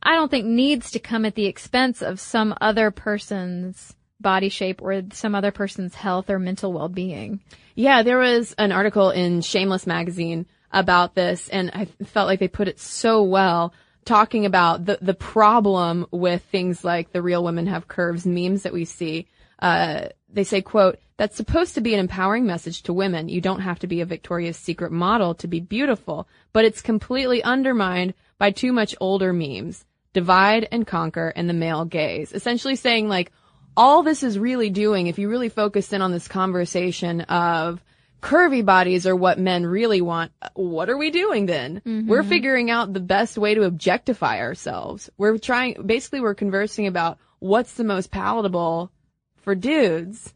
I 0.03 0.15
don't 0.15 0.31
think 0.31 0.47
needs 0.47 0.91
to 0.93 0.99
come 0.99 1.25
at 1.25 1.35
the 1.35 1.47
expense 1.47 2.03
of 2.03 2.19
some 2.19 2.55
other 2.61 2.91
person's 2.91 3.95
body 4.19 4.49
shape 4.49 4.83
or 4.83 5.03
some 5.13 5.35
other 5.35 5.53
person's 5.53 5.95
health 5.95 6.31
or 6.31 6.39
mental 6.39 6.73
well-being. 6.73 7.41
Yeah, 7.75 8.03
there 8.03 8.19
was 8.19 8.55
an 8.59 8.73
article 8.73 9.11
in 9.11 9.41
Shameless 9.41 9.87
magazine 9.87 10.47
about 10.73 11.15
this, 11.15 11.49
and 11.49 11.71
I 11.75 11.87
felt 12.05 12.29
like 12.29 12.41
they 12.41 12.49
put 12.49 12.69
it 12.69 12.81
so 12.81 13.23
well, 13.23 13.73
talking 14.05 14.47
about 14.47 14.87
the 14.87 14.99
the 15.01 15.15
problem 15.15 16.07
with 16.11 16.43
things 16.45 16.85
like 16.85 17.13
the 17.13 17.23
real 17.23 17.45
women 17.45 17.67
have 17.67 17.89
curves 17.89 18.27
memes 18.27 18.63
that 18.63 18.73
we 18.73 18.85
see. 18.85 19.27
Uh, 19.59 20.09
they 20.33 20.45
say, 20.45 20.63
"quote 20.63 20.99
That's 21.17 21.37
supposed 21.37 21.75
to 21.75 21.81
be 21.81 21.95
an 21.95 22.01
empowering 22.01 22.47
message 22.47 22.83
to 22.85 22.93
women. 22.93 23.29
You 23.29 23.41
don't 23.41 23.61
have 23.61 23.79
to 23.81 23.87
be 23.87 24.01
a 24.01 24.07
Victoria's 24.07 24.57
Secret 24.57 24.93
model 24.93 25.35
to 25.37 25.49
be 25.49 25.61
beautiful, 25.61 26.29
but 26.53 26.65
it's 26.65 26.81
completely 26.81 27.43
undermined 27.43 28.15
by 28.39 28.51
too 28.53 28.73
much 28.73 28.95
older 29.01 29.33
memes, 29.33 29.85
divide 30.13 30.67
and 30.73 30.87
conquer, 30.87 31.33
and 31.37 31.49
the 31.49 31.55
male 31.55 31.85
gaze. 31.85 32.33
Essentially 32.33 32.77
saying 32.77 33.09
like." 33.09 33.33
all 33.77 34.03
this 34.03 34.23
is 34.25 34.39
really 34.39 34.69
doing, 34.69 35.07
if 35.07 35.19
you 35.19 35.29
really 35.29 35.49
focus 35.49 35.93
in 35.93 36.03
on 36.03 36.13
this 36.13 36.29
conversation 36.29 37.21
of 37.23 37.83
curvy 38.21 38.65
bodies 38.65 39.07
are 39.07 39.17
what 39.17 39.39
men 39.39 39.65
really 39.65 40.01
want, 40.01 40.33
what 40.55 40.91
are 40.91 40.97
we 40.97 41.11
doing 41.11 41.47
then? 41.47 41.83
Mm-hmm. 41.85 42.09
We're 42.09 42.23
figuring 42.23 42.71
out 42.71 42.93
the 42.93 43.01
best 43.01 43.39
way 43.39 43.55
to 43.55 43.65
objectify 43.65 44.41
ourselves. 44.41 45.11
We're 45.17 45.39
trying, 45.39 45.87
basically 45.87 46.21
we're 46.21 46.35
conversing 46.35 46.87
about 46.87 47.19
what's 47.39 47.75
the 47.75 47.85
most 47.85 48.11
palatable 48.11 48.93
for 49.37 49.55
dudes, 49.55 50.33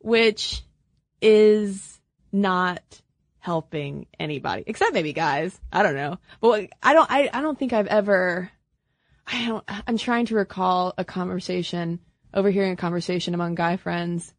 which 0.00 0.62
is 1.20 2.00
not 2.32 2.82
helping 3.40 4.06
anybody, 4.20 4.64
except 4.66 4.94
maybe 4.94 5.12
guys. 5.12 5.58
I 5.72 5.82
don't 5.82 5.96
know. 5.96 6.18
But 6.40 6.68
I 6.82 6.92
don't, 6.92 7.10
I, 7.10 7.30
I 7.32 7.40
don't 7.40 7.58
think 7.58 7.72
I've 7.72 7.86
ever, 7.86 8.50
I 9.26 9.46
don't, 9.46 9.64
I'm 9.86 9.98
trying 9.98 10.26
to 10.26 10.34
recall 10.34 10.94
a 10.96 11.04
conversation, 11.04 12.00
overhearing 12.32 12.72
a 12.72 12.76
conversation 12.76 13.34
among 13.34 13.54
guy 13.54 13.76
friends, 13.76 14.32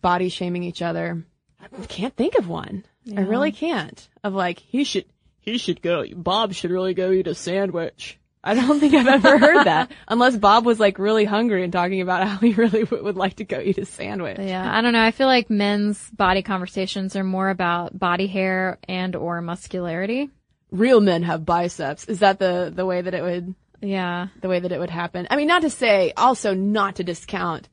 body 0.00 0.28
shaming 0.28 0.62
each 0.62 0.82
other. 0.82 1.26
I 1.72 1.86
can't 1.86 2.14
think 2.16 2.36
of 2.36 2.48
one. 2.48 2.84
I 3.16 3.20
really 3.20 3.52
can't. 3.52 4.06
Of 4.22 4.34
like, 4.34 4.58
he 4.58 4.84
should, 4.84 5.04
he 5.40 5.58
should 5.58 5.82
go, 5.82 6.04
Bob 6.14 6.54
should 6.54 6.70
really 6.70 6.94
go 6.94 7.10
eat 7.12 7.26
a 7.26 7.34
sandwich. 7.34 8.18
I 8.42 8.54
don't 8.54 8.78
think 8.78 8.92
I've 8.94 9.06
ever 9.24 9.38
heard 9.38 9.64
that. 9.66 9.90
Unless 10.08 10.36
Bob 10.36 10.66
was 10.66 10.78
like 10.78 10.98
really 10.98 11.24
hungry 11.24 11.64
and 11.64 11.72
talking 11.72 12.00
about 12.02 12.26
how 12.28 12.36
he 12.38 12.52
really 12.52 12.84
w- 12.84 13.02
would 13.04 13.16
like 13.16 13.36
to 13.36 13.44
go 13.44 13.58
eat 13.58 13.78
a 13.78 13.86
sandwich. 13.86 14.38
Yeah, 14.38 14.70
I 14.70 14.82
don't 14.82 14.92
know. 14.92 15.02
I 15.02 15.12
feel 15.12 15.26
like 15.26 15.48
men's 15.48 16.10
body 16.10 16.42
conversations 16.42 17.16
are 17.16 17.24
more 17.24 17.48
about 17.48 17.98
body 17.98 18.26
hair 18.26 18.78
and 18.86 19.16
or 19.16 19.40
muscularity. 19.40 20.28
Real 20.70 21.00
men 21.00 21.22
have 21.22 21.46
biceps. 21.46 22.04
Is 22.04 22.18
that 22.18 22.38
the, 22.38 22.70
the 22.74 22.84
way 22.84 23.00
that 23.00 23.14
it 23.14 23.22
would, 23.22 23.54
Yeah. 23.80 24.28
the 24.42 24.48
way 24.48 24.60
that 24.60 24.72
it 24.72 24.78
would 24.80 24.90
happen? 24.90 25.26
I 25.30 25.36
mean, 25.36 25.48
not 25.48 25.62
to 25.62 25.70
say, 25.70 26.12
also 26.16 26.52
not 26.54 26.96
to 26.96 27.04
discount 27.04 27.68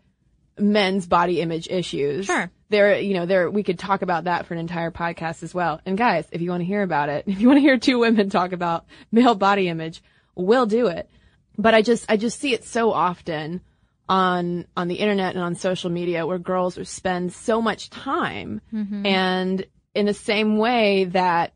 men's 0.57 1.07
body 1.07 1.41
image 1.41 1.67
issues. 1.69 2.27
Sure. 2.27 2.49
There, 2.71 2.99
you 2.99 3.13
know, 3.13 3.25
there, 3.25 3.51
we 3.51 3.63
could 3.63 3.77
talk 3.77 4.01
about 4.01 4.23
that 4.23 4.45
for 4.45 4.53
an 4.53 4.59
entire 4.59 4.91
podcast 4.91 5.43
as 5.43 5.53
well. 5.53 5.81
And 5.85 5.97
guys, 5.97 6.25
if 6.31 6.41
you 6.41 6.49
want 6.49 6.61
to 6.61 6.65
hear 6.65 6.81
about 6.81 7.09
it, 7.09 7.25
if 7.27 7.39
you 7.39 7.47
want 7.47 7.57
to 7.57 7.61
hear 7.61 7.77
two 7.77 7.99
women 7.99 8.29
talk 8.29 8.53
about 8.53 8.85
male 9.11 9.35
body 9.35 9.67
image, 9.67 10.01
we'll 10.35 10.65
do 10.65 10.87
it. 10.87 11.09
But 11.57 11.75
I 11.75 11.81
just, 11.81 12.09
I 12.09 12.17
just 12.17 12.39
see 12.39 12.53
it 12.53 12.63
so 12.63 12.91
often 12.91 13.61
on, 14.09 14.65
on 14.75 14.87
the 14.87 14.95
internet 14.95 15.35
and 15.35 15.43
on 15.43 15.55
social 15.55 15.89
media 15.89 16.25
where 16.25 16.39
girls 16.39 16.79
spend 16.89 17.33
so 17.33 17.61
much 17.61 17.89
time 17.89 18.61
mm-hmm. 18.73 19.05
and 19.05 19.65
in 19.93 20.05
the 20.05 20.13
same 20.13 20.57
way 20.57 21.05
that 21.05 21.53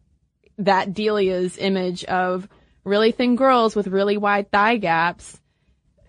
that 0.58 0.94
Delia's 0.94 1.58
image 1.58 2.04
of 2.06 2.48
really 2.84 3.12
thin 3.12 3.36
girls 3.36 3.76
with 3.76 3.88
really 3.88 4.18
wide 4.18 4.52
thigh 4.52 4.78
gaps 4.78 5.40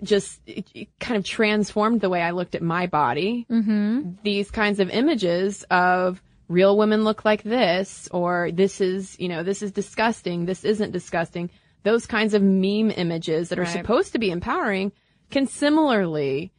just 0.02 0.40
kind 1.00 1.16
of 1.16 1.24
transformed 1.24 2.00
the 2.00 2.10
way 2.10 2.22
I 2.22 2.32
looked 2.32 2.54
at 2.54 2.62
my 2.62 2.86
body. 2.86 3.46
Mm-hmm. 3.50 4.12
These 4.22 4.50
kinds 4.50 4.80
of 4.80 4.90
images 4.90 5.64
of 5.70 6.22
real 6.48 6.76
women 6.76 7.04
look 7.04 7.24
like 7.24 7.42
this, 7.42 8.08
or 8.12 8.50
this 8.52 8.80
is, 8.80 9.18
you 9.18 9.28
know, 9.28 9.42
this 9.42 9.62
is 9.62 9.72
disgusting, 9.72 10.44
this 10.44 10.64
isn't 10.64 10.92
disgusting. 10.92 11.50
Those 11.82 12.06
kinds 12.06 12.34
of 12.34 12.42
meme 12.42 12.92
images 12.96 13.48
that 13.48 13.58
are 13.58 13.62
Right. 13.62 13.72
supposed 13.72 14.12
to 14.12 14.18
be 14.18 14.30
empowering 14.30 14.92
can 15.30 15.46
similarly 15.46 16.52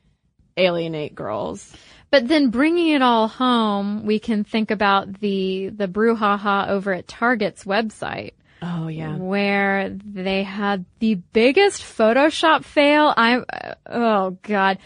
alienate 0.57 1.15
girls. 1.15 1.73
But 2.09 2.27
then 2.27 2.49
bringing 2.49 2.89
it 2.89 3.01
all 3.01 3.27
home, 3.27 4.05
we 4.05 4.19
can 4.19 4.43
think 4.43 4.71
about 4.71 5.19
the 5.19 5.69
the 5.69 5.87
brouhaha 5.87 6.69
over 6.69 6.93
at 6.93 7.07
Target's 7.07 7.65
website. 7.65 8.31
Oh 8.61 8.87
yeah. 8.87 9.15
where 9.15 9.89
they 9.89 10.43
had 10.43 10.85
the 10.99 11.15
biggest 11.15 11.81
Photoshop 11.81 12.63
fail. 12.63 13.13
I, 13.15 13.37
uh, 13.37 13.73
oh 13.85 14.37
god. 14.41 14.79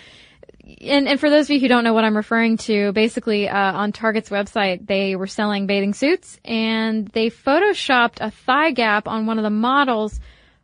And, 0.81 1.07
and 1.07 1.19
for 1.19 1.29
those 1.29 1.45
of 1.47 1.51
you 1.51 1.59
who 1.59 1.67
don't 1.67 1.83
know 1.83 1.93
what 1.93 2.03
I'm 2.03 2.15
referring 2.15 2.57
to, 2.57 2.91
basically, 2.93 3.49
uh, 3.49 3.73
on 3.73 3.91
Target's 3.91 4.29
website, 4.29 4.87
they 4.87 5.15
were 5.15 5.27
selling 5.27 5.67
bathing 5.67 5.93
suits 5.93 6.39
and 6.45 7.07
they 7.09 7.29
photoshopped 7.29 8.17
a 8.21 8.31
thigh 8.31 8.71
gap 8.71 9.07
on 9.07 9.25
one 9.25 9.37
of 9.37 9.43
the 9.43 9.49
models, 9.49 10.19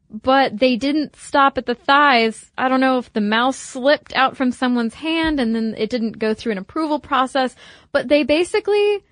but 0.10 0.58
they 0.58 0.76
didn't 0.76 1.16
stop 1.16 1.58
at 1.58 1.66
the 1.66 1.76
thighs. 1.76 2.52
I 2.58 2.70
don't 2.70 2.80
know 2.80 3.00
if 3.00 3.12
the 3.12 3.22
mouse 3.22 3.58
slipped 3.58 4.14
out 4.14 4.38
from 4.38 4.52
someone's 4.52 4.94
hand 4.94 5.40
and 5.40 5.54
then 5.56 5.76
it 5.78 5.90
didn't 5.90 6.20
go 6.20 6.34
through 6.34 6.54
an 6.54 6.58
approval 6.58 7.00
process, 7.00 7.56
but 7.92 8.08
they 8.08 8.24
basically 8.24 9.04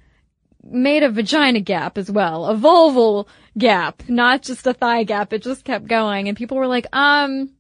made 0.66 1.04
a 1.04 1.10
vagina 1.10 1.60
gap 1.60 1.98
as 1.98 2.10
well, 2.12 2.46
a 2.46 2.56
vulval 2.56 3.28
gap, 3.58 4.04
not 4.10 4.42
just 4.42 4.66
a 4.68 4.74
thigh 4.74 5.04
gap. 5.04 5.32
It 5.32 5.44
just 5.44 5.64
kept 5.64 5.88
going, 5.88 6.28
and 6.28 6.36
people 6.38 6.58
were 6.58 6.68
like, 6.68 6.88
"Um, 6.92 7.52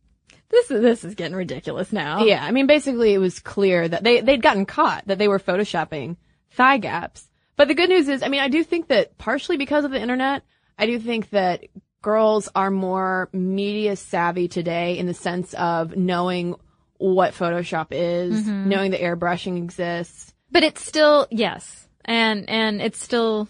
this 0.49 0.71
is 0.71 0.81
this 0.81 1.03
is 1.05 1.15
getting 1.15 1.35
ridiculous 1.37 1.93
now." 1.93 2.23
Yeah, 2.25 2.43
I 2.43 2.51
mean, 2.51 2.67
basically, 2.67 3.13
it 3.13 3.19
was 3.19 3.39
clear 3.39 3.87
that 3.87 4.03
they 4.03 4.21
they'd 4.21 4.41
gotten 4.41 4.65
caught 4.65 5.05
that 5.07 5.17
they 5.17 5.27
were 5.27 5.39
photoshopping 5.39 6.17
thigh 6.51 6.77
gaps. 6.77 7.29
But 7.57 7.67
the 7.69 7.73
good 7.75 7.89
news 7.89 8.09
is, 8.09 8.21
I 8.23 8.27
mean, 8.27 8.41
I 8.41 8.49
do 8.49 8.63
think 8.63 8.87
that 8.89 9.17
partially 9.17 9.55
because 9.57 9.85
of 9.85 9.91
the 9.91 10.01
internet, 10.01 10.43
I 10.77 10.85
do 10.87 10.99
think 10.99 11.29
that 11.29 11.63
girls 12.01 12.49
are 12.53 12.69
more 12.69 13.29
media 13.31 13.95
savvy 13.95 14.47
today 14.47 14.97
in 14.97 15.05
the 15.05 15.13
sense 15.13 15.53
of 15.55 15.95
knowing 15.95 16.55
what 16.97 17.33
Photoshop 17.33 17.87
is, 17.91 18.45
knowing 18.45 18.91
that 18.91 19.01
airbrushing 19.01 19.57
exists. 19.57 20.33
but 20.51 20.63
it's 20.63 20.85
still 20.85 21.27
yes, 21.31 21.84
and 22.05 22.49
and 22.49 22.81
it's 22.81 23.01
still 23.03 23.47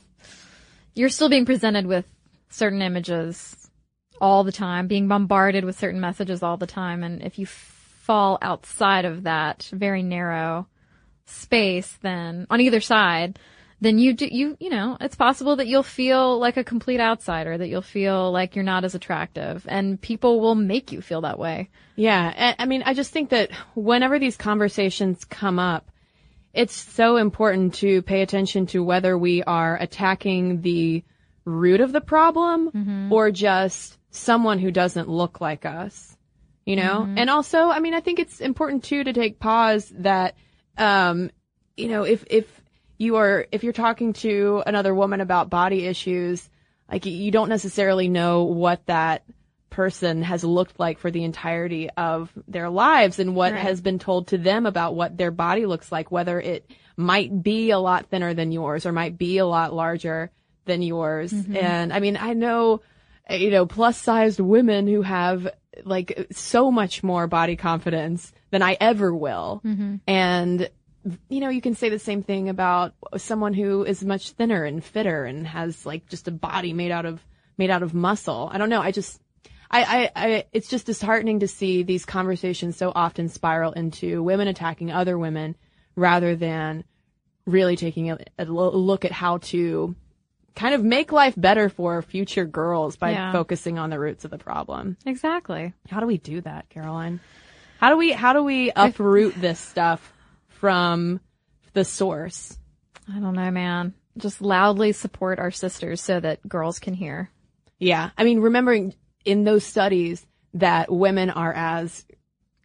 you're 0.94 1.10
still 1.10 1.30
being 1.30 1.46
presented 1.46 1.86
with 1.86 2.06
certain 2.50 2.82
images 2.82 3.70
all 4.22 4.44
the 4.44 4.52
time, 4.52 4.88
being 4.88 5.08
bombarded 5.08 5.66
with 5.66 5.78
certain 5.78 6.00
messages 6.00 6.42
all 6.42 6.58
the 6.58 6.66
time, 6.68 7.04
and 7.04 7.22
if 7.22 7.38
you 7.38 7.46
fall 7.46 8.38
outside 8.42 9.04
of 9.06 9.24
that 9.24 9.70
very 9.74 10.04
narrow 10.04 10.68
space, 11.26 11.98
then 12.02 12.48
on 12.50 12.62
either 12.62 12.80
side, 12.80 13.38
then 13.82 13.98
you 14.00 14.14
do 14.14 14.28
you 14.28 14.56
you 14.60 14.70
know 14.70 14.96
it's 15.02 15.16
possible 15.16 15.58
that 15.58 15.68
you'll 15.68 15.84
feel 15.84 16.40
like 16.40 16.56
a 16.56 16.64
complete 16.64 17.00
outsider, 17.02 17.58
that 17.58 17.68
you'll 17.68 17.82
feel 17.82 18.32
like 18.32 18.56
you're 18.56 18.64
not 18.64 18.86
as 18.86 18.96
attractive, 18.96 19.66
and 19.68 20.00
people 20.00 20.40
will 20.40 20.56
make 20.56 20.92
you 20.92 21.02
feel 21.02 21.22
that 21.22 21.38
way. 21.40 21.70
Yeah, 21.98 22.34
I- 22.58 22.64
I 22.64 22.66
mean, 22.68 22.84
I 22.86 22.94
just 22.94 23.12
think 23.12 23.30
that 23.32 23.52
whenever 23.76 24.18
these 24.20 24.38
conversations 24.38 25.26
come 25.26 25.60
up, 25.60 25.90
it's 26.56 26.74
so 26.74 27.18
important 27.18 27.76
to 27.76 28.02
pay 28.02 28.22
attention 28.22 28.66
to 28.68 28.84
whether 28.84 29.18
we 29.18 29.44
are 29.44 29.78
attacking 29.78 30.62
the 30.62 31.04
root 31.44 31.82
of 31.82 31.92
the 31.92 32.02
problem 32.02 32.70
or 33.12 33.30
just 33.30 33.98
someone 34.10 34.58
who 34.58 34.72
doesn't 34.72 35.10
look 35.10 35.42
like 35.42 35.66
us, 35.66 36.18
you 36.66 36.78
know? 36.78 37.04
And 37.18 37.30
also, 37.30 37.70
I 37.70 37.80
mean, 37.80 37.94
I 37.94 38.00
think 38.00 38.20
it's 38.20 38.40
important 38.40 38.86
too 38.86 39.04
to 39.04 39.14
take 39.14 39.40
pause 39.40 39.92
that, 39.98 40.36
um, 40.78 41.30
you 41.76 41.90
know, 41.90 42.04
if, 42.04 42.24
if 42.30 42.62
you 42.98 43.18
are, 43.18 43.46
if 43.52 43.64
you're 43.64 43.74
talking 43.74 44.14
to 44.14 44.64
another 44.66 44.96
woman 44.96 45.20
about 45.20 45.50
body 45.50 45.86
issues, 45.86 46.50
like 46.90 47.06
you 47.06 47.32
don't 47.32 47.50
necessarily 47.50 48.08
know 48.08 48.44
what 48.44 48.86
that 48.86 49.24
person 49.76 50.22
has 50.22 50.42
looked 50.46 50.80
like 50.80 51.00
for 51.00 51.12
the 51.12 51.26
entirety 51.26 51.90
of 51.98 52.32
their 52.48 52.70
lives 52.70 53.20
and 53.20 53.36
what 53.36 53.52
Right. 53.52 53.62
has 53.62 53.82
been 53.82 54.00
told 54.00 54.28
to 54.28 54.38
them 54.38 54.66
about 54.66 54.96
what 54.96 55.18
their 55.18 55.32
body 55.32 55.66
looks 55.66 55.92
like, 55.92 56.12
whether 56.12 56.40
it 56.40 56.72
might 56.96 57.44
be 57.44 57.72
a 57.72 57.78
lot 57.78 58.06
thinner 58.06 58.34
than 58.34 58.54
yours 58.54 58.86
or 58.86 58.94
might 58.94 59.18
be 59.18 59.38
a 59.38 59.46
lot 59.46 59.74
larger 59.74 60.32
than 60.64 60.82
yours. 60.82 61.34
Mm-hmm. 61.34 61.58
And 61.58 61.92
I 61.92 62.00
mean, 62.00 62.16
I 62.16 62.32
know, 62.34 62.80
you 63.30 63.52
know, 63.52 63.66
plus 63.66 63.98
sized 63.98 64.40
women 64.40 64.88
who 64.88 65.02
have 65.02 65.50
like 65.84 66.28
so 66.32 66.72
much 66.72 67.04
more 67.04 67.28
body 67.28 67.58
confidence 67.58 68.32
than 68.52 68.62
I 68.62 68.78
ever 68.80 69.14
will. 69.14 69.62
Mm-hmm. 69.66 69.96
And 70.08 70.70
you 71.30 71.40
know, 71.42 71.50
you 71.50 71.62
can 71.62 71.76
say 71.76 71.90
the 71.90 72.00
same 72.00 72.24
thing 72.24 72.48
about 72.48 72.94
someone 73.18 73.54
who 73.54 73.84
is 73.84 74.04
much 74.04 74.32
thinner 74.32 74.64
and 74.64 74.82
fitter 74.84 75.26
and 75.26 75.46
has 75.46 75.86
like 75.86 76.08
just 76.08 76.30
a 76.30 76.32
body 76.32 76.72
made 76.72 76.92
out 76.92 77.06
of 77.06 77.20
made 77.58 77.70
out 77.70 77.84
of 77.84 77.94
muscle. 77.94 78.50
I 78.52 78.58
don't 78.58 78.70
know. 78.70 78.82
I 78.82 78.92
just 78.92 79.22
I, 79.76 80.04
I, 80.04 80.12
I 80.16 80.46
it's 80.54 80.68
just 80.68 80.86
disheartening 80.86 81.40
to 81.42 81.48
see 81.48 81.84
these 81.84 82.06
conversations 82.06 82.78
so 82.78 82.92
often 82.96 83.30
spiral 83.30 83.72
into 83.74 84.24
women 84.24 84.48
attacking 84.48 84.92
other 84.92 85.18
women 85.18 85.56
rather 85.96 86.36
than 86.36 86.84
really 87.46 87.76
taking 87.76 88.12
a, 88.12 88.18
a 88.40 88.46
look 88.46 89.06
at 89.06 89.12
how 89.12 89.38
to 89.38 89.96
kind 90.56 90.74
of 90.74 90.84
make 90.84 91.12
life 91.12 91.34
better 91.38 91.68
for 91.70 92.02
future 92.02 92.46
girls 92.46 92.96
by 92.96 93.12
Yeah. 93.12 93.32
focusing 93.32 93.78
on 93.78 93.90
the 93.90 94.00
roots 94.00 94.24
of 94.26 94.32
the 94.32 94.38
problem. 94.38 94.98
Exactly. 95.06 95.74
How 95.90 96.00
do 96.00 96.08
we 96.08 96.18
do 96.18 96.42
that, 96.42 96.70
Caroline? 96.70 97.20
How 97.80 97.90
do 97.90 97.98
we 97.98 98.12
how 98.14 98.34
do 98.34 98.44
we 98.44 98.72
uproot 98.76 99.36
this 99.36 99.60
stuff 99.60 100.14
from 100.48 101.20
the 101.74 101.84
source? 101.86 102.58
I 103.14 103.20
don't 103.20 103.36
know, 103.36 103.52
man. 103.52 103.94
Just 104.18 104.42
loudly 104.42 104.94
support 104.94 105.40
our 105.40 105.52
sisters 105.52 106.02
so 106.02 106.20
that 106.22 106.48
girls 106.48 106.80
can 106.80 106.94
hear. 106.94 107.30
Yeah. 107.78 108.12
I 108.18 108.24
mean, 108.24 108.40
remembering 108.40 108.96
in 109.26 109.44
those 109.44 109.66
studies 109.66 110.26
that 110.54 110.92
women 110.92 111.30
are 111.30 111.54
as 111.54 112.06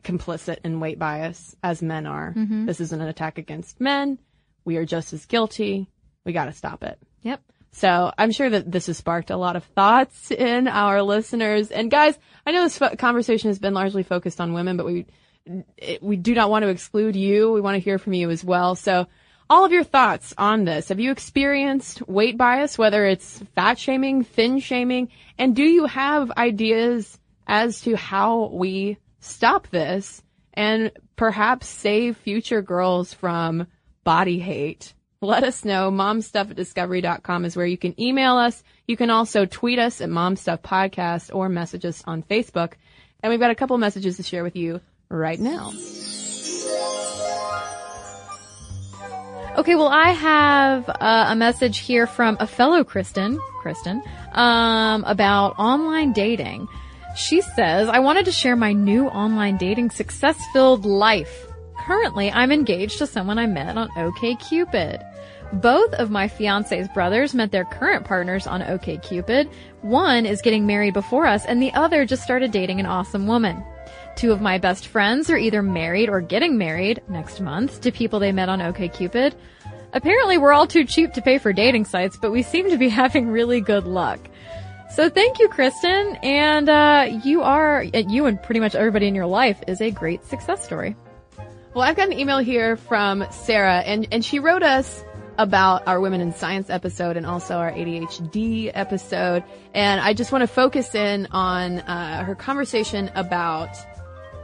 complicit 0.05 0.59
in 0.65 0.81
weight 0.81 0.99
bias 0.99 1.57
as 1.63 1.83
men 1.83 2.07
are. 2.07 2.33
Mm-hmm. 2.37 2.67
This 2.67 2.81
isn't 2.81 3.01
an 3.01 3.09
attack 3.09 3.39
against 3.39 3.81
men. 3.81 4.19
We 4.65 4.77
are 4.77 4.85
just 4.85 5.13
as 5.13 5.27
guilty. 5.27 5.89
We 6.25 6.33
got 6.33 6.47
to 6.47 6.53
stop 6.53 6.85
it. 6.85 6.99
Yep. 7.23 7.43
So 7.73 8.13
I'm 8.17 8.33
sure 8.33 8.51
that 8.51 8.71
this 8.71 8.87
has 8.87 8.99
sparked 8.99 9.31
a 9.31 9.37
lot 9.37 9.57
of 9.57 9.65
thoughts 9.65 10.31
in 10.31 10.69
our 10.69 11.03
listeners. 11.03 11.71
And 11.71 11.91
guys, 11.91 12.19
I 12.47 12.53
know 12.53 12.63
this 12.63 12.79
fo- 12.79 12.97
conversation 12.97 13.51
has 13.51 13.59
been 13.59 13.75
largely 13.75 14.03
focused 14.03 14.41
on 14.41 14.53
women, 14.53 14.77
but 14.77 14.87
we 14.87 15.07
it, 15.79 16.03
we 16.03 16.17
do 16.17 16.35
not 16.35 16.51
want 16.51 16.65
to 16.65 16.69
exclude 16.69 17.17
you. 17.17 17.51
We 17.51 17.61
want 17.61 17.75
to 17.77 17.81
hear 17.81 17.99
from 17.99 18.13
you 18.13 18.31
as 18.31 18.45
well. 18.45 18.75
So 18.75 19.07
all 19.51 19.65
of 19.65 19.73
your 19.73 19.85
thoughts 19.85 20.33
on 20.39 20.65
this. 20.65 20.89
Have 20.89 21.01
you 21.01 21.11
experienced 21.11 22.07
weight 22.09 22.39
bias, 22.39 22.79
whether 22.79 23.05
it's 23.05 23.43
fat 23.57 23.79
shaming, 23.79 24.23
thin 24.23 24.61
shaming, 24.61 25.09
and 25.37 25.57
do 25.57 25.65
you 25.65 25.87
have 25.87 26.31
ideas 26.31 27.19
as 27.49 27.81
to 27.83 27.97
how 27.97 28.47
we 28.53 28.97
stop 29.19 29.67
this 29.69 30.23
and 30.55 30.93
perhaps 31.17 31.67
save 31.67 32.17
future 32.17 32.63
girls 32.63 33.13
from 33.13 33.67
body 34.05 34.39
hate? 34.39 34.95
Let 35.21 35.43
us 35.45 35.65
know. 35.65 35.91
Momstuff 35.91 36.51
at 36.51 36.57
discovery.com 36.57 37.45
is 37.45 37.57
where 37.57 37.67
you 37.67 37.77
can 37.77 38.01
email 38.01 38.37
us. 38.37 38.63
You 38.87 38.97
can 38.97 39.11
also 39.11 39.45
tweet 39.45 39.79
us 39.79 40.01
at 40.01 40.09
Momstuff 40.09 40.63
Podcast 40.63 41.35
or 41.35 41.49
message 41.49 41.85
us 41.85 42.03
on 42.07 42.23
Facebook. 42.23 42.75
And 43.23 43.31
we've 43.31 43.41
got 43.41 43.51
a 43.51 43.57
couple 43.57 43.77
messages 43.77 44.17
to 44.17 44.23
share 44.23 44.45
with 44.45 44.57
you 44.57 44.81
right 45.11 45.39
now. 45.39 45.73
Okay, 49.57 49.75
well, 49.75 49.89
I 49.89 50.11
have 50.13 50.89
uh, 50.89 51.27
a 51.29 51.35
message 51.35 51.79
here 51.79 52.07
from 52.07 52.37
a 52.39 52.47
fellow 52.47 52.85
Kristen, 52.85 53.37
Kristen, 53.61 54.01
um, 54.33 55.03
about 55.05 55.59
online 55.59 56.13
dating. 56.13 56.69
She 57.17 57.41
says, 57.41 57.89
I 57.89 57.99
wanted 57.99 58.27
to 58.27 58.33
share 58.33 58.55
my 58.55 58.73
new 58.73 59.09
online 59.09 59.57
dating 59.57 59.91
success-filled 59.91 60.85
life. 60.85 61.49
Currently, 61.81 62.31
I'm 62.31 62.53
engaged 62.53 62.99
to 62.99 63.09
someone 63.09 63.41
I 63.41 63.47
met 63.47 63.77
on 63.77 63.89
OKCupid. 63.91 65.05
Both 65.55 65.95
of 65.95 66.11
my 66.13 66.29
fiance's 66.29 66.87
brothers 66.89 67.35
met 67.35 67.51
their 67.51 67.65
current 67.65 68.05
partners 68.05 68.47
on 68.47 68.61
OKCupid. 68.61 69.53
One 69.83 70.27
is 70.27 70.43
getting 70.43 70.65
married 70.65 70.95
before 70.95 71.27
us, 71.27 71.45
and 71.45 71.61
the 71.61 71.75
other 71.75 72.05
just 72.05 72.23
started 72.23 72.53
dating 72.53 72.79
an 72.79 72.87
awesome 72.87 73.27
woman. 73.27 73.65
Two 74.21 74.33
of 74.33 74.43
my 74.43 74.59
best 74.59 74.89
friends 74.89 75.31
are 75.31 75.39
either 75.39 75.63
married 75.63 76.11
or 76.11 76.21
getting 76.21 76.59
married 76.59 77.01
next 77.09 77.41
month 77.41 77.81
to 77.81 77.91
people 77.91 78.19
they 78.19 78.33
met 78.33 78.51
on 78.51 78.59
OKCupid. 78.59 79.33
Apparently 79.95 80.37
we're 80.37 80.53
all 80.53 80.67
too 80.67 80.85
cheap 80.85 81.15
to 81.15 81.23
pay 81.23 81.39
for 81.39 81.55
dating 81.55 81.87
sites, 81.87 82.19
but 82.19 82.31
we 82.31 82.43
seem 82.43 82.69
to 82.69 82.77
be 82.77 82.89
having 82.91 83.31
really 83.31 83.63
good 83.63 83.87
luck. 83.87 84.21
So 84.95 85.09
thank 85.09 85.39
you, 85.39 85.49
Kristen, 85.49 86.17
and 86.23 86.69
uh, 86.69 87.09
you 87.25 87.41
are, 87.41 87.83
you 87.83 88.27
and 88.27 88.43
pretty 88.43 88.61
much 88.61 88.75
everybody 88.75 89.09
in 89.09 89.15
your 89.15 89.25
life 89.25 89.59
is 89.67 89.81
a 89.81 89.91
great 89.91 90.23
success 90.27 90.63
story. 90.63 90.97
Well, 91.73 91.83
I've 91.83 91.97
got 91.97 92.09
an 92.09 92.19
email 92.19 92.41
here 92.41 92.77
from 92.77 93.25
Sarah, 93.31 93.79
and, 93.79 94.07
and 94.13 94.23
she 94.23 94.39
wrote 94.39 94.63
us 94.63 95.03
about 95.39 95.87
our 95.87 95.99
Women 95.99 96.21
in 96.21 96.35
Science 96.35 96.69
episode 96.69 97.17
and 97.17 97.25
also 97.25 97.57
our 97.57 97.73
ADHD 97.73 98.71
episode. 98.75 99.43
And 99.73 99.99
I 99.99 100.13
just 100.13 100.31
want 100.31 100.43
to 100.43 100.47
focus 100.47 100.95
in 100.95 101.27
on 101.31 101.79
uh, 101.79 102.23
her 102.25 102.35
conversation 102.35 103.11
about 103.15 103.75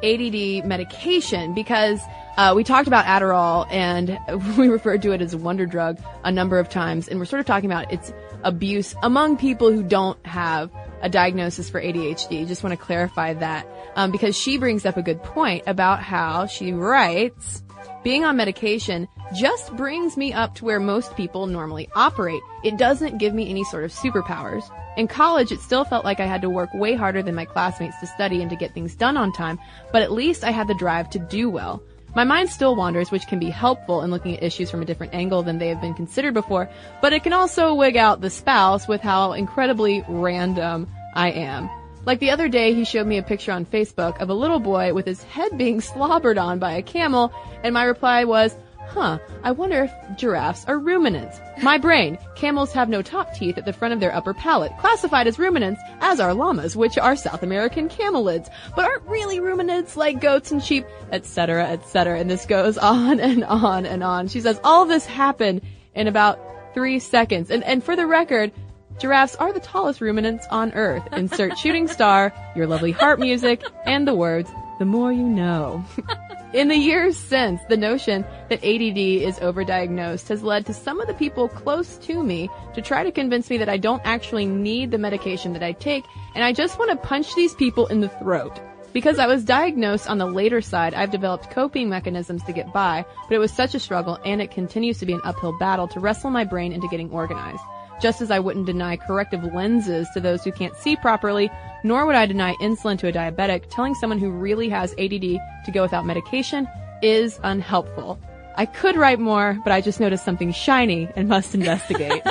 ADD 0.02 0.66
medication 0.66 1.54
because 1.54 2.00
uh, 2.36 2.52
we 2.54 2.64
talked 2.64 2.86
about 2.86 3.04
Adderall 3.06 3.66
and 3.70 4.18
we 4.58 4.68
referred 4.68 5.02
to 5.02 5.12
it 5.12 5.22
as 5.22 5.34
a 5.34 5.38
wonder 5.38 5.66
drug 5.66 5.98
a 6.24 6.30
number 6.30 6.58
of 6.58 6.68
times, 6.68 7.08
and 7.08 7.18
we're 7.18 7.24
sort 7.24 7.40
of 7.40 7.46
talking 7.46 7.70
about 7.70 7.92
its 7.92 8.12
abuse 8.42 8.94
among 9.02 9.36
people 9.36 9.72
who 9.72 9.82
don't 9.82 10.24
have 10.26 10.70
a 11.02 11.08
diagnosis 11.08 11.70
for 11.70 11.80
ADHD. 11.80 12.46
Just 12.46 12.62
want 12.62 12.78
to 12.78 12.84
clarify 12.84 13.34
that 13.34 13.66
um, 13.96 14.10
because 14.10 14.36
she 14.36 14.58
brings 14.58 14.84
up 14.86 14.96
a 14.96 15.02
good 15.02 15.22
point 15.22 15.64
about 15.66 16.02
how 16.02 16.46
she 16.46 16.72
writes, 16.72 17.62
being 18.06 18.24
on 18.24 18.36
medication 18.36 19.08
just 19.34 19.74
brings 19.74 20.16
me 20.16 20.32
up 20.32 20.54
to 20.54 20.64
where 20.64 20.78
most 20.78 21.16
people 21.16 21.48
normally 21.48 21.88
operate. 21.96 22.40
It 22.62 22.76
doesn't 22.76 23.18
give 23.18 23.34
me 23.34 23.50
any 23.50 23.64
sort 23.64 23.82
of 23.82 23.90
superpowers. 23.90 24.62
In 24.96 25.08
college, 25.08 25.50
it 25.50 25.58
still 25.58 25.82
felt 25.82 26.04
like 26.04 26.20
I 26.20 26.26
had 26.26 26.40
to 26.42 26.48
work 26.48 26.72
way 26.72 26.94
harder 26.94 27.20
than 27.20 27.34
my 27.34 27.46
classmates 27.46 27.98
to 27.98 28.06
study 28.06 28.42
and 28.42 28.50
to 28.50 28.54
get 28.54 28.72
things 28.72 28.94
done 28.94 29.16
on 29.16 29.32
time, 29.32 29.58
but 29.90 30.02
at 30.02 30.12
least 30.12 30.44
I 30.44 30.52
had 30.52 30.68
the 30.68 30.74
drive 30.74 31.10
to 31.10 31.18
do 31.18 31.50
well. 31.50 31.82
My 32.14 32.22
mind 32.22 32.48
still 32.48 32.76
wanders, 32.76 33.10
which 33.10 33.26
can 33.26 33.40
be 33.40 33.50
helpful 33.50 34.02
in 34.02 34.12
looking 34.12 34.36
at 34.36 34.42
issues 34.44 34.70
from 34.70 34.82
a 34.82 34.86
different 34.86 35.12
angle 35.12 35.42
than 35.42 35.58
they 35.58 35.66
have 35.66 35.80
been 35.80 35.92
considered 35.92 36.34
before, 36.34 36.70
but 37.02 37.12
it 37.12 37.24
can 37.24 37.32
also 37.32 37.74
wig 37.74 37.96
out 37.96 38.20
the 38.20 38.30
spouse 38.30 38.86
with 38.86 39.00
how 39.00 39.32
incredibly 39.32 40.04
random 40.08 40.86
I 41.12 41.32
am. 41.32 41.68
Like 42.06 42.20
the 42.20 42.30
other 42.30 42.48
day, 42.48 42.72
he 42.72 42.84
showed 42.84 43.08
me 43.08 43.18
a 43.18 43.22
picture 43.22 43.50
on 43.50 43.66
Facebook 43.66 44.20
of 44.20 44.30
a 44.30 44.34
little 44.34 44.60
boy 44.60 44.94
with 44.94 45.06
his 45.06 45.24
head 45.24 45.58
being 45.58 45.80
slobbered 45.80 46.38
on 46.38 46.60
by 46.60 46.72
a 46.72 46.82
camel, 46.82 47.32
and 47.64 47.74
my 47.74 47.82
reply 47.82 48.22
was, 48.22 48.56
Huh, 48.86 49.18
I 49.42 49.50
wonder 49.50 49.82
if 49.82 50.16
giraffes 50.16 50.64
are 50.66 50.78
ruminants. 50.78 51.40
My 51.60 51.76
brain. 51.76 52.16
Camels 52.36 52.72
have 52.72 52.88
no 52.88 53.02
top 53.02 53.34
teeth 53.34 53.58
at 53.58 53.64
the 53.64 53.72
front 53.72 53.92
of 53.92 53.98
their 53.98 54.14
upper 54.14 54.32
palate, 54.32 54.70
classified 54.78 55.26
as 55.26 55.40
ruminants, 55.40 55.80
as 56.00 56.20
are 56.20 56.32
llamas, 56.32 56.76
which 56.76 56.96
are 56.96 57.16
South 57.16 57.42
American 57.42 57.88
camelids, 57.88 58.48
but 58.76 58.84
aren't 58.84 59.02
really 59.08 59.40
ruminants 59.40 59.96
like 59.96 60.20
goats 60.20 60.52
and 60.52 60.62
sheep, 60.62 60.86
etc., 61.10 61.64
etc. 61.66 62.20
And 62.20 62.30
this 62.30 62.46
goes 62.46 62.78
on 62.78 63.18
and 63.18 63.42
on 63.44 63.84
and 63.84 64.04
on. 64.04 64.28
She 64.28 64.40
says 64.40 64.60
all 64.62 64.86
this 64.86 65.04
happened 65.04 65.62
in 65.96 66.06
about 66.06 66.38
three 66.72 67.00
seconds. 67.00 67.50
And, 67.50 67.64
and 67.64 67.82
for 67.82 67.96
the 67.96 68.06
record, 68.06 68.52
Giraffes 68.98 69.36
are 69.36 69.52
the 69.52 69.60
tallest 69.60 70.00
ruminants 70.00 70.46
on 70.50 70.72
Earth. 70.72 71.02
Insert 71.12 71.58
shooting 71.58 71.86
star, 71.86 72.32
your 72.54 72.66
lovely 72.66 72.92
heart 72.92 73.20
music, 73.20 73.62
and 73.84 74.08
the 74.08 74.14
words, 74.14 74.50
the 74.78 74.86
more 74.86 75.12
you 75.12 75.22
know. 75.22 75.84
In 76.54 76.68
the 76.68 76.76
years 76.76 77.14
since, 77.14 77.60
the 77.68 77.76
notion 77.76 78.24
that 78.48 78.64
ADD 78.64 78.96
is 78.96 79.38
overdiagnosed 79.40 80.28
has 80.28 80.42
led 80.42 80.64
to 80.66 80.72
some 80.72 80.98
of 81.00 81.08
the 81.08 81.14
people 81.14 81.48
close 81.48 81.98
to 81.98 82.22
me 82.22 82.48
to 82.74 82.80
try 82.80 83.04
to 83.04 83.12
convince 83.12 83.50
me 83.50 83.58
that 83.58 83.68
I 83.68 83.76
don't 83.76 84.00
actually 84.06 84.46
need 84.46 84.90
the 84.90 84.98
medication 84.98 85.52
that 85.52 85.62
I 85.62 85.72
take, 85.72 86.04
and 86.34 86.42
I 86.42 86.54
just 86.54 86.78
want 86.78 86.90
to 86.90 86.96
punch 86.96 87.34
these 87.34 87.54
people 87.54 87.88
in 87.88 88.00
the 88.00 88.08
throat. 88.08 88.58
Because 88.94 89.18
I 89.18 89.26
was 89.26 89.44
diagnosed 89.44 90.08
on 90.08 90.16
the 90.16 90.24
later 90.24 90.62
side, 90.62 90.94
I've 90.94 91.10
developed 91.10 91.50
coping 91.50 91.90
mechanisms 91.90 92.42
to 92.44 92.52
get 92.54 92.72
by, 92.72 93.04
but 93.28 93.34
it 93.34 93.38
was 93.38 93.52
such 93.52 93.74
a 93.74 93.78
struggle 93.78 94.18
and 94.24 94.40
it 94.40 94.50
continues 94.50 94.98
to 95.00 95.06
be 95.06 95.12
an 95.12 95.20
uphill 95.22 95.58
battle 95.58 95.86
to 95.88 96.00
wrestle 96.00 96.30
my 96.30 96.44
brain 96.44 96.72
into 96.72 96.88
getting 96.88 97.10
organized. 97.10 97.60
Just 98.00 98.20
as 98.20 98.30
I 98.30 98.38
wouldn't 98.38 98.66
deny 98.66 98.96
corrective 98.96 99.42
lenses 99.54 100.08
to 100.14 100.20
those 100.20 100.44
who 100.44 100.52
can't 100.52 100.76
see 100.76 100.96
properly, 100.96 101.50
nor 101.82 102.04
would 102.06 102.14
I 102.14 102.26
deny 102.26 102.54
insulin 102.54 102.98
to 102.98 103.08
a 103.08 103.12
diabetic, 103.12 103.64
telling 103.70 103.94
someone 103.94 104.18
who 104.18 104.30
really 104.30 104.68
has 104.68 104.92
ADD 104.92 105.38
to 105.64 105.70
go 105.72 105.82
without 105.82 106.04
medication 106.04 106.68
is 107.02 107.40
unhelpful. 107.42 108.18
I 108.56 108.66
could 108.66 108.96
write 108.96 109.20
more, 109.20 109.58
but 109.64 109.72
I 109.72 109.80
just 109.80 110.00
noticed 110.00 110.24
something 110.24 110.52
shiny 110.52 111.08
and 111.14 111.28
must 111.28 111.54
investigate. 111.54 112.22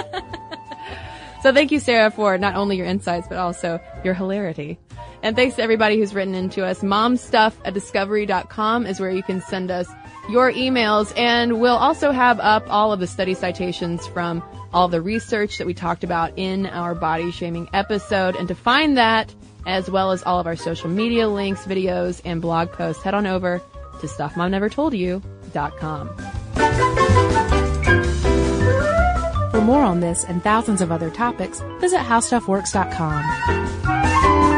so 1.41 1.53
thank 1.53 1.71
you, 1.71 1.79
Sarah, 1.79 2.11
for 2.11 2.37
not 2.37 2.55
only 2.55 2.77
your 2.77 2.87
insights, 2.87 3.27
but 3.27 3.37
also 3.37 3.79
your 4.03 4.13
hilarity. 4.13 4.79
And 5.21 5.35
thanks 5.35 5.55
to 5.55 5.63
everybody 5.63 5.97
who's 5.97 6.13
written 6.13 6.35
into 6.35 6.65
us. 6.65 6.81
Momstuff 6.81 7.53
at 7.63 7.73
discovery.com 7.73 8.85
is 8.85 8.99
where 8.99 9.09
you 9.09 9.23
can 9.23 9.41
send 9.41 9.71
us 9.71 9.87
your 10.29 10.51
emails. 10.51 11.13
And 11.17 11.59
we'll 11.59 11.77
also 11.77 12.11
have 12.11 12.39
up 12.39 12.65
all 12.69 12.91
of 12.91 12.99
the 12.99 13.07
study 13.07 13.33
citations 13.33 14.05
from 14.07 14.43
all 14.75 14.87
the 14.89 15.01
research 15.01 15.57
that 15.57 15.65
we 15.65 15.73
talked 15.73 16.03
about 16.03 16.37
in 16.37 16.67
our 16.67 16.93
body 16.93 17.31
shaming 17.31 17.69
episode. 17.71 18.35
And 18.35 18.49
to 18.49 18.55
find 18.55 18.97
that, 18.97 19.33
as 19.65 19.89
well 19.89 20.11
as 20.11 20.21
all 20.23 20.37
of 20.39 20.45
our 20.45 20.57
social 20.57 20.89
media 20.89 21.29
links, 21.29 21.65
videos, 21.65 22.21
and 22.25 22.41
blog 22.41 22.73
posts, 22.73 23.01
head 23.01 23.13
on 23.13 23.25
over 23.25 23.61
to 24.01 24.07
stuffmomnevertoldyou.com. 24.07 26.17
For 29.51 29.61
more 29.61 29.83
on 29.83 30.01
this 30.01 30.25
and 30.25 30.43
thousands 30.43 30.81
of 30.81 30.91
other 30.91 31.09
topics, 31.09 31.61
visit 31.79 31.99
howstuffworks.com. 31.99 34.54